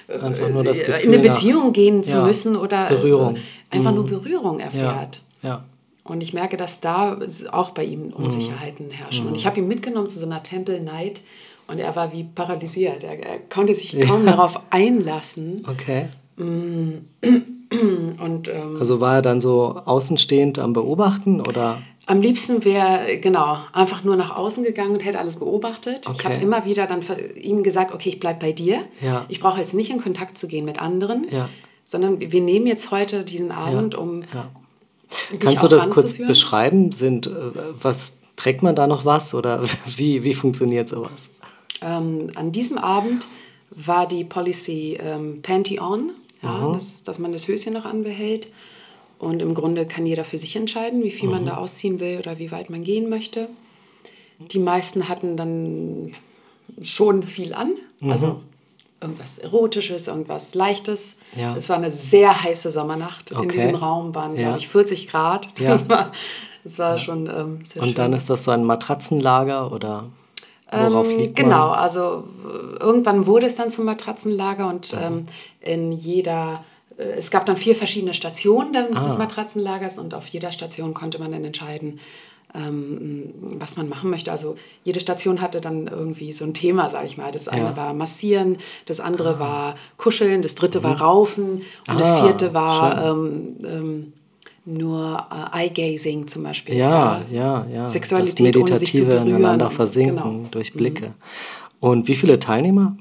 Einfach 0.21 0.49
nur 0.49 0.63
das 0.63 0.79
in 0.81 0.87
Gefühl 0.87 1.13
eine 1.13 1.23
nach- 1.27 1.33
Beziehung 1.35 1.71
gehen 1.73 2.03
zu 2.03 2.21
müssen 2.23 2.55
oder 2.55 2.87
Berührung. 2.87 3.35
Also 3.35 3.41
einfach 3.69 3.93
nur 3.93 4.03
Mhm. 4.05 4.09
Berührung 4.09 4.59
ja, 4.59 4.65
erfährt. 4.65 5.21
Und 6.03 6.23
ich 6.23 6.33
merke, 6.33 6.57
dass 6.57 6.81
da 6.81 7.19
auch 7.51 7.69
bei 7.69 7.83
ihm 7.83 8.07
Unsicherheiten 8.11 8.89
herrschen. 8.89 9.27
Und 9.27 9.37
ich 9.37 9.45
habe 9.45 9.59
ihn 9.59 9.67
mitgenommen 9.67 10.09
zu 10.09 10.17
so 10.17 10.25
einer 10.25 10.41
Temple 10.41 10.81
Night 10.81 11.21
und 11.67 11.77
er 11.77 11.95
war 11.95 12.11
wie 12.11 12.23
paralysiert. 12.23 13.03
Er, 13.03 13.19
er 13.23 13.37
konnte 13.47 13.75
sich 13.75 13.99
kaum 14.01 14.25
darauf 14.25 14.59
einlassen. 14.71 15.63
okay. 15.69 16.07
Und 16.37 17.05
ähm, 18.47 18.77
Also 18.79 19.01
war 19.01 19.15
er 19.15 19.21
dann 19.21 19.41
so 19.41 19.79
außenstehend 19.85 20.57
am 20.57 20.73
Beobachten 20.73 21.41
oder? 21.41 21.79
Am 22.09 22.21
liebsten 22.21 22.65
wäre, 22.65 23.17
genau, 23.19 23.57
einfach 23.71 24.03
nur 24.03 24.15
nach 24.15 24.35
außen 24.35 24.63
gegangen 24.63 24.93
und 24.93 24.99
hätte 25.05 25.19
alles 25.19 25.37
beobachtet. 25.37 26.01
Ich 26.05 26.09
Okay. 26.09 26.23
habe 26.25 26.35
immer 26.35 26.65
wieder 26.65 26.87
dann 26.87 27.01
ihm 27.35 27.61
gesagt, 27.61 27.93
okay, 27.93 28.09
ich 28.09 28.19
bleibe 28.19 28.39
bei 28.39 28.51
dir. 28.51 28.81
Ja. 29.01 29.25
Ich 29.29 29.39
brauche 29.39 29.59
jetzt 29.59 29.73
nicht 29.75 29.91
in 29.91 30.01
Kontakt 30.01 30.37
zu 30.37 30.47
gehen 30.47 30.65
mit 30.65 30.81
anderen, 30.81 31.27
Ja. 31.29 31.49
sondern 31.83 32.19
wir 32.19 32.41
nehmen 32.41 32.65
jetzt 32.65 32.89
heute 32.91 33.23
diesen 33.23 33.51
Abend, 33.51 33.93
um 33.93 34.23
Ja. 34.33 34.49
dich 35.31 35.39
Kannst 35.39 35.63
du 35.63 35.67
das 35.67 35.89
kurz 35.91 36.13
beschreiben? 36.15 36.91
Sind, 36.91 37.27
äh, 37.27 37.31
was, 37.81 38.19
trägt 38.35 38.63
man 38.63 38.73
da 38.75 38.87
noch 38.87 39.05
was 39.05 39.33
oder 39.35 39.61
wie, 39.85 40.23
wie 40.23 40.33
funktioniert 40.33 40.89
sowas? 40.89 41.29
Ähm, 41.81 42.29
an 42.35 42.51
diesem 42.51 42.77
Abend 42.79 43.27
war 43.69 44.07
die 44.07 44.23
Policy 44.23 44.97
ähm, 44.99 45.41
Panty 45.43 45.79
on, 45.79 46.11
ja, 46.41 46.71
dass, 46.73 47.03
dass 47.03 47.19
man 47.19 47.31
das 47.33 47.47
Höschen 47.47 47.73
noch 47.73 47.85
anbehält. 47.85 48.47
Und 49.19 49.41
im 49.41 49.53
Grunde 49.53 49.85
kann 49.85 50.05
jeder 50.05 50.23
für 50.23 50.37
sich 50.37 50.55
entscheiden, 50.55 51.03
wie 51.03 51.11
viel 51.11 51.29
man 51.29 51.45
da 51.45 51.57
ausziehen 51.57 51.99
will 51.99 52.17
oder 52.19 52.39
wie 52.39 52.51
weit 52.51 52.69
man 52.69 52.83
gehen 52.83 53.09
möchte. 53.09 53.49
Die 54.39 54.59
meisten 54.59 55.09
hatten 55.09 55.35
dann 55.35 56.13
schon 56.81 57.23
viel 57.23 57.53
an, 57.53 57.73
also 58.01 58.39
irgendwas 59.01 59.37
Erotisches, 59.39 60.07
irgendwas 60.07 60.55
Leichtes. 60.55 61.17
Ja. 61.35 61.55
Es 61.57 61.67
war 61.67 61.75
eine 61.77 61.91
sehr 61.91 62.43
heiße 62.43 62.69
Sommernacht. 62.69 63.31
In 63.31 63.37
Okay. 63.37 63.47
diesem 63.49 63.75
Raum 63.75 64.15
waren, 64.15 64.35
Ja. 64.37 64.43
glaube 64.43 64.59
ich, 64.59 64.67
40 64.69 65.09
Grad. 65.09 65.47
Ja. 65.59 65.71
Das 65.71 65.89
war, 65.89 66.11
das 66.63 66.79
war 66.79 66.97
schon 66.97 67.27
ähm, 67.27 67.59
sehr 67.65 67.81
schön. 67.81 67.89
Und 67.89 67.97
dann 67.97 68.13
ist 68.13 68.29
das 68.29 68.45
so 68.45 68.51
ein 68.51 68.63
Matratzenlager 68.63 69.71
oder? 69.73 70.05
Worauf 70.71 71.09
Ähm, 71.09 71.17
liegt 71.17 71.35
genau, 71.35 71.69
man? 71.69 71.79
also 71.79 72.23
äh, 72.45 72.77
irgendwann 72.83 73.25
wurde 73.25 73.47
es 73.47 73.55
dann 73.55 73.69
zum 73.71 73.85
Matratzenlager 73.85 74.69
und 74.69 74.95
ähm, 75.01 75.25
in 75.61 75.91
jeder, 75.91 76.63
es 76.99 77.31
gab 77.31 77.45
dann 77.45 77.57
vier 77.57 77.75
verschiedene 77.75 78.13
Stationen 78.13 78.73
dann 78.73 79.03
des 79.03 79.17
Matratzenlagers 79.17 79.97
und 79.99 80.13
auf 80.13 80.27
jeder 80.27 80.51
Station 80.51 80.93
konnte 80.93 81.19
man 81.19 81.31
dann 81.31 81.45
entscheiden, 81.45 81.99
ähm, 82.53 83.29
was 83.59 83.77
man 83.77 83.87
machen 83.89 84.09
möchte. 84.09 84.31
Also 84.31 84.55
jede 84.83 84.99
Station 84.99 85.39
hatte 85.41 85.61
dann 85.61 85.87
irgendwie 85.87 86.31
so 86.33 86.45
ein 86.45 86.53
Thema, 86.53 86.89
sage 86.89 87.05
ich 87.07 87.17
mal. 87.17 87.31
Das 87.31 87.47
eine 87.47 87.69
Ja. 87.69 87.77
war 87.77 87.93
Massieren, 87.93 88.57
das 88.85 88.99
andere 88.99 89.39
war 89.39 89.75
Kuscheln, 89.97 90.41
das 90.41 90.55
dritte 90.55 90.83
war 90.83 90.99
Raufen 90.99 91.61
und 91.87 91.99
das 91.99 92.09
Ah, 92.11 92.23
vierte 92.25 92.53
war 92.53 93.05
ähm, 93.11 93.55
ähm, 93.63 94.13
nur 94.65 95.25
äh, 95.53 95.65
Eye-Gazing 95.65 96.27
zum 96.27 96.43
Beispiel. 96.43 96.75
Ja, 96.75 97.21
ja, 97.31 97.65
ja. 97.71 97.87
Sexualität 97.87 98.55
das 98.55 98.61
ohne 98.63 98.77
sich 98.77 98.91
zu 98.91 98.97
Meditative 98.97 99.05
berühren 99.05 99.27
ineinander 99.27 99.69
versinken 99.69 100.15
genau. 100.15 100.45
durch 100.51 100.73
Blicke. 100.73 101.13
Und 101.79 102.07
wie 102.07 102.15
viele 102.15 102.39
Teilnehmer? 102.39 102.97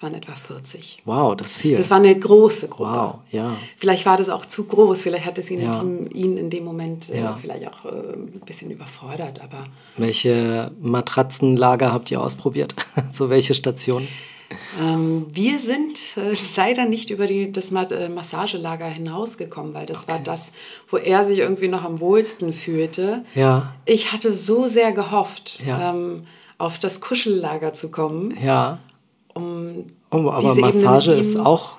Es 0.00 0.02
waren 0.04 0.14
etwa 0.14 0.32
40. 0.32 1.02
Wow, 1.04 1.36
das 1.36 1.48
ist 1.48 1.56
viel. 1.58 1.76
Das 1.76 1.90
war 1.90 1.98
eine 1.98 2.18
große 2.18 2.68
Gruppe. 2.68 2.90
wow, 2.90 3.14
ja. 3.30 3.58
Vielleicht 3.76 4.06
war 4.06 4.16
das 4.16 4.30
auch 4.30 4.46
zu 4.46 4.64
groß, 4.66 5.02
vielleicht 5.02 5.26
hat 5.26 5.36
es 5.36 5.50
ihn, 5.50 5.60
Ja. 5.60 5.78
in, 5.82 6.10
ihn 6.12 6.36
in 6.38 6.48
dem 6.48 6.64
Moment 6.64 7.10
äh, 7.10 7.20
Ja. 7.20 7.36
vielleicht 7.38 7.68
auch 7.68 7.84
äh, 7.84 8.14
ein 8.14 8.40
bisschen 8.46 8.70
überfordert. 8.70 9.42
Aber 9.42 9.66
Welche 9.98 10.70
Matratzenlager 10.80 11.92
habt 11.92 12.10
ihr 12.10 12.18
ausprobiert? 12.18 12.74
so 13.12 13.28
welche 13.28 13.52
Stationen? 13.52 14.08
ähm, 14.80 15.26
wir 15.34 15.58
sind 15.58 15.98
äh, 16.16 16.34
leider 16.56 16.86
nicht 16.86 17.10
über 17.10 17.26
die, 17.26 17.52
das 17.52 17.70
Ma 17.70 17.82
äh, 17.82 18.08
Massagelager 18.08 18.86
hinausgekommen, 18.86 19.74
weil 19.74 19.84
das 19.84 20.08
war 20.08 20.18
das, 20.18 20.52
wo 20.90 20.96
er 20.96 21.22
sich 21.24 21.40
irgendwie 21.40 21.68
noch 21.68 21.84
am 21.84 22.00
wohlsten 22.00 22.54
fühlte. 22.54 23.22
Ja, 23.34 23.74
Ich 23.84 24.12
hatte 24.12 24.32
so 24.32 24.66
sehr 24.66 24.92
gehofft, 24.92 25.60
Ja. 25.66 25.90
ähm, 25.90 26.24
auf 26.56 26.78
das 26.78 27.02
Kuschellager 27.02 27.74
zu 27.74 27.90
kommen. 27.90 28.34
ja. 28.42 28.78
Um 29.34 29.86
Oh, 30.10 30.28
aber 30.30 30.40
diese 30.40 30.52
Ebene 30.60 30.66
Massage 30.66 31.12
ihm- 31.14 31.20
ist 31.20 31.36
auch 31.38 31.78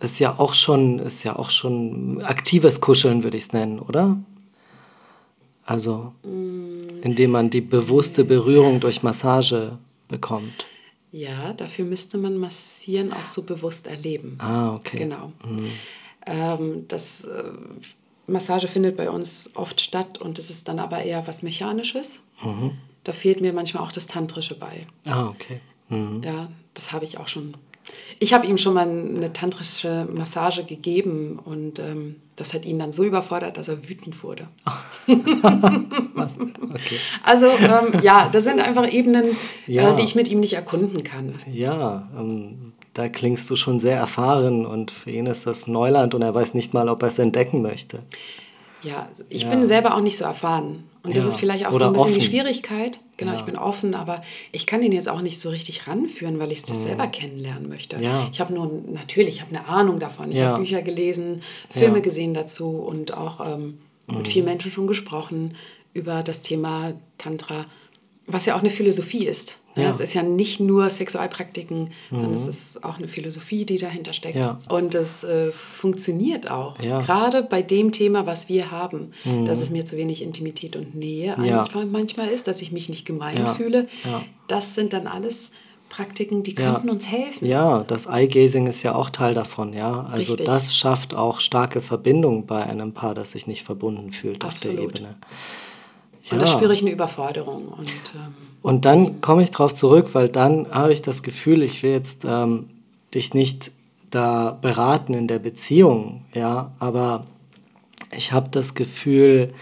ist 0.00 0.18
ja 0.20 0.38
auch 0.38 0.54
schon 0.54 0.98
ist 1.00 1.22
ja 1.24 1.36
auch 1.36 1.50
schon 1.50 2.22
aktives 2.24 2.80
Kuscheln 2.80 3.22
würde 3.24 3.36
ich 3.36 3.44
es 3.44 3.52
nennen, 3.52 3.78
oder? 3.80 4.16
Also 5.64 6.12
Mm. 6.22 7.00
indem 7.02 7.32
man 7.32 7.50
die 7.50 7.60
bewusste 7.60 8.24
Berührung 8.24 8.80
durch 8.80 9.02
Massage 9.02 9.78
bekommt. 10.08 10.66
Ja, 11.12 11.52
dafür 11.52 11.84
müsste 11.84 12.18
man 12.18 12.36
Massieren 12.36 13.12
auch 13.12 13.28
so 13.28 13.42
bewusst 13.42 13.86
erleben. 13.86 14.36
Ah, 14.40 14.74
okay. 14.74 14.98
Genau. 14.98 15.32
Ähm, 16.26 16.84
das 16.88 17.24
äh, 17.24 17.44
Massage 18.26 18.68
findet 18.68 18.96
bei 18.96 19.10
uns 19.10 19.50
oft 19.54 19.80
statt 19.80 20.18
und 20.18 20.38
es 20.38 20.50
ist 20.50 20.68
dann 20.68 20.78
aber 20.78 21.02
eher 21.02 21.26
was 21.26 21.42
Mechanisches. 21.42 22.20
Da 23.04 23.12
fehlt 23.12 23.40
mir 23.40 23.52
manchmal 23.54 23.82
auch 23.82 23.92
das 23.92 24.06
Tantrische 24.06 24.54
bei. 24.58 24.86
Ah, 25.06 25.28
okay. 25.28 25.60
Mhm. 25.88 26.22
Ja, 26.22 26.48
das 26.78 26.92
habe 26.92 27.04
ich 27.04 27.18
auch 27.18 27.26
schon. 27.26 27.52
Ich 28.20 28.32
habe 28.34 28.46
ihm 28.46 28.58
schon 28.58 28.74
mal 28.74 28.86
eine 28.86 29.32
tantrische 29.32 30.06
Massage 30.12 30.62
gegeben 30.64 31.38
und 31.42 31.78
ähm, 31.78 32.16
das 32.36 32.52
hat 32.54 32.64
ihn 32.66 32.78
dann 32.78 32.92
so 32.92 33.02
überfordert, 33.04 33.56
dass 33.56 33.66
er 33.68 33.88
wütend 33.88 34.22
wurde. 34.22 34.46
Okay. 36.16 36.98
Also 37.24 37.46
ähm, 37.46 38.00
ja, 38.02 38.28
das 38.32 38.44
sind 38.44 38.60
einfach 38.60 38.90
Ebenen, 38.92 39.24
Ja. 39.66 39.92
äh, 39.92 39.96
die 39.96 40.02
ich 40.02 40.14
mit 40.14 40.28
ihm 40.28 40.40
nicht 40.40 40.52
erkunden 40.54 41.02
kann. 41.04 41.34
Ja, 41.50 42.08
ähm, 42.16 42.72
da 42.94 43.08
klingst 43.08 43.48
du 43.50 43.56
schon 43.56 43.78
sehr 43.78 43.96
erfahren 43.96 44.66
und 44.66 44.90
für 44.90 45.10
ihn 45.10 45.26
ist 45.26 45.46
das 45.46 45.66
Neuland 45.66 46.14
und 46.14 46.22
er 46.22 46.34
weiß 46.34 46.54
nicht 46.54 46.74
mal, 46.74 46.88
ob 46.88 47.02
er 47.02 47.08
es 47.08 47.18
entdecken 47.18 47.62
möchte. 47.62 48.02
Ja, 48.82 49.08
ich 49.28 49.42
Ja. 49.42 49.50
bin 49.50 49.66
selber 49.66 49.94
auch 49.94 50.00
nicht 50.00 50.18
so 50.18 50.24
erfahren. 50.24 50.84
Und 51.08 51.16
das 51.16 51.24
Ja. 51.24 51.30
ist 51.30 51.40
vielleicht 51.40 51.66
auch 51.66 51.70
Oder 51.72 51.78
so 51.80 51.86
ein 51.86 51.92
bisschen 51.94 52.08
die 52.12 52.18
offen. 52.18 52.28
Schwierigkeit. 52.30 52.98
Genau, 53.16 53.32
Ja. 53.32 53.38
ich 53.38 53.44
bin 53.44 53.56
offen, 53.56 53.94
aber 53.94 54.22
ich 54.52 54.66
kann 54.66 54.82
ihn 54.82 54.92
jetzt 54.92 55.08
auch 55.08 55.20
nicht 55.22 55.40
so 55.40 55.48
richtig 55.50 55.88
ranführen, 55.88 56.38
weil 56.38 56.52
ich 56.52 56.58
es 56.68 56.82
selber 56.82 57.06
kennenlernen 57.08 57.68
möchte. 57.68 57.96
Mhm. 57.96 58.02
Ja. 58.02 58.28
Ich 58.32 58.40
habe 58.40 58.52
nur, 58.54 58.70
natürlich, 58.92 59.36
ich 59.36 59.40
habe 59.40 59.56
eine 59.56 59.66
Ahnung 59.66 59.98
davon. 59.98 60.30
Ich 60.30 60.40
habe 60.40 60.60
Bücher 60.62 60.82
gelesen, 60.82 61.42
Filme 61.70 62.02
gesehen 62.02 62.34
dazu 62.34 62.68
und 62.70 63.14
auch 63.14 63.40
ähm, 63.44 63.78
mit 64.06 64.18
Mhm. 64.18 64.24
vielen 64.26 64.44
Menschen 64.44 64.70
schon 64.70 64.86
gesprochen 64.86 65.56
über 65.94 66.22
das 66.22 66.42
Thema 66.42 66.92
Tantra, 67.16 67.64
was 68.28 68.46
ja 68.46 68.54
auch 68.54 68.60
eine 68.60 68.70
Philosophie 68.70 69.26
ist. 69.26 69.56
Ja. 69.74 69.84
Ja. 69.84 69.90
es 69.90 70.00
ist 70.00 70.12
ja 70.14 70.22
nicht 70.22 70.58
nur 70.60 70.90
Sexualpraktiken, 70.90 71.92
sondern 72.10 72.34
es 72.34 72.46
ist 72.46 72.84
auch 72.84 72.98
eine 72.98 73.06
Philosophie, 73.08 73.64
die 73.64 73.78
dahinter 73.78 74.12
steckt. 74.12 74.34
Mhm. 74.36 74.40
Ja. 74.42 74.60
Und 74.68 74.94
es 74.94 75.24
äh, 75.24 75.50
funktioniert 75.50 76.50
auch. 76.50 76.78
Ja. 76.80 77.00
Gerade 77.00 77.42
bei 77.42 77.62
dem 77.62 77.92
Thema, 77.92 78.26
was 78.26 78.48
wir 78.48 78.70
haben, 78.70 79.12
dass 79.44 79.60
es 79.60 79.70
mir 79.70 79.84
zu 79.84 79.96
wenig 79.96 80.22
Intimität 80.22 80.76
und 80.76 80.94
Nähe 80.94 81.36
Mhm. 81.38 81.44
Ja. 81.44 81.64
manchmal, 81.90 82.28
ist, 82.28 82.48
dass 82.48 82.60
ich 82.60 82.72
mich 82.72 82.88
nicht 82.88 83.04
gemein 83.06 83.54
fühle. 83.56 83.86
Ja. 84.04 84.22
Das 84.46 84.74
sind 84.74 84.92
dann 84.92 85.06
alles 85.06 85.52
Praktiken, 85.88 86.42
die 86.42 86.54
könnten 86.54 86.90
uns 86.90 87.06
helfen. 87.06 87.46
Ja, 87.46 87.82
das 87.84 88.06
Eye-Gazing 88.06 88.66
ist 88.66 88.82
ja 88.82 88.94
auch 88.94 89.08
Teil 89.10 89.34
davon, 89.34 89.72
ja. 89.72 90.06
Also 90.12 90.32
Richtig. 90.32 90.46
das 90.46 90.76
schafft 90.76 91.14
auch 91.14 91.40
starke 91.40 91.80
Verbindung 91.80 92.46
bei 92.46 92.62
einem 92.62 92.92
Paar, 92.92 93.14
das 93.14 93.30
sich 93.30 93.46
nicht 93.46 93.62
verbunden 93.62 94.12
fühlt 94.12 94.44
auf 94.44 94.56
der 94.56 94.72
Absolut. 94.72 94.96
Ebene. 94.96 95.16
Und 96.30 96.42
da 96.42 96.46
spüre 96.46 96.74
ich 96.74 96.82
eine 96.82 96.90
Überforderung. 96.90 97.68
Und 97.68 97.88
ähm, 97.88 98.34
Und 98.62 98.84
dann 98.84 99.20
komme 99.20 99.42
ich 99.42 99.50
darauf 99.50 99.74
zurück, 99.74 100.10
weil 100.12 100.28
dann 100.28 100.70
habe 100.70 100.92
ich 100.92 101.02
das 101.02 101.22
Gefühl, 101.22 101.62
ich 101.62 101.82
will 101.82 101.92
jetzt 101.92 102.24
ähm, 102.28 102.70
dich 103.14 103.34
nicht 103.34 103.72
da 104.10 104.56
beraten 104.60 105.14
in 105.14 105.26
der 105.26 105.38
Beziehung, 105.38 106.24
ja, 106.34 106.72
aber 106.78 107.26
ich 108.16 108.32
habe 108.32 108.48
das 108.50 108.74
Gefühl, 108.74 109.52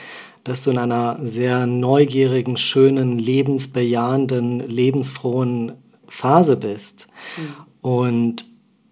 dass 0.44 0.62
du 0.62 0.70
in 0.70 0.78
einer 0.78 1.18
sehr 1.20 1.66
neugierigen, 1.66 2.56
schönen, 2.56 3.18
lebensbejahenden, 3.18 4.60
lebensfrohen 4.68 5.72
Phase 6.06 6.56
bist. 6.56 7.08
Und 7.80 8.44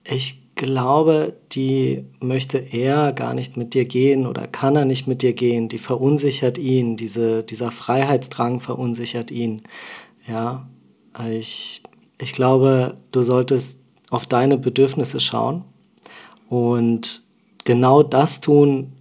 ich 0.04 0.43
glaube, 0.54 1.34
die 1.52 2.04
möchte 2.20 2.58
er 2.58 3.12
gar 3.12 3.34
nicht 3.34 3.56
mit 3.56 3.74
dir 3.74 3.84
gehen 3.84 4.26
oder 4.26 4.46
kann 4.46 4.76
er 4.76 4.84
nicht 4.84 5.06
mit 5.06 5.22
dir 5.22 5.32
gehen. 5.32 5.68
Die 5.68 5.78
verunsichert 5.78 6.58
ihn, 6.58 6.96
diese, 6.96 7.42
dieser 7.42 7.70
Freiheitsdrang 7.70 8.60
verunsichert 8.60 9.30
ihn. 9.30 9.62
Ja, 10.28 10.68
ich, 11.30 11.82
ich 12.18 12.32
glaube, 12.32 12.94
du 13.12 13.22
solltest 13.22 13.80
auf 14.10 14.26
deine 14.26 14.58
Bedürfnisse 14.58 15.20
schauen 15.20 15.64
und 16.48 17.22
genau 17.64 18.02
das 18.02 18.40
tun, 18.40 18.92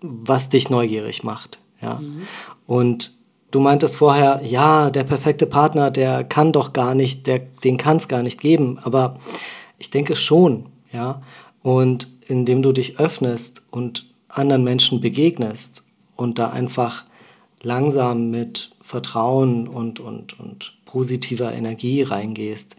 was 0.00 0.48
dich 0.48 0.70
neugierig 0.70 1.24
macht. 1.24 1.58
Ja? 1.82 2.00
Und 2.66 3.16
du 3.50 3.60
meintest 3.60 3.96
vorher, 3.96 4.40
ja, 4.44 4.90
der 4.90 5.04
perfekte 5.04 5.46
Partner, 5.46 5.90
der 5.90 6.24
kann 6.24 6.52
doch 6.52 6.72
gar 6.72 6.94
nicht, 6.94 7.26
der, 7.26 7.38
den 7.38 7.76
kann 7.76 7.96
es 7.96 8.08
gar 8.08 8.22
nicht 8.22 8.40
geben. 8.40 8.78
Aber 8.82 9.18
ich 9.78 9.90
denke 9.90 10.16
schon, 10.16 10.66
ja. 10.92 11.22
Und 11.62 12.08
indem 12.26 12.62
du 12.62 12.72
dich 12.72 12.98
öffnest 12.98 13.62
und 13.70 14.06
anderen 14.28 14.64
Menschen 14.64 15.00
begegnest 15.00 15.84
und 16.16 16.38
da 16.38 16.50
einfach 16.50 17.04
langsam 17.62 18.30
mit 18.30 18.70
Vertrauen 18.80 19.66
und, 19.66 19.98
und, 19.98 20.38
und 20.38 20.76
positiver 20.84 21.52
Energie 21.52 22.02
reingehst, 22.02 22.76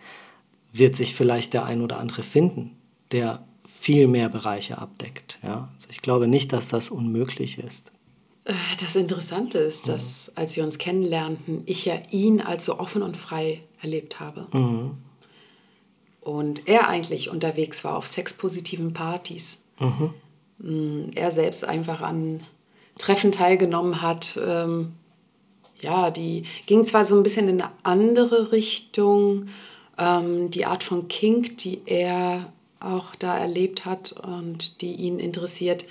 wird 0.71 0.95
sich 0.95 1.15
vielleicht 1.15 1.53
der 1.53 1.65
ein 1.65 1.81
oder 1.81 1.99
andere 1.99 2.23
finden, 2.23 2.77
der 3.11 3.43
viel 3.65 4.07
mehr 4.07 4.29
Bereiche 4.29 4.77
abdeckt. 4.77 5.39
Ja? 5.43 5.69
Also 5.73 5.87
ich 5.89 6.01
glaube 6.01 6.27
nicht, 6.27 6.53
dass 6.53 6.69
das 6.69 6.89
unmöglich 6.89 7.57
ist. 7.57 7.91
äh, 8.45 8.53
das 8.79 8.95
Interessante 8.95 9.59
ist, 9.59 9.87
dass 9.87 10.31
als 10.35 10.55
wir 10.55 10.63
uns 10.63 10.77
kennenlernten, 10.77 11.61
ich 11.65 11.85
ja 11.85 11.95
ihn 12.11 12.41
als 12.41 12.65
so 12.65 12.79
offen 12.79 13.01
und 13.01 13.17
frei 13.17 13.61
erlebt 13.81 14.19
habe. 14.19 14.47
Und 16.27 16.67
er 16.67 16.89
eigentlich 16.89 17.29
unterwegs 17.29 17.85
war 17.85 17.95
auf 17.95 18.05
sexpositiven 18.05 18.91
Partys. 18.91 19.63
Mm, 20.57 21.05
Er 21.15 21.31
selbst 21.31 21.63
einfach 21.63 22.01
an 22.01 22.41
Treffen 22.97 23.31
teilgenommen 23.31 24.01
hat. 24.01 24.37
Ähm, 24.45 24.91
ja, 25.79 26.11
die 26.11 26.43
ging 26.65 26.83
zwar 26.83 27.05
so 27.05 27.15
ein 27.15 27.23
bisschen 27.23 27.47
in 27.47 27.61
eine 27.61 27.71
andere 27.83 28.51
Richtung. 28.51 29.47
Ähm, 29.97 30.51
die 30.51 30.65
Art 30.65 30.83
von 30.83 31.07
Kink, 31.07 31.59
die 31.59 31.79
er 31.85 32.51
auch 32.81 33.15
da 33.15 33.37
erlebt 33.37 33.85
hat 33.85 34.11
und 34.11 34.81
die 34.81 34.95
ihn 34.95 35.19
interessiert, 35.19 35.85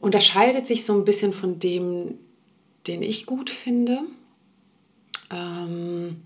unterscheidet 0.00 0.66
sich 0.66 0.86
so 0.86 0.94
ein 0.94 1.04
bisschen 1.04 1.34
von 1.34 1.58
dem, 1.58 2.14
den 2.86 3.02
ich 3.02 3.26
gut 3.26 3.50
finde. 3.50 3.98
Ähm, 5.30 6.22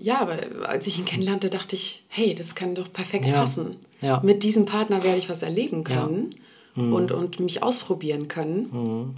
ja, 0.00 0.20
aber 0.20 0.38
als 0.68 0.86
ich 0.86 0.98
ihn 0.98 1.04
kennenlernte, 1.04 1.50
dachte 1.50 1.76
ich, 1.76 2.04
hey, 2.08 2.34
das 2.34 2.54
kann 2.54 2.74
doch 2.74 2.92
perfekt 2.92 3.24
Ja, 3.26 3.34
passen. 3.40 3.76
ja. 4.00 4.20
Mit 4.24 4.42
diesem 4.42 4.64
Partner 4.66 5.02
werde 5.04 5.18
ich 5.18 5.28
was 5.28 5.42
erleben 5.42 5.84
können 5.84 6.34
Mhm. 6.76 6.92
und, 6.92 7.12
und 7.12 7.38
mich 7.40 7.62
ausprobieren 7.62 8.26
können. 8.26 9.14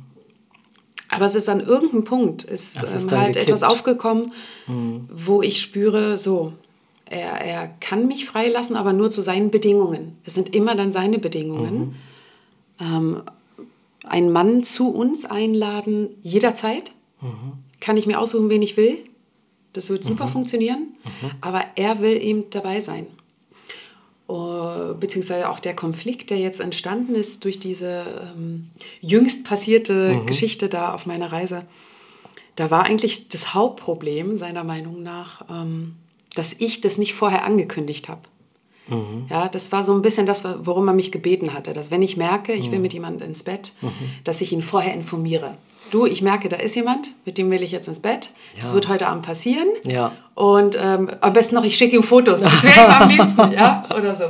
Aber 1.08 1.24
es 1.24 1.34
ist 1.34 1.48
an 1.48 1.60
irgendeinem 1.60 2.04
Punkt, 2.04 2.44
ist, 2.44 2.82
Es 2.82 2.92
ist 2.92 3.10
ähm, 3.12 3.18
halt 3.18 3.26
gekippt. 3.32 3.48
etwas 3.48 3.62
aufgekommen, 3.62 4.32
wo 5.08 5.40
ich 5.40 5.60
spüre, 5.62 6.18
so, 6.18 6.52
er, 7.08 7.32
er 7.40 7.68
kann 7.80 8.06
mich 8.08 8.26
freilassen, 8.26 8.76
aber 8.76 8.92
nur 8.92 9.10
zu 9.10 9.22
seinen 9.22 9.50
Bedingungen. 9.50 10.18
Es 10.24 10.34
sind 10.34 10.54
immer 10.54 10.74
dann 10.74 10.92
seine 10.92 11.18
Bedingungen. 11.18 11.94
Ähm, 12.80 13.22
einen 14.04 14.30
Mann 14.30 14.62
zu 14.62 14.90
uns 14.90 15.24
einladen, 15.24 16.08
jederzeit. 16.22 16.92
Kann 17.80 17.96
ich 17.96 18.06
mir 18.06 18.20
aussuchen, 18.20 18.50
wen 18.50 18.60
ich 18.62 18.76
will. 18.76 18.98
Das 19.76 19.90
wird 19.90 20.04
super 20.04 20.28
funktionieren, 20.28 20.88
aber 21.40 21.64
er 21.76 22.00
will 22.00 22.20
eben 22.22 22.44
dabei 22.50 22.80
sein. 22.80 23.06
Uh, 24.28 24.94
beziehungsweise 24.98 25.48
auch 25.48 25.60
der 25.60 25.76
Konflikt, 25.76 26.30
der 26.30 26.38
jetzt 26.38 26.58
entstanden 26.58 27.14
ist 27.14 27.44
durch 27.44 27.60
diese 27.60 28.04
ähm, 28.34 28.70
jüngst 29.00 29.44
passierte 29.44 30.20
Geschichte 30.26 30.68
da 30.68 30.92
auf 30.92 31.06
meiner 31.06 31.30
Reise, 31.30 31.64
da 32.56 32.72
war 32.72 32.86
eigentlich 32.86 33.28
das 33.28 33.54
Hauptproblem 33.54 34.36
seiner 34.36 34.64
Meinung 34.64 35.04
nach, 35.04 35.44
ähm, 35.48 35.94
dass 36.34 36.54
ich 36.54 36.80
das 36.80 36.98
nicht 36.98 37.14
vorher 37.14 37.44
angekündigt 37.44 38.08
habe. 38.08 38.22
Ja, 39.30 39.48
das 39.48 39.72
war 39.72 39.82
so 39.82 39.92
ein 39.94 40.02
bisschen 40.02 40.26
das, 40.26 40.44
worum 40.60 40.86
er 40.86 40.94
mich 40.94 41.10
gebeten 41.10 41.54
hatte, 41.54 41.72
dass 41.72 41.90
wenn 41.90 42.02
ich 42.02 42.16
merke, 42.16 42.52
ich 42.52 42.70
will 42.70 42.78
mit 42.78 42.92
jemandem 42.92 43.28
ins 43.28 43.42
Bett, 43.42 43.72
dass 44.22 44.40
ich 44.40 44.52
ihn 44.52 44.62
vorher 44.62 44.94
informiere. 44.94 45.56
Du, 45.92 46.04
ich 46.06 46.20
merke, 46.22 46.48
da 46.48 46.56
ist 46.56 46.74
jemand, 46.74 47.08
mit 47.24 47.38
dem 47.38 47.50
will 47.50 47.62
ich 47.62 47.70
jetzt 47.72 47.86
ins 47.88 48.00
Bett. 48.00 48.30
Das 48.58 48.70
Ja. 48.70 48.74
wird 48.74 48.88
heute 48.88 49.06
Abend 49.06 49.24
passieren. 49.24 49.68
Ja. 49.84 50.12
Und 50.34 50.76
ähm, 50.80 51.08
am 51.20 51.32
besten 51.32 51.54
noch, 51.54 51.64
ich 51.64 51.76
schicke 51.76 51.96
ihm 51.96 52.02
Fotos. 52.02 52.42
Das 52.42 52.62
wäre 52.64 52.86
ihm 52.86 52.90
am 53.02 53.08
liebsten, 53.08 53.52
ja, 53.52 53.84
oder 53.96 54.14
so. 54.14 54.24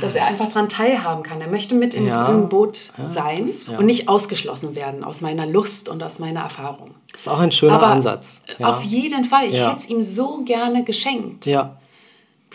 Dass 0.00 0.14
er 0.14 0.26
einfach 0.26 0.48
daran 0.48 0.68
teilhaben 0.68 1.22
kann. 1.22 1.40
Er 1.40 1.48
möchte 1.48 1.74
mit 1.74 1.94
im, 1.94 2.06
Ja. 2.08 2.28
im 2.28 2.48
Boot 2.48 2.78
sein 3.02 3.42
das- 3.46 3.64
und 3.68 3.86
nicht 3.86 4.08
ausgeschlossen 4.08 4.74
werden 4.74 5.04
aus 5.04 5.20
meiner 5.20 5.46
Lust 5.46 5.88
und 5.88 6.02
aus 6.02 6.18
meiner 6.18 6.40
Erfahrung. 6.40 6.94
Das 7.12 7.22
ist 7.22 7.28
auch 7.28 7.38
ein 7.38 7.52
schöner 7.52 7.74
Aber 7.74 7.86
Ansatz. 7.86 8.42
Auf 8.62 8.82
jeden 8.82 9.24
Fall. 9.24 9.46
Ich 9.48 9.58
hätte 9.58 9.76
es 9.76 9.88
ihm 9.88 10.00
so 10.02 10.42
gerne 10.44 10.84
geschenkt. 10.84 11.46
ja. 11.46 11.76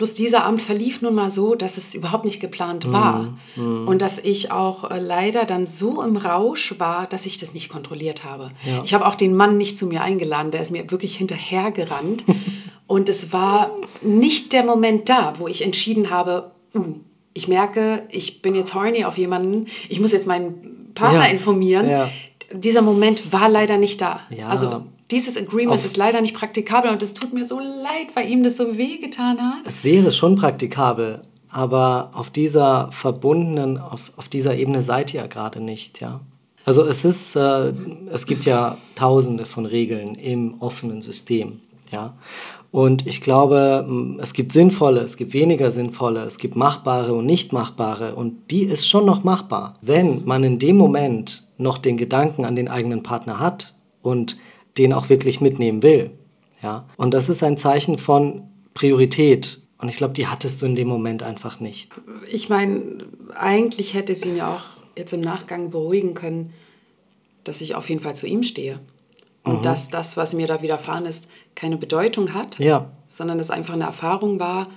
Bloß 0.02 0.14
dieser 0.14 0.42
Abend 0.42 0.60
verlief 0.60 1.00
nun 1.00 1.14
mal 1.14 1.30
so, 1.30 1.54
dass 1.54 1.76
es 1.76 1.94
überhaupt 1.94 2.24
nicht 2.24 2.40
geplant 2.40 2.88
Mhm. 2.88 2.92
war. 2.92 3.38
Und 3.54 4.02
dass 4.02 4.18
ich 4.18 4.50
auch 4.50 4.90
äh, 4.90 4.98
leider 4.98 5.44
dann 5.44 5.64
so 5.64 6.02
im 6.02 6.16
Rausch 6.16 6.74
war, 6.78 7.06
dass 7.06 7.24
ich 7.24 7.38
das 7.38 7.54
nicht 7.54 7.68
kontrolliert 7.68 8.24
habe. 8.24 8.50
Ja. 8.64 8.82
Ich 8.82 8.94
habe 8.94 9.06
auch 9.06 9.14
den 9.14 9.36
Mann 9.36 9.56
nicht 9.58 9.78
zu 9.78 9.86
mir 9.86 10.02
eingeladen, 10.02 10.50
der 10.50 10.60
ist 10.60 10.72
mir 10.72 10.90
wirklich 10.90 11.16
hinterhergerannt. 11.18 12.24
Und 12.88 13.08
es 13.08 13.32
war 13.32 13.70
nicht 14.02 14.52
der 14.52 14.64
Moment 14.64 15.08
da, 15.08 15.34
wo 15.38 15.46
ich 15.46 15.62
entschieden 15.62 16.10
habe, 16.10 16.50
uh, 16.74 16.96
ich 17.32 17.46
merke, 17.46 18.02
ich 18.10 18.42
bin 18.42 18.56
jetzt 18.56 18.74
horny 18.74 19.04
auf 19.04 19.18
jemanden, 19.18 19.66
ich 19.88 20.00
muss 20.00 20.10
jetzt 20.10 20.26
meinen 20.26 20.90
Partner 20.96 21.26
Ja. 21.26 21.30
informieren. 21.30 21.88
Ja. 21.88 22.10
Dieser 22.52 22.82
Moment 22.82 23.32
war 23.32 23.48
leider 23.48 23.78
nicht 23.78 24.00
da. 24.00 24.22
Ja. 24.36 24.48
Also 24.48 24.82
dieses 25.12 25.36
Agreement 25.36 25.84
ist 25.84 25.96
leider 25.96 26.20
nicht 26.20 26.34
praktikabel 26.34 26.90
und 26.90 27.02
es 27.02 27.14
tut 27.14 27.32
mir 27.32 27.44
so 27.44 27.60
leid, 27.60 28.14
weil 28.14 28.28
ihm 28.30 28.42
das 28.42 28.56
so 28.56 28.76
wehgetan 28.76 29.38
hat. 29.38 29.66
Es 29.66 29.84
wäre 29.84 30.10
schon 30.10 30.34
praktikabel, 30.34 31.22
aber 31.52 32.10
auf 32.14 32.30
dieser 32.30 32.90
verbundenen, 32.90 33.78
auf, 33.78 34.12
auf 34.16 34.28
dieser 34.28 34.56
Ebene 34.56 34.82
seid 34.82 35.14
ihr 35.14 35.20
ja 35.20 35.26
gerade 35.26 35.60
nicht, 35.60 36.00
ja. 36.00 36.20
Also 36.64 36.84
es 36.84 37.04
ist, 37.04 37.36
äh, 37.36 37.72
es 38.12 38.26
gibt 38.26 38.44
ja 38.44 38.78
tausende 38.94 39.46
von 39.46 39.66
Regeln 39.66 40.14
im 40.14 40.60
offenen 40.60 41.02
System, 41.02 41.60
ja. 41.90 42.14
Und 42.70 43.06
ich 43.06 43.20
glaube, 43.20 44.16
es 44.18 44.32
gibt 44.32 44.52
sinnvolle, 44.52 45.00
es 45.00 45.18
gibt 45.18 45.34
weniger 45.34 45.70
sinnvolle, 45.70 46.22
es 46.22 46.38
gibt 46.38 46.56
machbare 46.56 47.12
und 47.12 47.26
nicht 47.26 47.52
machbare 47.52 48.14
und 48.14 48.50
die 48.50 48.62
ist 48.62 48.88
schon 48.88 49.04
noch 49.04 49.24
machbar. 49.24 49.76
Wenn 49.82 50.24
man 50.24 50.42
in 50.42 50.58
dem 50.58 50.78
Moment 50.78 51.46
noch 51.58 51.76
den 51.76 51.98
Gedanken 51.98 52.46
an 52.46 52.56
den 52.56 52.68
eigenen 52.68 53.02
Partner 53.02 53.38
hat 53.38 53.74
und 54.00 54.38
den 54.78 54.92
auch 54.92 55.08
wirklich 55.08 55.40
mitnehmen 55.40 55.82
will, 55.82 56.10
ja. 56.62 56.86
Und 56.96 57.12
das 57.14 57.28
ist 57.28 57.42
ein 57.42 57.56
Zeichen 57.58 57.98
von 57.98 58.44
Priorität. 58.74 59.60
Und 59.78 59.88
ich 59.88 59.96
glaube, 59.96 60.14
die 60.14 60.28
hattest 60.28 60.62
du 60.62 60.66
in 60.66 60.76
dem 60.76 60.86
Moment 60.88 61.22
einfach 61.24 61.58
nicht. 61.58 61.90
Ich 62.30 62.48
meine, 62.48 62.98
eigentlich 63.36 63.94
hätte 63.94 64.14
sie 64.14 64.28
ihn 64.30 64.36
ja 64.36 64.54
auch 64.54 64.62
jetzt 64.96 65.12
im 65.12 65.20
Nachgang 65.20 65.70
beruhigen 65.70 66.14
können, 66.14 66.52
dass 67.44 67.60
ich 67.60 67.74
auf 67.74 67.88
jeden 67.88 68.00
Fall 68.00 68.14
zu 68.14 68.26
ihm 68.28 68.42
stehe. 68.44 68.78
Und 69.44 69.64
dass 69.64 69.88
das, 69.88 70.16
was 70.16 70.34
mir 70.34 70.46
da 70.46 70.62
widerfahren 70.62 71.04
ist, 71.04 71.28
keine 71.56 71.76
Bedeutung 71.76 72.32
hat, 72.32 72.60
Ja. 72.60 72.92
sondern 73.08 73.40
es 73.40 73.50
einfach 73.50 73.74
eine 73.74 73.82
Erfahrung 73.84 74.38
war, 74.38 74.68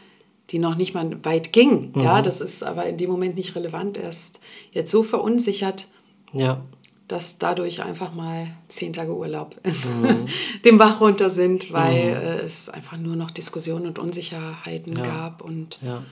die 0.49 0.57
noch 0.57 0.75
nicht 0.75 0.95
mal 0.95 1.23
weit 1.23 1.53
ging. 1.53 1.93
Ja, 1.95 2.23
das 2.23 2.41
ist 2.41 2.63
aber 2.63 2.87
in 2.87 2.97
dem 2.97 3.11
Moment 3.11 3.35
nicht 3.35 3.55
relevant. 3.55 3.97
Er 3.97 4.09
ist 4.09 4.39
jetzt 4.71 4.89
so 4.89 5.03
verunsichert, 5.03 5.87
Ja. 6.33 6.61
Dass 7.07 7.37
dadurch 7.37 7.83
einfach 7.83 8.13
mal 8.13 8.47
zehn 8.67 8.93
Tage 8.93 9.15
Urlaub 9.15 9.55
ist, 9.63 9.87
dem 10.65 10.77
Bach 10.77 11.01
runter 11.01 11.29
sind, 11.29 11.71
weil 11.71 11.95
äh, 11.95 12.39
es 12.43 12.69
einfach 12.69 12.97
nur 12.97 13.15
noch 13.15 13.31
Diskussionen 13.31 13.85
und 13.85 13.99
Unsicherheiten 13.99 14.95
gab. 14.95 15.41
Und 15.43 15.77
Ja. 15.81 16.03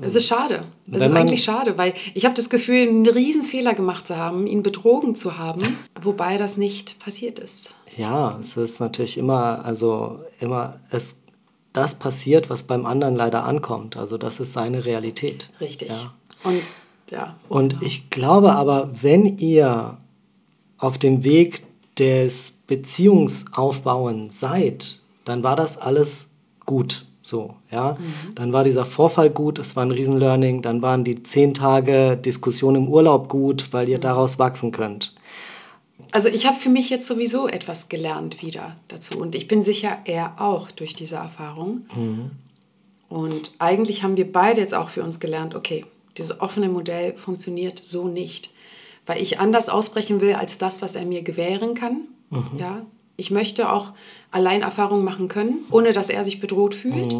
es 0.00 0.14
ist 0.14 0.26
schade. 0.26 0.66
Es 0.90 1.00
Wenn 1.00 1.10
ist 1.10 1.16
eigentlich 1.16 1.42
schade, 1.44 1.78
weil 1.78 1.94
ich 2.14 2.24
habe 2.26 2.34
das 2.34 2.50
Gefühl, 2.50 2.88
einen 2.88 3.06
Riesenfehler 3.08 3.72
gemacht 3.74 4.06
zu 4.06 4.16
haben, 4.16 4.46
ihn 4.46 4.62
betrogen 4.62 5.14
zu 5.14 5.38
haben, 5.38 5.62
wobei 6.02 6.36
das 6.36 6.56
nicht 6.58 6.98
passiert 6.98 7.38
ist. 7.38 7.74
Ja, 7.96 8.36
es 8.38 8.56
ist 8.56 8.80
natürlich 8.80 9.16
immer, 9.16 9.64
also 9.64 10.20
immer, 10.40 10.78
es, 10.90 11.22
das 11.72 11.98
passiert, 11.98 12.50
was 12.50 12.64
beim 12.64 12.84
anderen 12.84 13.16
leider 13.16 13.44
ankommt. 13.44 13.96
Also 13.96 14.18
das 14.18 14.40
ist 14.40 14.52
seine 14.52 14.84
Realität. 14.84 15.48
Richtig. 15.60 15.88
Ja. 15.88 16.12
Und 16.44 16.60
ja. 17.10 17.36
Und 17.48 17.80
ich 17.82 18.10
glaube 18.10 18.52
aber, 18.52 18.90
wenn 19.00 19.38
ihr 19.38 19.96
auf 20.78 20.98
dem 20.98 21.24
Weg 21.24 21.62
des 21.98 22.62
Beziehungsaufbauens 22.66 24.38
seid, 24.38 25.00
dann 25.24 25.42
war 25.42 25.56
das 25.56 25.78
alles 25.78 26.32
gut. 26.64 27.04
So, 27.20 27.56
ja. 27.70 27.98
Dann 28.36 28.52
war 28.52 28.64
dieser 28.64 28.86
Vorfall 28.86 29.28
gut, 29.28 29.58
es 29.58 29.76
war 29.76 29.84
ein 29.84 29.90
Riesenlearning, 29.90 30.62
dann 30.62 30.80
waren 30.80 31.04
die 31.04 31.22
zehn 31.22 31.52
Tage 31.52 32.16
Diskussion 32.16 32.74
im 32.74 32.88
Urlaub 32.88 33.28
gut, 33.28 33.72
weil 33.72 33.88
ihr 33.88 33.98
daraus 33.98 34.38
wachsen 34.38 34.72
könnt. 34.72 35.14
Also 36.12 36.28
ich 36.28 36.46
habe 36.46 36.56
für 36.56 36.70
mich 36.70 36.88
jetzt 36.88 37.06
sowieso 37.06 37.48
etwas 37.48 37.90
gelernt 37.90 38.40
wieder 38.40 38.76
dazu. 38.88 39.18
Und 39.18 39.34
ich 39.34 39.46
bin 39.46 39.62
sicher, 39.62 39.98
er 40.04 40.40
auch 40.40 40.70
durch 40.70 40.94
diese 40.94 41.16
Erfahrung. 41.16 41.82
Und 43.08 43.52
eigentlich 43.58 44.02
haben 44.02 44.16
wir 44.16 44.32
beide 44.32 44.60
jetzt 44.60 44.74
auch 44.74 44.88
für 44.88 45.02
uns 45.02 45.20
gelernt, 45.20 45.54
okay, 45.54 45.84
dieses 46.16 46.40
offene 46.40 46.68
Modell 46.68 47.16
funktioniert 47.16 47.80
so 47.84 48.08
nicht. 48.08 48.50
Weil 49.08 49.20
ich 49.20 49.40
anders 49.40 49.68
ausbrechen 49.68 50.20
will 50.20 50.34
als 50.34 50.58
das, 50.58 50.82
was 50.82 50.94
er 50.94 51.04
mir 51.04 51.22
gewähren 51.22 51.74
kann. 51.74 52.02
Ja, 52.58 52.82
ich 53.16 53.30
möchte 53.30 53.72
auch 53.72 53.92
allein 54.30 54.62
Erfahrungen 54.62 55.04
machen 55.04 55.26
können, 55.28 55.64
ohne 55.70 55.92
dass 55.92 56.10
er 56.10 56.22
sich 56.24 56.38
bedroht 56.38 56.74
fühlt. 56.74 57.16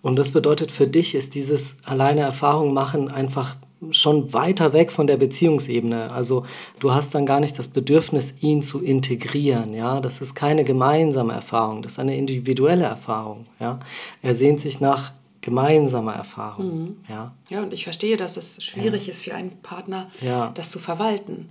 Und 0.00 0.16
das 0.16 0.30
bedeutet 0.30 0.70
für 0.70 0.86
dich 0.86 1.14
ist 1.14 1.34
dieses 1.34 1.78
alleine 1.84 2.20
Erfahrung 2.20 2.72
machen 2.72 3.10
einfach 3.10 3.56
schon 3.90 4.32
weiter 4.32 4.72
weg 4.72 4.92
von 4.92 5.06
der 5.06 5.16
Beziehungsebene. 5.16 6.12
Also 6.12 6.46
du 6.78 6.92
hast 6.92 7.14
dann 7.14 7.26
gar 7.26 7.40
nicht 7.40 7.58
das 7.58 7.68
Bedürfnis, 7.68 8.36
ihn 8.40 8.62
zu 8.62 8.80
integrieren. 8.80 9.74
Ja, 9.74 10.00
das 10.00 10.20
ist 10.20 10.34
keine 10.34 10.64
gemeinsame 10.64 11.32
Erfahrung, 11.32 11.82
das 11.82 11.92
ist 11.92 11.98
eine 11.98 12.16
individuelle 12.16 12.84
Erfahrung. 12.84 13.46
Ja, 13.60 13.80
er 14.22 14.34
sehnt 14.34 14.60
sich 14.60 14.80
nach 14.80 15.12
gemeinsamer 15.44 16.14
Erfahrung. 16.14 16.96
Ja, 17.08 17.34
Ja, 17.50 17.62
und 17.62 17.72
ich 17.74 17.84
verstehe, 17.84 18.16
dass 18.16 18.36
es 18.38 18.64
schwierig 18.64 19.08
ist 19.10 19.22
für 19.24 19.34
einen 19.34 19.50
Partner, 19.62 20.10
Ja. 20.22 20.50
das 20.54 20.70
zu 20.70 20.78
verwalten. 20.78 21.50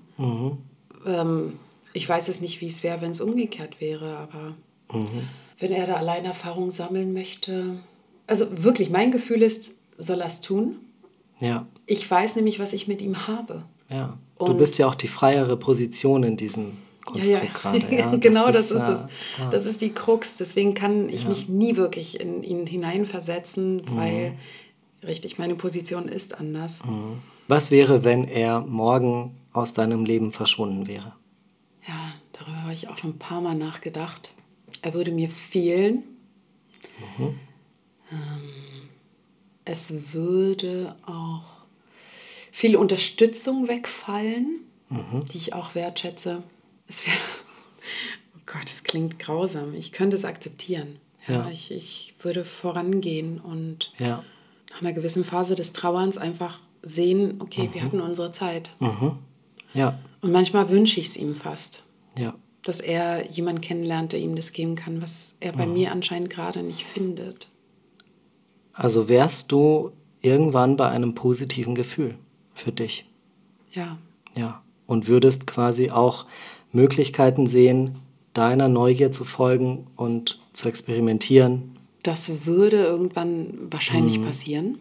Ähm, 1.06 1.54
ich 1.94 2.10
weiß 2.10 2.28
es 2.30 2.42
nicht, 2.42 2.60
wie 2.62 2.68
es 2.68 2.82
wäre, 2.84 3.02
wenn 3.02 3.12
es 3.12 3.22
umgekehrt 3.22 3.80
wäre, 3.80 4.18
aber 4.18 4.56
wenn 5.60 5.72
er 5.72 5.86
da 5.88 5.96
allein 5.96 6.26
Erfahrung 6.26 6.72
sammeln 6.72 7.14
möchte. 7.14 7.78
Also 8.28 8.46
wirklich, 8.64 8.90
mein 8.90 9.12
Gefühl 9.12 9.42
ist, 9.44 9.76
soll 9.98 10.22
er 10.22 10.28
es 10.28 10.42
tun? 10.42 10.76
ja, 11.40 11.66
Ich 11.86 12.10
weiß 12.10 12.36
nämlich, 12.38 12.58
was 12.60 12.74
ich 12.74 12.88
mit 12.88 13.02
ihm 13.02 13.28
habe. 13.28 13.64
ja. 13.90 14.18
Du 14.40 14.46
Und- 14.52 14.58
bist 14.58 14.78
ja 14.78 14.88
auch 14.88 14.96
die 14.96 15.08
freiere 15.08 15.56
Position 15.56 16.24
in 16.24 16.36
diesem 16.36 16.74
Konstrukt 17.06 17.54
gerade. 17.54 17.96
Ja, 17.96 18.16
genau, 18.20 18.48
das 18.48 18.72
ist, 18.72 18.82
äh, 18.88 18.92
es. 18.94 19.08
Das 19.52 19.66
ist 19.66 19.82
die 19.82 19.92
Krux. 19.92 20.38
Deswegen 20.38 20.74
kann 20.74 21.10
ich 21.10 21.28
mich 21.28 21.50
nie 21.50 21.76
wirklich 21.76 22.20
in 22.20 22.44
ihn 22.44 22.66
hineinversetzen, 22.68 23.78
Mhm. 23.78 23.96
weil, 23.98 24.34
richtig, 25.06 25.38
meine 25.38 25.56
Position 25.56 26.08
ist 26.08 26.38
anders. 26.40 26.82
Was 27.48 27.72
wäre, 27.72 28.04
wenn 28.04 28.24
er 28.26 28.62
morgen 28.62 29.36
aus 29.52 29.74
deinem 29.74 30.06
Leben 30.06 30.32
verschwunden 30.32 30.88
wäre? 30.88 31.14
Ja, 31.88 32.14
darüber 32.32 32.64
habe 32.64 32.74
ich 32.74 32.88
auch 32.88 32.98
schon 32.98 33.12
ein 33.12 33.20
paar 33.20 33.42
Mal 33.42 33.56
nachgedacht. 33.56 34.32
Er 34.82 34.94
würde 34.94 35.12
mir 35.12 35.30
fehlen. 35.30 36.04
Ähm, 38.12 38.90
es 39.66 40.14
würde 40.14 40.96
auch 41.06 41.44
viel 42.52 42.76
Unterstützung 42.76 43.68
wegfallen, 43.68 44.60
die 45.32 45.38
ich 45.38 45.54
auch 45.54 45.74
wertschätze. 45.76 46.44
Es 46.94 47.08
wäre, 47.08 47.18
oh 48.36 48.40
Gott, 48.46 48.66
es 48.66 48.84
klingt 48.84 49.18
grausam. 49.18 49.74
Ich 49.74 49.92
könnte 49.92 50.16
es 50.16 50.26
akzeptieren. 50.26 51.00
Ja. 51.28 51.50
Ich, 51.50 51.72
ich 51.72 52.14
würde 52.20 52.46
vorangehen 52.46 53.40
und 53.40 53.92
Ja, 53.98 54.24
nach 54.70 54.82
einer 54.82 54.94
gewissen 54.94 55.26
Phase 55.26 55.56
des 55.56 55.74
Trauerns 55.74 56.20
einfach 56.20 56.60
sehen, 56.84 57.40
okay, 57.40 57.70
wir 57.74 57.84
hatten 57.84 58.00
unsere 58.00 58.32
Zeit. 58.32 58.72
ja, 59.74 60.00
Und 60.22 60.32
manchmal 60.32 60.70
wünsche 60.70 61.00
ich 61.00 61.08
es 61.08 61.18
ihm 61.18 61.36
fast 61.36 61.84
ja. 62.20 62.36
dass 62.62 62.80
er 62.80 63.26
jemanden 63.32 63.62
kennenlernt, 63.62 64.12
der 64.12 64.20
ihm 64.20 64.36
das 64.36 64.52
geben 64.54 64.76
kann, 64.76 65.02
was 65.02 65.36
er 65.40 65.54
bei 65.54 65.66
mir 65.66 65.92
anscheinend 65.92 66.30
gerade 66.30 66.62
nicht 66.62 66.84
findet. 66.86 67.48
Also 68.74 69.10
wärst 69.10 69.52
du 69.52 69.92
irgendwann 70.22 70.78
bei 70.78 70.90
einem 70.90 71.16
positiven 71.16 71.74
Gefühl 71.74 72.18
für 72.54 72.72
dich. 72.72 73.06
Ja, 73.72 73.98
Ja. 74.36 74.62
Und 74.86 75.08
würdest 75.08 75.48
quasi 75.48 75.90
auch 75.92 76.26
Möglichkeiten 76.74 77.48
sehen, 77.48 78.00
deiner 78.34 78.68
Neugier 78.68 79.12
zu 79.12 79.24
folgen 79.24 79.88
und 79.96 80.42
zu 80.52 80.68
experimentieren. 80.68 81.78
Das 82.02 82.46
würde 82.46 82.84
irgendwann 82.84 83.54
wahrscheinlich 83.72 84.22
passieren. 84.22 84.80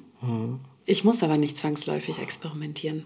Ich 0.84 1.05
muss 1.05 1.22
aber 1.22 1.36
nicht 1.36 1.57
zwangsläufig 1.57 2.18
experimentieren. 2.18 3.05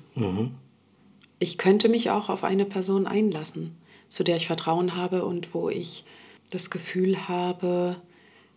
Ich 1.39 1.59
könnte 1.59 1.89
mich 1.91 2.11
auch 2.11 2.30
auf 2.30 2.45
eine 2.45 2.64
Person 2.64 3.07
einlassen, 3.07 3.76
zu 4.09 4.24
der 4.24 4.37
ich 4.37 4.47
Vertrauen 4.47 4.97
habe 4.97 5.26
und 5.26 5.53
wo 5.53 5.68
ich 5.68 6.05
das 6.51 6.70
Gefühl 6.70 7.28
habe, 7.28 7.97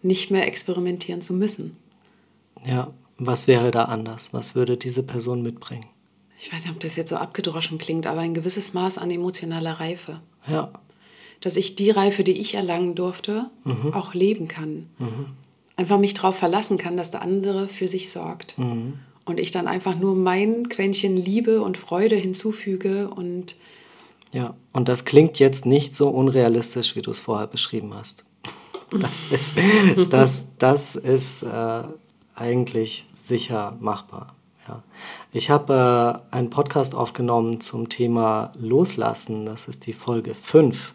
nicht 0.02 0.32
mehr 0.32 0.48
experimentieren 0.48 1.22
zu 1.22 1.34
müssen. 1.34 1.76
Ja, 2.66 2.94
was 3.18 3.48
wäre 3.48 3.72
da 3.72 3.86
anders? 3.86 4.34
Was 4.34 4.56
würde 4.56 4.78
diese 4.78 5.04
Person 5.04 5.42
mitbringen? 5.42 5.86
Ich 6.40 6.52
weiß 6.54 6.64
nicht, 6.64 6.74
ob 6.74 6.80
das 6.80 6.96
jetzt 6.96 7.10
so 7.10 7.18
abgedroschen 7.18 7.78
klingt, 7.78 8.08
aber 8.08 8.22
ein 8.22 8.34
gewisses 8.34 8.74
Maß 8.74 8.98
an 8.98 9.12
emotionaler 9.12 9.74
Reife. 9.80 10.22
Ja, 10.48 10.72
Dass 11.42 11.58
ich 11.58 11.76
die 11.76 11.90
Reife, 11.92 12.24
die 12.24 12.40
ich 12.40 12.56
erlangen 12.56 12.96
durfte, 12.96 13.50
auch 13.92 14.14
leben 14.14 14.48
kann. 14.48 14.90
Einfach 15.76 16.00
mich 16.00 16.14
darauf 16.14 16.36
verlassen 16.38 16.78
kann, 16.78 16.98
dass 16.98 17.12
der 17.12 17.22
andere 17.22 17.68
für 17.68 17.88
sich 17.88 18.10
sorgt. 18.10 18.56
Und 18.58 19.40
ich 19.40 19.52
dann 19.52 19.68
einfach 19.68 19.98
nur 19.98 20.16
mein 20.16 20.70
Quäntchen 20.70 21.16
Liebe 21.18 21.62
und 21.62 21.78
Freude 21.78 22.16
hinzufüge 22.16 23.10
und 23.10 23.56
ja. 24.32 24.56
Und 24.74 24.88
das 24.88 25.06
klingt 25.06 25.40
jetzt 25.40 25.66
nicht 25.66 25.96
so 25.96 26.10
unrealistisch, 26.10 26.96
wie 26.96 27.02
du 27.02 27.12
es 27.12 27.20
vorher 27.20 27.48
beschrieben 27.48 27.94
hast. 27.94 28.26
Das 28.92 29.26
ist, 29.32 29.56
das, 30.10 30.46
das 30.58 30.96
ist 30.96 31.44
äh, 31.44 31.84
eigentlich 32.36 33.08
sicher 33.14 33.78
machbar. 33.80 34.36
Ja. 34.70 34.84
Ich 35.32 35.50
habe 35.50 36.22
äh, 36.32 36.36
einen 36.36 36.50
Podcast 36.50 36.96
aufgenommen 36.96 37.60
zum 37.62 37.90
Thema 37.90 38.54
Loslassen. 38.60 39.46
Das 39.46 39.68
ist 39.68 39.88
die 39.88 39.94
Folge 39.94 40.34
5. 40.34 40.94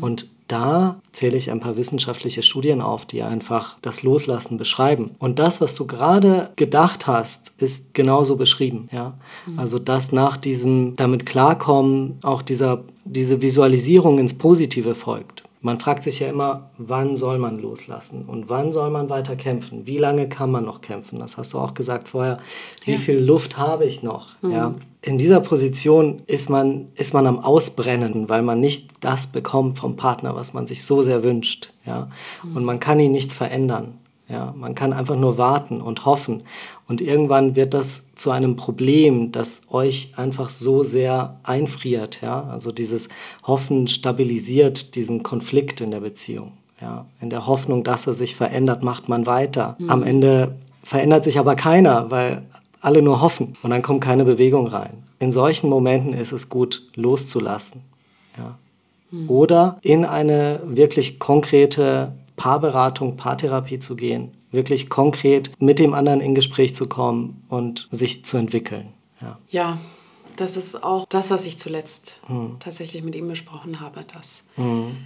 Und 0.00 0.28
da 0.48 1.00
zähle 1.12 1.36
ich 1.36 1.50
ein 1.50 1.60
paar 1.60 1.76
wissenschaftliche 1.76 2.42
Studien 2.42 2.82
auf, 2.82 3.06
die 3.06 3.22
einfach 3.22 3.78
das 3.80 4.02
Loslassen 4.02 4.58
beschreiben. 4.58 5.12
Und 5.18 5.38
das, 5.38 5.60
was 5.60 5.74
du 5.74 5.86
gerade 5.86 6.50
gedacht 6.56 7.06
hast, 7.06 7.54
ist 7.58 7.94
genauso 7.94 8.36
beschrieben. 8.36 8.88
Ja? 8.92 9.14
Also, 9.56 9.78
dass 9.78 10.12
nach 10.12 10.36
diesem 10.36 10.96
damit 10.96 11.24
klarkommen 11.24 12.18
auch 12.22 12.42
dieser, 12.42 12.84
diese 13.04 13.40
Visualisierung 13.40 14.18
ins 14.18 14.36
Positive 14.36 14.94
folgt. 14.94 15.43
Man 15.64 15.80
fragt 15.80 16.02
sich 16.02 16.20
ja 16.20 16.28
immer, 16.28 16.68
wann 16.76 17.16
soll 17.16 17.38
man 17.38 17.56
loslassen 17.58 18.26
und 18.26 18.50
wann 18.50 18.70
soll 18.70 18.90
man 18.90 19.08
weiter 19.08 19.34
kämpfen? 19.34 19.86
Wie 19.86 19.96
lange 19.96 20.28
kann 20.28 20.50
man 20.50 20.66
noch 20.66 20.82
kämpfen? 20.82 21.18
Das 21.20 21.38
hast 21.38 21.54
du 21.54 21.58
auch 21.58 21.72
gesagt 21.72 22.08
vorher. 22.08 22.36
Wie 22.84 22.92
Ja. 22.92 22.98
viel 22.98 23.18
Luft 23.18 23.56
habe 23.56 23.86
ich 23.86 24.02
noch? 24.02 24.32
Ja. 24.42 24.74
In 25.00 25.16
dieser 25.16 25.40
Position 25.40 26.20
ist 26.26 26.50
man, 26.50 26.86
ist 26.96 27.14
man 27.14 27.26
am 27.26 27.38
Ausbrennen, 27.38 28.28
weil 28.28 28.42
man 28.42 28.60
nicht 28.60 28.90
das 29.00 29.26
bekommt 29.26 29.78
vom 29.78 29.96
Partner, 29.96 30.36
was 30.36 30.52
man 30.52 30.66
sich 30.66 30.84
so 30.84 31.00
sehr 31.00 31.24
wünscht. 31.24 31.72
Ja. 31.86 32.08
Und 32.54 32.64
man 32.64 32.78
kann 32.78 33.00
ihn 33.00 33.12
nicht 33.12 33.32
verändern. 33.32 33.98
Ja, 34.28 34.54
man 34.56 34.74
kann 34.74 34.94
einfach 34.94 35.16
nur 35.16 35.36
warten 35.36 35.82
und 35.82 36.06
hoffen. 36.06 36.44
Und 36.88 37.02
irgendwann 37.02 37.56
wird 37.56 37.74
das 37.74 38.14
zu 38.14 38.30
einem 38.30 38.56
Problem, 38.56 39.32
das 39.32 39.62
euch 39.70 40.12
einfach 40.16 40.48
so 40.48 40.82
sehr 40.82 41.38
einfriert. 41.42 42.22
Ja? 42.22 42.44
Also 42.44 42.72
dieses 42.72 43.10
Hoffen 43.42 43.86
stabilisiert 43.86 44.94
diesen 44.94 45.22
Konflikt 45.22 45.82
in 45.82 45.90
der 45.90 46.00
Beziehung. 46.00 46.52
Ja? 46.80 47.04
In 47.20 47.28
der 47.28 47.46
Hoffnung, 47.46 47.84
dass 47.84 48.06
er 48.06 48.14
sich 48.14 48.34
verändert, 48.34 48.82
macht 48.82 49.10
man 49.10 49.26
weiter. 49.26 49.76
Am 49.88 50.02
Ende 50.02 50.54
verändert 50.82 51.24
sich 51.24 51.38
aber 51.38 51.54
keiner, 51.54 52.10
weil 52.10 52.44
alle 52.80 53.02
nur 53.02 53.20
hoffen 53.20 53.54
und 53.62 53.70
dann 53.70 53.82
kommt 53.82 54.02
keine 54.02 54.24
Bewegung 54.24 54.66
rein. 54.66 55.02
In 55.18 55.32
solchen 55.32 55.68
Momenten 55.68 56.14
ist 56.14 56.32
es 56.32 56.48
gut, 56.48 56.88
loszulassen. 56.94 57.82
Ja? 58.38 58.58
Oder 59.28 59.78
in 59.82 60.04
eine 60.04 60.60
wirklich 60.64 61.18
konkrete 61.18 62.12
Paarberatung, 62.36 63.16
Paartherapie 63.16 63.78
zu 63.78 63.96
gehen, 63.96 64.32
wirklich 64.50 64.88
konkret 64.88 65.50
mit 65.60 65.78
dem 65.78 65.94
anderen 65.94 66.20
in 66.20 66.34
Gespräch 66.34 66.74
zu 66.74 66.88
kommen 66.88 67.42
und 67.48 67.88
sich 67.90 68.24
zu 68.24 68.36
entwickeln. 68.36 68.88
Ja, 69.20 69.38
ja, 69.50 69.78
das 70.36 70.56
ist 70.56 70.82
auch 70.82 71.06
das, 71.08 71.30
was 71.30 71.44
ich 71.46 71.58
zuletzt 71.58 72.20
tatsächlich 72.58 73.02
mit 73.04 73.14
ihm 73.14 73.28
besprochen 73.28 73.80
habe. 73.80 74.04
Das 74.12 74.44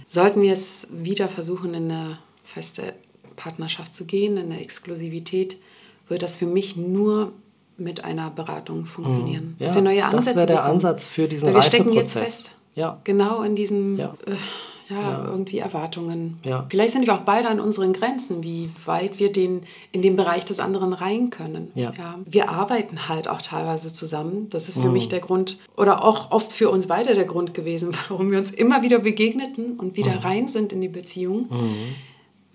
sollten 0.07 0.41
wir 0.41 0.51
es 0.53 0.87
wieder 0.91 1.27
versuchen, 1.29 1.73
in 1.75 1.91
eine 1.91 2.17
feste 2.43 2.93
Partnerschaft 3.35 3.93
zu 3.93 4.05
gehen, 4.05 4.37
in 4.37 4.51
eine 4.51 4.61
Exklusivität, 4.61 5.57
wird 6.07 6.23
das 6.23 6.35
für 6.35 6.47
mich 6.47 6.75
nur 6.75 7.31
mit 7.77 8.03
einer 8.03 8.29
Beratung 8.31 8.85
funktionieren. 8.85 9.55
ja 9.59 9.67
Dass 9.67 9.75
wir 9.75 9.81
neue 9.83 10.01
das 10.01 10.13
Ansätze 10.15 10.35
wäre 10.37 10.47
der 10.47 10.55
bekommen. 10.55 10.73
Ansatz 10.73 11.05
für 11.05 11.27
diesen 11.27 11.47
Weil 11.47 11.55
wir 11.55 11.61
stecken 11.61 11.93
jetzt 11.93 12.13
fest. 12.13 12.55
Ja, 12.75 12.99
Genau 13.03 13.41
in 13.43 13.55
diesen 13.55 13.97
Ja. 13.97 14.15
äh, 14.25 14.35
ja, 14.89 15.23
irgendwie 15.25 15.59
Erwartungen. 15.59 16.39
Ja. 16.43 16.65
Vielleicht 16.69 16.93
sind 16.93 17.05
wir 17.05 17.13
auch 17.13 17.21
beide 17.21 17.47
an 17.47 17.59
unseren 17.59 17.93
Grenzen, 17.93 18.41
wie 18.43 18.69
weit 18.85 19.19
wir 19.19 19.31
den, 19.31 19.61
in 19.91 20.01
den 20.01 20.15
Bereich 20.15 20.45
des 20.45 20.59
anderen 20.59 20.93
rein 20.93 21.29
können. 21.29 21.69
Ja. 21.75 21.93
Wir 22.25 22.49
arbeiten 22.49 23.07
halt 23.07 23.27
auch 23.27 23.41
teilweise 23.41 23.93
zusammen. 23.93 24.47
Das 24.49 24.67
ist 24.67 24.79
für 24.79 24.87
Mhm. 24.87 24.93
mich 24.93 25.07
der 25.09 25.19
Grund 25.19 25.57
oder 25.77 26.03
auch 26.03 26.31
oft 26.31 26.51
für 26.51 26.69
uns 26.69 26.87
beide 26.87 27.13
der 27.13 27.25
Grund 27.25 27.53
gewesen, 27.53 27.91
warum 28.09 28.31
wir 28.31 28.39
uns 28.39 28.51
immer 28.51 28.81
wieder 28.81 28.99
begegneten 28.99 29.77
und 29.79 29.95
wieder 29.95 30.13
Mhm. 30.13 30.19
rein 30.19 30.47
sind 30.47 30.73
in 30.73 30.81
die 30.81 30.87
Beziehung. 30.89 31.47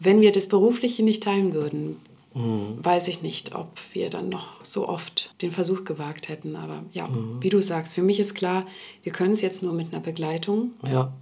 Wenn 0.01 0.21
wir 0.21 0.33
das 0.33 0.49
Berufliche 0.49 1.03
nicht 1.03 1.23
teilen 1.23 1.53
würden, 1.55 1.97
Mhm. 2.37 2.85
weiß 2.85 3.07
ich 3.07 3.23
nicht, 3.23 3.55
ob 3.55 3.69
wir 3.93 4.11
dann 4.11 4.29
noch 4.29 4.47
so 4.65 4.89
oft 4.89 5.33
den 5.41 5.53
Versuch 5.53 5.85
gewagt 5.85 6.29
hätten. 6.29 6.57
Aber 6.57 6.83
ja, 6.93 7.07
Mhm. 7.07 7.37
wie 7.41 7.49
du 7.49 7.63
sagst, 7.63 7.95
für 7.95 8.03
mich 8.03 8.19
ist 8.19 8.35
klar, 8.35 8.67
wir 9.05 9.13
können 9.13 9.31
es 9.31 9.41
jetzt 9.41 9.63
nur 9.63 9.73
mit 9.73 9.93
einer 9.93 10.03
Begleitung 10.03 10.73
ja, 10.85 11.13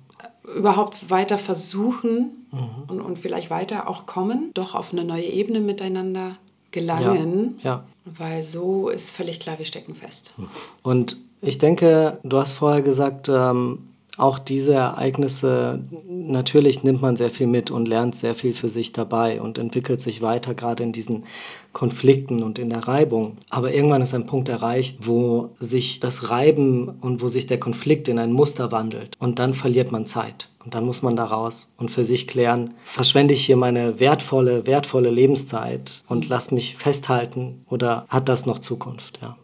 überhaupt 0.56 1.10
weiter 1.10 1.38
versuchen 1.38 2.42
Mhm. 2.52 2.84
und, 2.88 3.00
und 3.00 3.18
vielleicht 3.18 3.50
weiter 3.50 3.88
auch 3.88 4.04
kommen, 4.06 4.50
doch 4.54 4.74
auf 4.74 4.92
eine 4.92 5.04
neue 5.04 5.24
Ebene 5.24 5.60
miteinander 5.60 6.36
gelangen, 6.70 7.58
ja. 7.62 7.84
weil 8.04 8.42
so 8.42 8.88
ist 8.88 9.10
völlig 9.10 9.40
klar, 9.40 9.58
wir 9.58 9.64
stecken 9.66 9.94
fest. 9.94 10.34
Und 10.82 11.16
ich 11.40 11.58
denke, 11.58 12.18
du 12.22 12.36
hast 12.38 12.52
vorher 12.52 12.82
gesagt, 12.82 13.30
ähm, 13.30 13.88
auch 14.18 14.38
diese 14.38 14.74
Ereignisse, 14.74 15.82
natürlich 16.06 16.82
nimmt 16.82 17.00
man 17.00 17.16
sehr 17.16 17.30
viel 17.30 17.46
mit 17.46 17.70
und 17.70 17.88
lernt 17.88 18.14
sehr 18.14 18.34
viel 18.34 18.52
für 18.52 18.68
sich 18.68 18.92
dabei 18.92 19.40
und 19.40 19.56
entwickelt 19.58 20.02
sich 20.02 20.20
weiter, 20.20 20.54
gerade 20.54 20.82
in 20.82 20.92
diesen 20.92 21.24
Konflikten 21.72 22.42
und 22.42 22.58
in 22.58 22.68
der 22.68 22.86
Reibung. 22.86 23.38
Aber 23.48 23.72
irgendwann 23.72 24.02
ist 24.02 24.12
ein 24.12 24.26
Punkt 24.26 24.50
erreicht, 24.50 25.06
wo 25.06 25.50
sich 25.54 26.00
das 26.00 26.30
Reiben 26.30 26.90
und 27.00 27.22
wo 27.22 27.28
sich 27.28 27.46
der 27.46 27.58
Konflikt 27.58 28.06
in 28.08 28.18
ein 28.18 28.32
Muster 28.32 28.70
wandelt. 28.70 29.16
Und 29.18 29.38
dann 29.38 29.54
verliert 29.54 29.92
man 29.92 30.04
Zeit. 30.04 30.50
Und 30.64 30.74
dann 30.74 30.84
muss 30.84 31.02
man 31.02 31.16
da 31.16 31.24
raus 31.24 31.72
und 31.76 31.90
für 31.90 32.04
sich 32.04 32.28
klären, 32.28 32.74
verschwende 32.84 33.34
ich 33.34 33.44
hier 33.44 33.56
meine 33.56 33.98
wertvolle, 33.98 34.64
wertvolle 34.64 35.10
Lebenszeit 35.10 36.04
und 36.06 36.28
lass 36.28 36.52
mich 36.52 36.76
festhalten 36.76 37.64
oder 37.68 38.06
hat 38.08 38.28
das 38.28 38.46
noch 38.46 38.60
Zukunft? 38.60 39.18
Ja. 39.20 39.36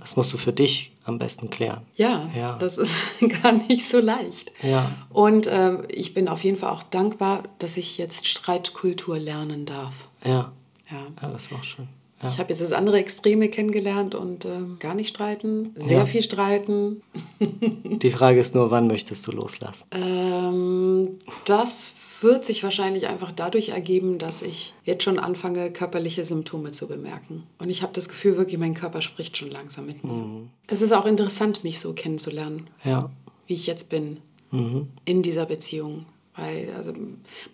Das 0.00 0.16
musst 0.16 0.32
du 0.32 0.36
für 0.36 0.52
dich 0.52 0.93
am 1.04 1.18
besten 1.18 1.50
klären. 1.50 1.82
Ja, 1.96 2.28
Ja. 2.34 2.56
das 2.58 2.78
ist 2.78 2.96
gar 3.42 3.52
nicht 3.52 3.86
so 3.88 4.00
leicht. 4.00 4.52
Ja. 4.62 4.90
Und 5.10 5.48
ähm, 5.50 5.84
ich 5.88 6.14
bin 6.14 6.28
auf 6.28 6.42
jeden 6.44 6.56
Fall 6.56 6.70
auch 6.70 6.82
dankbar, 6.82 7.44
dass 7.58 7.76
ich 7.76 7.98
jetzt 7.98 8.26
Streitkultur 8.26 9.18
lernen 9.18 9.66
darf. 9.66 10.08
Ja, 10.24 10.52
Ja. 10.90 10.98
ja 11.22 11.28
das 11.30 11.44
ist 11.44 11.52
auch 11.52 11.64
schön. 11.64 11.88
Ja. 12.22 12.30
Ich 12.30 12.38
habe 12.38 12.48
jetzt 12.50 12.62
das 12.62 12.72
andere 12.72 12.98
Extreme 12.98 13.48
kennengelernt 13.50 14.14
und 14.14 14.46
ähm, 14.46 14.76
gar 14.78 14.94
nicht 14.94 15.08
streiten, 15.10 15.72
sehr 15.76 15.98
Ja. 15.98 16.06
viel 16.06 16.22
streiten. 16.22 17.02
Die 17.40 18.10
Frage 18.10 18.40
ist 18.40 18.54
nur, 18.54 18.70
wann 18.70 18.86
möchtest 18.86 19.26
du 19.26 19.32
loslassen? 19.32 19.86
Ähm, 19.94 21.18
das 21.44 21.92
wird 22.24 22.44
sich 22.44 22.64
wahrscheinlich 22.64 23.06
einfach 23.06 23.30
dadurch 23.30 23.68
ergeben, 23.68 24.18
dass 24.18 24.42
ich 24.42 24.74
jetzt 24.84 25.04
schon 25.04 25.20
anfange, 25.20 25.70
körperliche 25.70 26.24
Symptome 26.24 26.72
zu 26.72 26.88
bemerken. 26.88 27.44
Und 27.58 27.70
ich 27.70 27.82
habe 27.82 27.92
das 27.92 28.08
Gefühl, 28.08 28.36
wirklich, 28.36 28.58
mein 28.58 28.74
Körper 28.74 29.00
spricht 29.00 29.36
schon 29.36 29.52
langsam 29.52 29.86
mit 29.86 30.02
mir. 30.02 30.48
Es 30.66 30.80
ist 30.80 30.92
auch 30.92 31.06
interessant, 31.06 31.62
mich 31.62 31.78
so 31.78 31.92
kennenzulernen, 31.92 32.68
Ja, 32.82 33.10
wie 33.46 33.54
ich 33.54 33.66
jetzt 33.66 33.90
bin 33.90 34.18
in 35.04 35.22
dieser 35.22 35.46
Beziehung. 35.46 36.06
Weil 36.36 36.72
also 36.76 36.92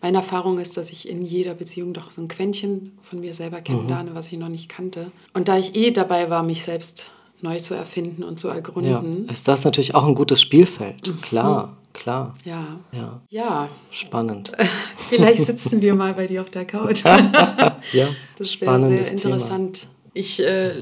meine 0.00 0.18
Erfahrung 0.18 0.58
ist, 0.58 0.76
dass 0.76 0.90
ich 0.90 1.08
in 1.08 1.22
jeder 1.22 1.54
Beziehung 1.54 1.92
doch 1.92 2.10
so 2.10 2.22
ein 2.22 2.28
Quäntchen 2.28 2.92
von 3.02 3.20
mir 3.20 3.34
selber 3.34 3.60
kennenlerne, 3.60 4.14
was 4.14 4.32
ich 4.32 4.38
noch 4.38 4.48
nicht 4.48 4.68
kannte. 4.70 5.10
Und 5.34 5.48
da 5.48 5.58
ich 5.58 5.76
eh 5.76 5.90
dabei 5.90 6.30
war, 6.30 6.42
mich 6.42 6.62
selbst 6.62 7.12
neu 7.42 7.58
zu 7.58 7.74
erfinden 7.74 8.22
und 8.22 8.38
zu 8.38 8.48
ja. 8.48 8.54
ergründen, 8.54 9.28
Ist 9.28 9.48
das 9.48 9.64
natürlich 9.64 9.94
auch 9.94 10.04
ein 10.04 10.14
gutes 10.14 10.40
Spielfeld? 10.40 11.12
Klar, 11.22 11.76
klar. 12.01 12.34
ja. 12.44 12.78
Ja, 12.92 13.20
Ja, 13.30 13.68
spannend. 13.92 14.51
vielleicht 15.09 15.44
sitzen 15.46 15.80
wir 15.82 15.94
mal 15.94 16.14
bei 16.14 16.26
dir 16.26 16.42
auf 16.42 16.51
der 16.51 16.64
Couch. 16.66 17.03
Ja, 17.05 17.24
Das 17.82 17.92
wäre 17.92 18.09
sehr 18.38 18.46
spannendes 18.46 19.09
Thema. 19.09 19.34
interessant. 19.34 19.86
Ich 20.12 20.42
äh, 20.42 20.72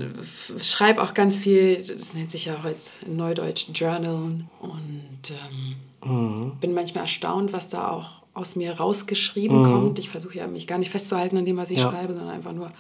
schreibe 0.63 1.03
auch 1.03 1.13
ganz 1.13 1.37
viel, 1.37 1.77
das 1.83 2.15
nennt 2.15 2.31
sich 2.31 2.47
ja 2.47 2.63
heute 2.63 2.81
in 3.05 3.17
Neudeutsch 3.17 3.67
Journal 3.75 4.15
und 4.61 5.31
ähm, 5.31 5.77
Mhm. 6.05 6.53
bin 6.61 6.73
manchmal 6.75 7.03
erstaunt, 7.05 7.53
was 7.53 7.69
da 7.71 7.89
auch 7.91 8.23
aus 8.33 8.55
mir 8.55 8.73
rausgeschrieben 8.79 9.65
kommt. 9.65 9.99
Ich 9.99 10.09
versuche 10.09 10.39
ja 10.39 10.47
mich 10.47 10.69
gar 10.69 10.79
nicht 10.79 10.91
festzuhalten 10.93 11.37
an 11.37 11.45
dem, 11.45 11.57
was 11.57 11.71
ich 11.71 11.79
Mhm. 11.79 11.83
Ja. 11.85 11.91
schreibe, 11.91 12.13
sondern 12.15 12.31
einfach 12.31 12.53
nur 12.53 12.71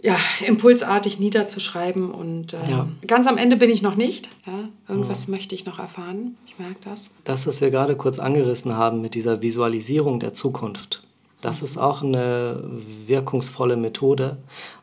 ja, 0.00 0.16
impulsartig 0.46 1.18
niederzuschreiben. 1.18 2.10
Und 2.10 2.54
ähm, 2.54 2.60
Ja. 2.70 2.88
ganz 3.06 3.26
am 3.26 3.36
Ende 3.36 3.56
bin 3.56 3.70
ich 3.70 3.82
noch 3.82 3.96
nicht. 3.96 4.28
Ja? 4.46 4.68
Irgendwas 4.88 5.28
möchte 5.28 5.54
ich 5.54 5.64
noch 5.66 5.78
erfahren. 5.78 6.36
Ich 6.46 6.58
merke 6.58 6.76
das. 6.84 7.10
Das, 7.24 7.46
was 7.46 7.60
wir 7.60 7.70
gerade 7.70 7.96
kurz 7.96 8.18
angerissen 8.18 8.76
haben 8.76 9.00
mit 9.00 9.14
dieser 9.14 9.42
Visualisierung 9.42 10.20
der 10.20 10.32
Zukunft, 10.34 11.02
Das 11.40 11.62
ist 11.62 11.78
auch 11.78 12.02
eine 12.02 12.64
wirkungsvolle 13.06 13.76
Methode, 13.76 14.38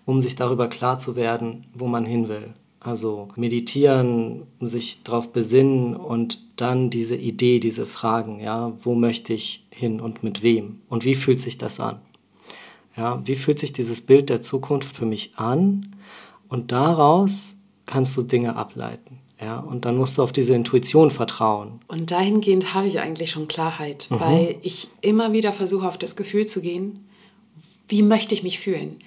um 0.05 0.22
sich 0.22 0.38
darüber 0.38 0.70
klar 0.70 0.97
zu 0.97 1.18
werden, 1.18 1.66
wo 1.74 1.86
man 1.88 2.05
hin 2.05 2.30
will. 2.30 2.53
Also 2.80 3.28
meditieren, 3.36 4.43
sich 4.61 5.03
darauf 5.03 5.30
besinnen 5.34 5.95
und 5.97 6.43
dann 6.55 6.89
diese 6.89 7.18
Idee, 7.18 7.59
diese 7.59 7.86
Fragen, 7.86 8.39
ja, 8.39 8.72
wo 8.84 8.95
möchte 8.95 9.34
ich 9.34 9.66
hin 9.70 9.99
und 9.99 10.24
mit 10.24 10.43
wem 10.43 10.80
und 10.88 11.03
wie 11.03 11.16
fühlt 11.16 11.41
sich 11.41 11.57
das 11.57 11.80
an? 11.82 11.99
Ja, 12.98 13.22
wie 13.26 13.36
fühlt 13.36 13.60
sich 13.60 13.74
dieses 13.74 14.02
Bild 14.02 14.30
der 14.30 14.41
Zukunft 14.41 14.96
für 14.96 15.06
mich 15.06 15.34
an? 15.36 15.96
Und 16.48 16.72
daraus 16.72 17.58
kannst 17.86 18.16
du 18.18 18.22
Dinge 18.22 18.56
ableiten. 18.56 19.20
Ja, 19.41 19.60
und 19.60 19.84
dann 19.84 19.98
musst 19.98 20.18
du 20.18 20.24
auf 20.24 20.32
diese 20.32 20.56
Intuition 20.56 21.12
vertrauen. 21.12 21.82
Und 21.88 22.12
dahingehend 22.12 22.74
habe 22.74 22.88
ich 22.88 23.00
eigentlich 23.02 23.32
schon 23.32 23.50
Klarheit, 23.50 24.08
mhm. 24.10 24.20
weil 24.22 24.56
ich 24.62 24.88
immer 25.02 25.34
wieder 25.34 25.52
versuche, 25.52 25.88
auf 25.88 25.98
das 25.98 26.16
Gefühl 26.16 26.46
zu 26.46 26.62
gehen, 26.62 27.06
wie 27.88 28.02
möchte 28.02 28.34
ich 28.34 28.43
mich 28.43 28.60
fühlen? 28.60 28.98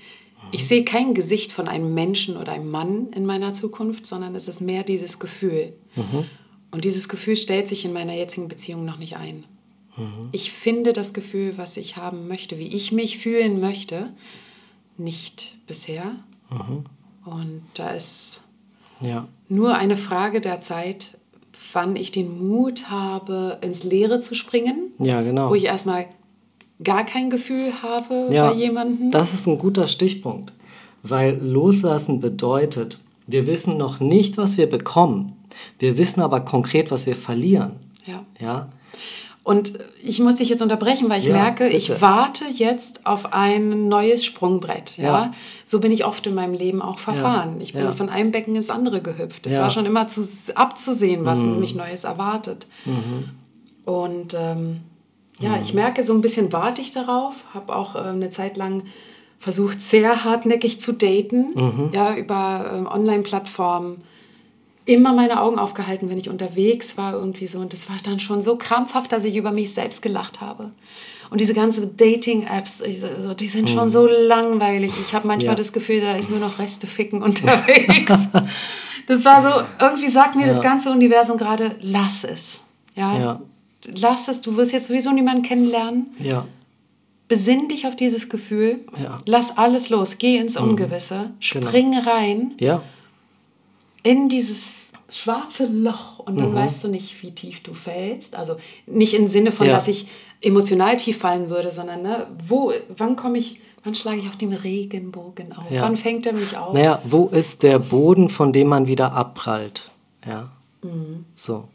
Ich 0.53 0.67
sehe 0.67 0.85
kein 0.85 1.15
Gesicht 1.15 1.53
von 1.53 1.69
einem 1.69 1.95
Menschen 1.95 2.37
oder 2.37 2.53
einem 2.53 2.71
Mann 2.71 3.09
in 3.13 3.27
meiner 3.27 3.53
Zukunft, 3.53 4.07
sondern 4.07 4.35
es 4.35 4.49
ist 4.49 4.61
mehr 4.61 4.83
dieses 4.83 5.19
Gefühl. 5.19 5.73
Mhm. 5.97 6.25
Und 6.71 6.85
dieses 6.85 7.09
Gefühl 7.09 7.37
stellt 7.37 7.67
sich 7.67 7.85
in 7.85 7.93
meiner 7.93 8.15
jetzigen 8.15 8.49
Beziehung 8.49 8.85
noch 8.85 8.99
nicht 8.99 9.17
ein. 9.17 9.45
Mhm. 9.99 10.29
Ich 10.33 10.53
finde 10.53 10.93
das 10.93 11.13
Gefühl, 11.13 11.59
was 11.59 11.77
ich 11.77 11.97
haben 11.97 12.29
möchte, 12.29 12.59
wie 12.59 12.69
ich 12.69 12.93
mich 12.93 13.19
fühlen 13.19 13.61
möchte, 13.61 14.13
nicht 14.97 15.57
bisher. 15.67 16.17
Mhm. 16.51 16.85
Und 17.25 17.63
da 17.75 17.91
ist 17.91 18.43
ja. 19.01 19.29
Nur 19.49 19.75
eine 19.77 19.97
Frage 19.97 20.41
der 20.41 20.61
Zeit, 20.61 21.17
wann 21.73 21.97
ich 21.97 22.11
den 22.13 22.47
Mut 22.49 22.91
habe, 22.91 23.59
ins 23.61 23.85
Leere 23.85 24.21
zu 24.21 24.35
springen. 24.35 24.93
Ja, 24.99 25.23
genau. 25.23 25.51
Wo 25.51 25.55
ich 25.55 25.65
erstmal 25.65 26.07
gar 26.83 27.05
kein 27.05 27.31
Gefühl 27.31 27.73
habe 27.83 28.29
ja, 28.31 28.51
bei 28.51 28.57
jemandem. 28.57 29.11
Das 29.11 29.35
ist 29.35 29.47
ein 29.47 29.59
guter 29.59 29.87
Stichpunkt, 29.87 30.53
weil 31.03 31.39
loslassen 31.41 32.21
bedeutet, 32.21 33.01
wir 33.27 33.47
wissen 33.47 33.77
noch 33.77 34.01
nicht, 34.01 34.39
was 34.39 34.57
wir 34.59 34.69
bekommen. 34.69 35.35
Wir 35.79 35.99
wissen 35.99 36.21
aber 36.21 36.41
konkret, 36.41 36.91
was 36.91 37.07
wir 37.07 37.17
verlieren. 37.17 37.73
Ja. 38.07 38.25
ja? 38.41 38.69
Und 39.49 39.79
ich 40.05 40.21
muss 40.21 40.35
dich 40.35 40.51
jetzt 40.51 40.61
unterbrechen, 40.61 41.09
weil 41.09 41.21
ich 41.21 41.25
ja, 41.25 41.33
merke, 41.33 41.65
bitte. 41.65 41.77
ich 41.79 42.03
warte 42.03 42.45
jetzt 42.53 43.07
auf 43.07 43.33
ein 43.33 43.89
neues 43.89 44.23
Sprungbrett. 44.23 44.99
Ja. 44.99 45.05
ja. 45.05 45.33
So 45.65 45.81
bin 45.81 45.91
ich 45.91 46.05
oft 46.05 46.27
in 46.27 46.35
meinem 46.35 46.53
Leben 46.53 46.83
auch 46.83 46.99
verfahren. 46.99 47.55
Ja. 47.57 47.63
Ich 47.63 47.73
bin 47.73 47.95
von 47.95 48.11
einem 48.11 48.31
Becken 48.31 48.55
ins 48.55 48.69
andere 48.69 49.01
gehüpft. 49.01 49.47
Es 49.47 49.57
war 49.57 49.71
schon 49.71 49.87
immer 49.87 50.07
zu, 50.07 50.23
abzusehen, 50.55 51.25
was 51.25 51.39
mhm. 51.39 51.61
mich 51.61 51.75
Neues 51.75 52.05
erwartet. 52.05 52.67
Mhm. 52.85 53.31
Und 53.87 54.35
ähm, 54.39 54.81
ja, 55.41 55.57
mhm. 55.57 55.63
ich 55.63 55.73
merke, 55.73 56.03
so 56.03 56.13
ein 56.13 56.21
bisschen 56.21 56.53
warte 56.53 56.83
ich 56.83 56.91
darauf. 56.91 57.47
Habe 57.55 57.75
auch 57.75 57.95
äh, 57.95 58.01
eine 58.01 58.29
Zeit 58.29 58.59
lang 58.59 58.83
versucht, 59.39 59.81
sehr 59.81 60.25
hartnäckig 60.25 60.79
zu 60.79 60.93
daten. 60.93 61.55
Mhm. 61.55 61.89
Ja, 61.93 62.15
über 62.15 62.71
äh, 62.71 62.95
Online-Plattformen 62.95 64.03
immer 64.89 65.13
meine 65.13 65.41
Augen 65.41 65.59
aufgehalten, 65.59 66.09
wenn 66.09 66.19
ich 66.19 66.29
unterwegs 66.29 66.97
war 66.97 67.13
irgendwie 67.13 67.47
so. 67.47 67.59
Und 67.59 67.73
das 67.73 67.89
war 67.91 67.97
dann 68.05 68.19
schon 68.19 68.41
so 68.41 68.57
krampfhaft, 68.57 69.13
dass 69.13 69.25
ich 69.25 69.37
über 69.37 69.53
mich 69.53 69.75
selbst 69.75 70.01
gelacht 70.01 70.41
habe. 70.41 70.71
Und 71.31 71.41
diese 71.43 71.53
ganzen 71.53 71.97
Dating-Apps, 71.97 72.83
also, 72.83 73.35
die 73.35 73.49
sind 73.49 73.69
schon 73.69 73.83
hm. 73.83 73.89
so 73.89 74.07
langweilig. 74.07 74.93
Ich 74.99 75.15
habe 75.15 75.29
manchmal 75.29 75.53
ja. 75.53 75.57
das 75.57 75.75
Gefühl, 75.75 76.01
da 76.01 76.17
ist 76.17 76.31
nur 76.31 76.39
noch 76.39 76.59
Reste 76.59 76.87
ficken 76.87 77.23
unterwegs. 77.23 78.29
das 79.07 79.25
war 79.27 79.43
so, 79.43 79.63
irgendwie 79.79 80.09
sagt 80.09 80.37
mir 80.37 80.47
ja. 80.47 80.49
das 80.49 80.63
ganze 80.63 80.91
Universum 80.91 81.37
gerade, 81.37 81.77
lass 81.83 82.25
es. 82.25 82.63
Ja? 82.97 83.19
ja? 83.19 83.43
Lass 84.01 84.29
es, 84.29 84.41
du 84.41 84.57
wirst 84.57 84.73
jetzt 84.73 84.87
sowieso 84.87 85.13
niemanden 85.13 85.43
kennenlernen. 85.43 86.07
Ja. 86.19 86.47
Besinn 87.29 87.69
dich 87.69 87.87
auf 87.87 87.95
dieses 87.95 88.31
Gefühl. 88.31 88.79
Ja. 88.99 89.19
Lass 89.27 89.59
alles 89.59 89.91
los, 89.91 90.17
geh 90.17 90.39
ins 90.39 90.59
mhm. 90.59 90.71
Ungewisse, 90.71 91.31
genau. 91.53 91.69
spring 91.69 91.93
genau. 91.93 92.11
rein. 92.11 92.55
Ja 92.59 92.83
in 94.09 94.31
dieses 94.31 94.93
schwarze 95.11 95.67
Loch 95.67 96.19
und 96.21 96.39
dann 96.39 96.53
mhm. 96.53 96.55
weißt 96.55 96.83
du 96.85 96.89
nicht, 96.89 97.23
wie 97.23 97.31
tief 97.33 97.63
du 97.63 97.75
fällst. 97.75 98.37
Also 98.37 98.57
nicht 98.87 99.13
im 99.13 99.29
Sinne 99.29 99.53
von, 99.53 99.67
ja. 99.67 99.75
dass 99.75 99.87
ich 99.87 100.09
emotional 100.41 100.97
tief 100.97 101.19
fallen 101.19 101.51
würde, 101.51 101.71
sondern 101.71 102.01
ne, 102.01 102.27
wo, 102.43 102.73
wann 102.97 103.17
komme 103.17 103.37
ich, 103.37 103.61
wann 103.85 103.95
schlage 103.95 104.19
ich 104.19 104.29
auf 104.29 104.37
dem 104.37 104.53
Regenbogen 104.53 105.53
auf? 105.53 105.71
Ja. 105.71 105.83
Wann 105.83 105.99
fängt 105.99 106.25
er 106.25 106.33
mich 106.33 106.57
auf? 106.57 106.73
Naja, 106.73 107.03
wo 107.05 107.27
ist 107.27 107.63
der 107.63 107.79
Boden, 107.79 108.31
von 108.31 108.51
dem 108.55 108.69
man 108.69 108.87
wieder 108.87 109.13
abprallt? 109.13 109.91
Ja. 110.27 110.53
Mhm. 110.83 111.27
So. 111.35 111.69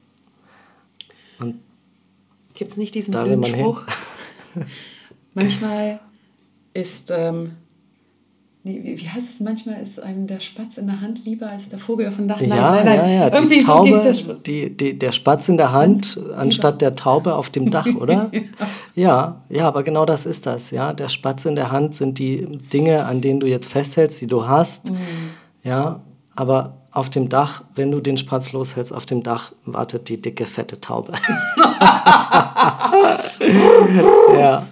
Gibt 2.55 2.71
es 2.71 2.77
nicht 2.77 2.95
diesen 2.95 3.11
blöden 3.11 3.45
Spruch? 3.45 3.83
Manchmal 5.35 5.99
ist 6.73 7.11
ähm, 7.11 7.57
wie, 8.63 8.97
wie 8.97 9.09
heißt 9.09 9.29
es 9.29 9.39
manchmal, 9.41 9.81
ist 9.81 10.01
einem 10.01 10.25
der 10.25 10.39
Spatz 10.39 10.77
in 10.77 10.87
der 10.87 11.01
Hand 11.01 11.25
lieber 11.25 11.49
als 11.49 11.67
der 11.69 11.79
Vogel 11.79 12.07
auf 12.07 12.15
dem 12.15 12.29
Dach? 12.29 12.39
Nein, 12.39 12.49
ja, 12.49 12.71
nein, 12.71 12.85
nein. 12.85 12.97
ja, 12.97 13.07
ja. 13.07 13.33
Irgendwie 13.33 13.57
die 13.57 13.65
Taube, 13.65 14.13
so 14.13 14.33
die, 14.33 14.75
die, 14.75 14.97
der 14.97 15.11
Spatz 15.11 15.49
in 15.49 15.57
der 15.57 15.71
Hand 15.71 15.83
Hand 15.83 16.19
anstatt 16.35 16.81
der 16.81 16.95
Taube 16.95 17.35
auf 17.35 17.49
dem 17.49 17.69
Dach, 17.69 17.87
oder? 17.99 18.31
ja. 18.33 18.41
ja, 18.95 19.41
ja, 19.49 19.67
aber 19.67 19.83
genau 19.83 20.05
das 20.05 20.25
ist 20.25 20.45
das. 20.45 20.71
Ja, 20.71 20.93
der 20.93 21.09
Spatz 21.09 21.45
in 21.45 21.55
der 21.55 21.71
Hand 21.71 21.95
sind 21.95 22.19
die 22.19 22.57
Dinge, 22.71 23.05
an 23.05 23.21
denen 23.21 23.39
du 23.39 23.47
jetzt 23.47 23.67
festhältst, 23.67 24.21
die 24.21 24.27
du 24.27 24.47
hast. 24.47 24.91
Mhm. 24.91 24.97
Ja, 25.63 26.01
aber 26.35 26.77
auf 26.91 27.09
dem 27.09 27.29
Dach, 27.29 27.63
wenn 27.75 27.91
du 27.91 27.99
den 27.99 28.17
Spatz 28.17 28.51
loshältst, 28.53 28.93
auf 28.93 29.05
dem 29.05 29.23
Dach 29.23 29.51
wartet 29.65 30.09
die 30.09 30.21
dicke, 30.21 30.45
fette 30.45 30.79
Taube. 30.79 31.13
ja, 34.37 34.65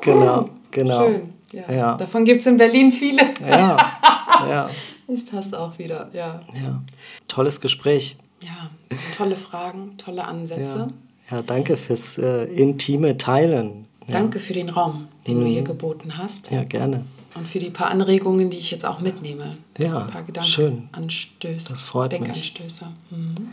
genau, 0.00 0.48
genau. 0.70 1.06
Schön. 1.06 1.39
Ja. 1.52 1.72
ja. 1.72 1.96
Davon 1.96 2.24
gibt 2.24 2.40
es 2.40 2.46
in 2.46 2.56
Berlin 2.56 2.92
viele. 2.92 3.22
Ja, 3.48 3.76
ja. 4.48 4.70
Das 5.06 5.24
passt 5.24 5.54
auch 5.54 5.78
wieder, 5.78 6.08
ja. 6.12 6.40
Ja, 6.54 6.82
tolles 7.26 7.60
Gespräch. 7.60 8.16
Ja, 8.42 8.70
tolle 9.16 9.36
Fragen, 9.36 9.96
tolle 9.96 10.24
Ansätze. 10.24 10.88
Ja, 11.30 11.36
ja 11.36 11.42
danke 11.42 11.76
fürs 11.76 12.16
äh, 12.18 12.44
intime 12.44 13.16
Teilen. 13.16 13.86
Danke 14.06 14.38
für 14.38 14.52
den 14.52 14.68
Raum, 14.68 15.08
den 15.26 15.38
mhm. 15.38 15.40
du 15.40 15.46
hier 15.46 15.62
geboten 15.62 16.16
hast. 16.16 16.50
Ja, 16.50 16.64
gerne. 16.64 17.04
Und 17.34 17.46
für 17.46 17.60
die 17.60 17.70
paar 17.70 17.90
Anregungen, 17.90 18.50
die 18.50 18.56
ich 18.56 18.70
jetzt 18.70 18.84
auch 18.84 19.00
mitnehme. 19.00 19.56
Ja, 19.78 20.04
Ein 20.04 20.10
paar 20.10 20.22
Gedanken, 20.22 20.50
schön. 20.50 20.88
Anstöße, 20.92 21.70
das 21.70 21.82
freut 21.82 22.12
Denkanstöße. 22.12 22.86
mich. 23.10 23.18
Mhm. 23.18 23.52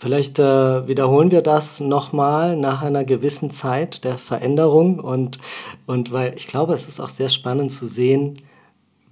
Vielleicht 0.00 0.38
äh, 0.38 0.88
wiederholen 0.88 1.30
wir 1.30 1.42
das 1.42 1.78
nochmal 1.80 2.56
nach 2.56 2.80
einer 2.80 3.04
gewissen 3.04 3.50
Zeit 3.50 4.02
der 4.02 4.16
Veränderung 4.16 4.98
und, 4.98 5.38
und 5.84 6.10
weil 6.10 6.32
ich 6.34 6.46
glaube, 6.46 6.72
es 6.72 6.88
ist 6.88 7.00
auch 7.00 7.10
sehr 7.10 7.28
spannend 7.28 7.70
zu 7.70 7.84
sehen, 7.84 8.38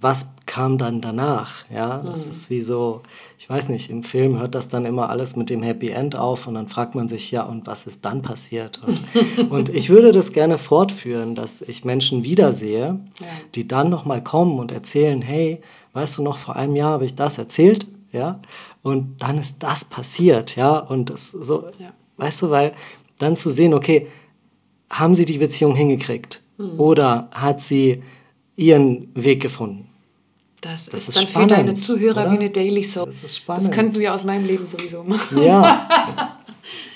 was 0.01 0.33
kam 0.47 0.79
dann 0.79 0.99
danach. 0.99 1.65
Ja, 1.69 1.99
das 1.99 2.25
mhm. 2.25 2.31
ist 2.31 2.49
wie 2.49 2.61
so, 2.61 3.03
ich 3.37 3.47
weiß 3.47 3.69
nicht, 3.69 3.91
im 3.91 4.01
Film 4.01 4.39
hört 4.39 4.55
das 4.55 4.67
dann 4.67 4.85
immer 4.85 5.11
alles 5.11 5.35
mit 5.35 5.51
dem 5.51 5.61
Happy 5.61 5.89
End 5.89 6.15
auf 6.15 6.47
und 6.47 6.55
dann 6.55 6.67
fragt 6.67 6.95
man 6.95 7.07
sich, 7.07 7.29
ja, 7.29 7.43
und 7.43 7.67
was 7.67 7.85
ist 7.85 8.03
dann 8.05 8.23
passiert? 8.23 8.81
Und, 8.83 8.99
und 9.51 9.69
ich 9.69 9.91
würde 9.91 10.11
das 10.11 10.31
gerne 10.31 10.57
fortführen, 10.57 11.35
dass 11.35 11.61
ich 11.61 11.85
Menschen 11.85 12.23
wiedersehe, 12.23 12.99
ja. 13.19 13.27
die 13.53 13.67
dann 13.67 13.91
nochmal 13.91 14.23
kommen 14.23 14.57
und 14.57 14.71
erzählen, 14.71 15.21
hey, 15.21 15.61
weißt 15.93 16.17
du 16.17 16.23
noch, 16.23 16.39
vor 16.39 16.55
einem 16.55 16.75
Jahr 16.75 16.93
habe 16.93 17.05
ich 17.05 17.13
das 17.13 17.37
erzählt 17.37 17.85
ja, 18.11 18.39
und 18.81 19.21
dann 19.21 19.37
ist 19.37 19.61
das 19.61 19.85
passiert, 19.85 20.55
ja, 20.55 20.77
und 20.77 21.09
das 21.09 21.31
so, 21.31 21.65
ja. 21.79 21.93
weißt 22.17 22.43
du, 22.43 22.49
weil 22.49 22.73
dann 23.17 23.35
zu 23.35 23.49
sehen, 23.49 23.73
okay, 23.73 24.07
haben 24.89 25.15
sie 25.15 25.25
die 25.25 25.37
Beziehung 25.37 25.75
hingekriegt 25.75 26.41
mhm. 26.57 26.79
oder 26.79 27.29
hat 27.31 27.61
sie 27.61 28.03
ihren 28.55 29.09
Weg 29.15 29.41
gefunden? 29.41 29.89
Das, 30.61 30.87
das 30.87 31.01
ist, 31.01 31.09
ist, 31.09 31.17
dann 31.17 31.27
spannend, 31.27 31.51
für 31.51 31.57
deine 31.57 31.73
Zuhörer 31.73 32.21
oder? 32.21 32.31
wie 32.31 32.37
eine 32.37 32.49
Daily 32.49 32.83
Soap. 32.83 33.07
Das 33.07 33.23
ist 33.23 33.37
spannend. 33.37 33.67
Das 33.67 33.71
könnten 33.71 33.99
wir 33.99 34.13
aus 34.13 34.25
meinem 34.25 34.45
Leben 34.45 34.67
sowieso 34.67 35.03
machen. 35.03 35.41
Ja. 35.43 35.87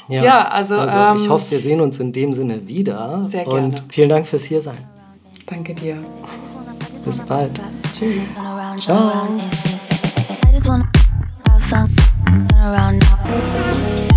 Ja, 0.09 0.23
ja 0.23 0.47
also, 0.49 0.75
also 0.75 0.97
ähm, 0.97 1.17
ich 1.17 1.29
hoffe, 1.29 1.51
wir 1.51 1.59
sehen 1.59 1.79
uns 1.79 1.99
in 1.99 2.11
dem 2.11 2.34
Sinne 2.34 2.67
wieder. 2.67 3.23
Sehr 3.23 3.45
gerne. 3.45 3.67
Und 3.67 3.84
vielen 3.89 4.09
Dank 4.09 4.25
fürs 4.25 4.43
Hiersein. 4.43 4.77
Danke 5.45 5.73
dir. 5.73 5.97
Bis 7.05 7.21
bald. 7.21 7.51
Tschüss. 7.97 8.34
Ciao. 8.79 9.11
phone 11.74 12.47
around 12.55 12.99
now. 12.99 14.12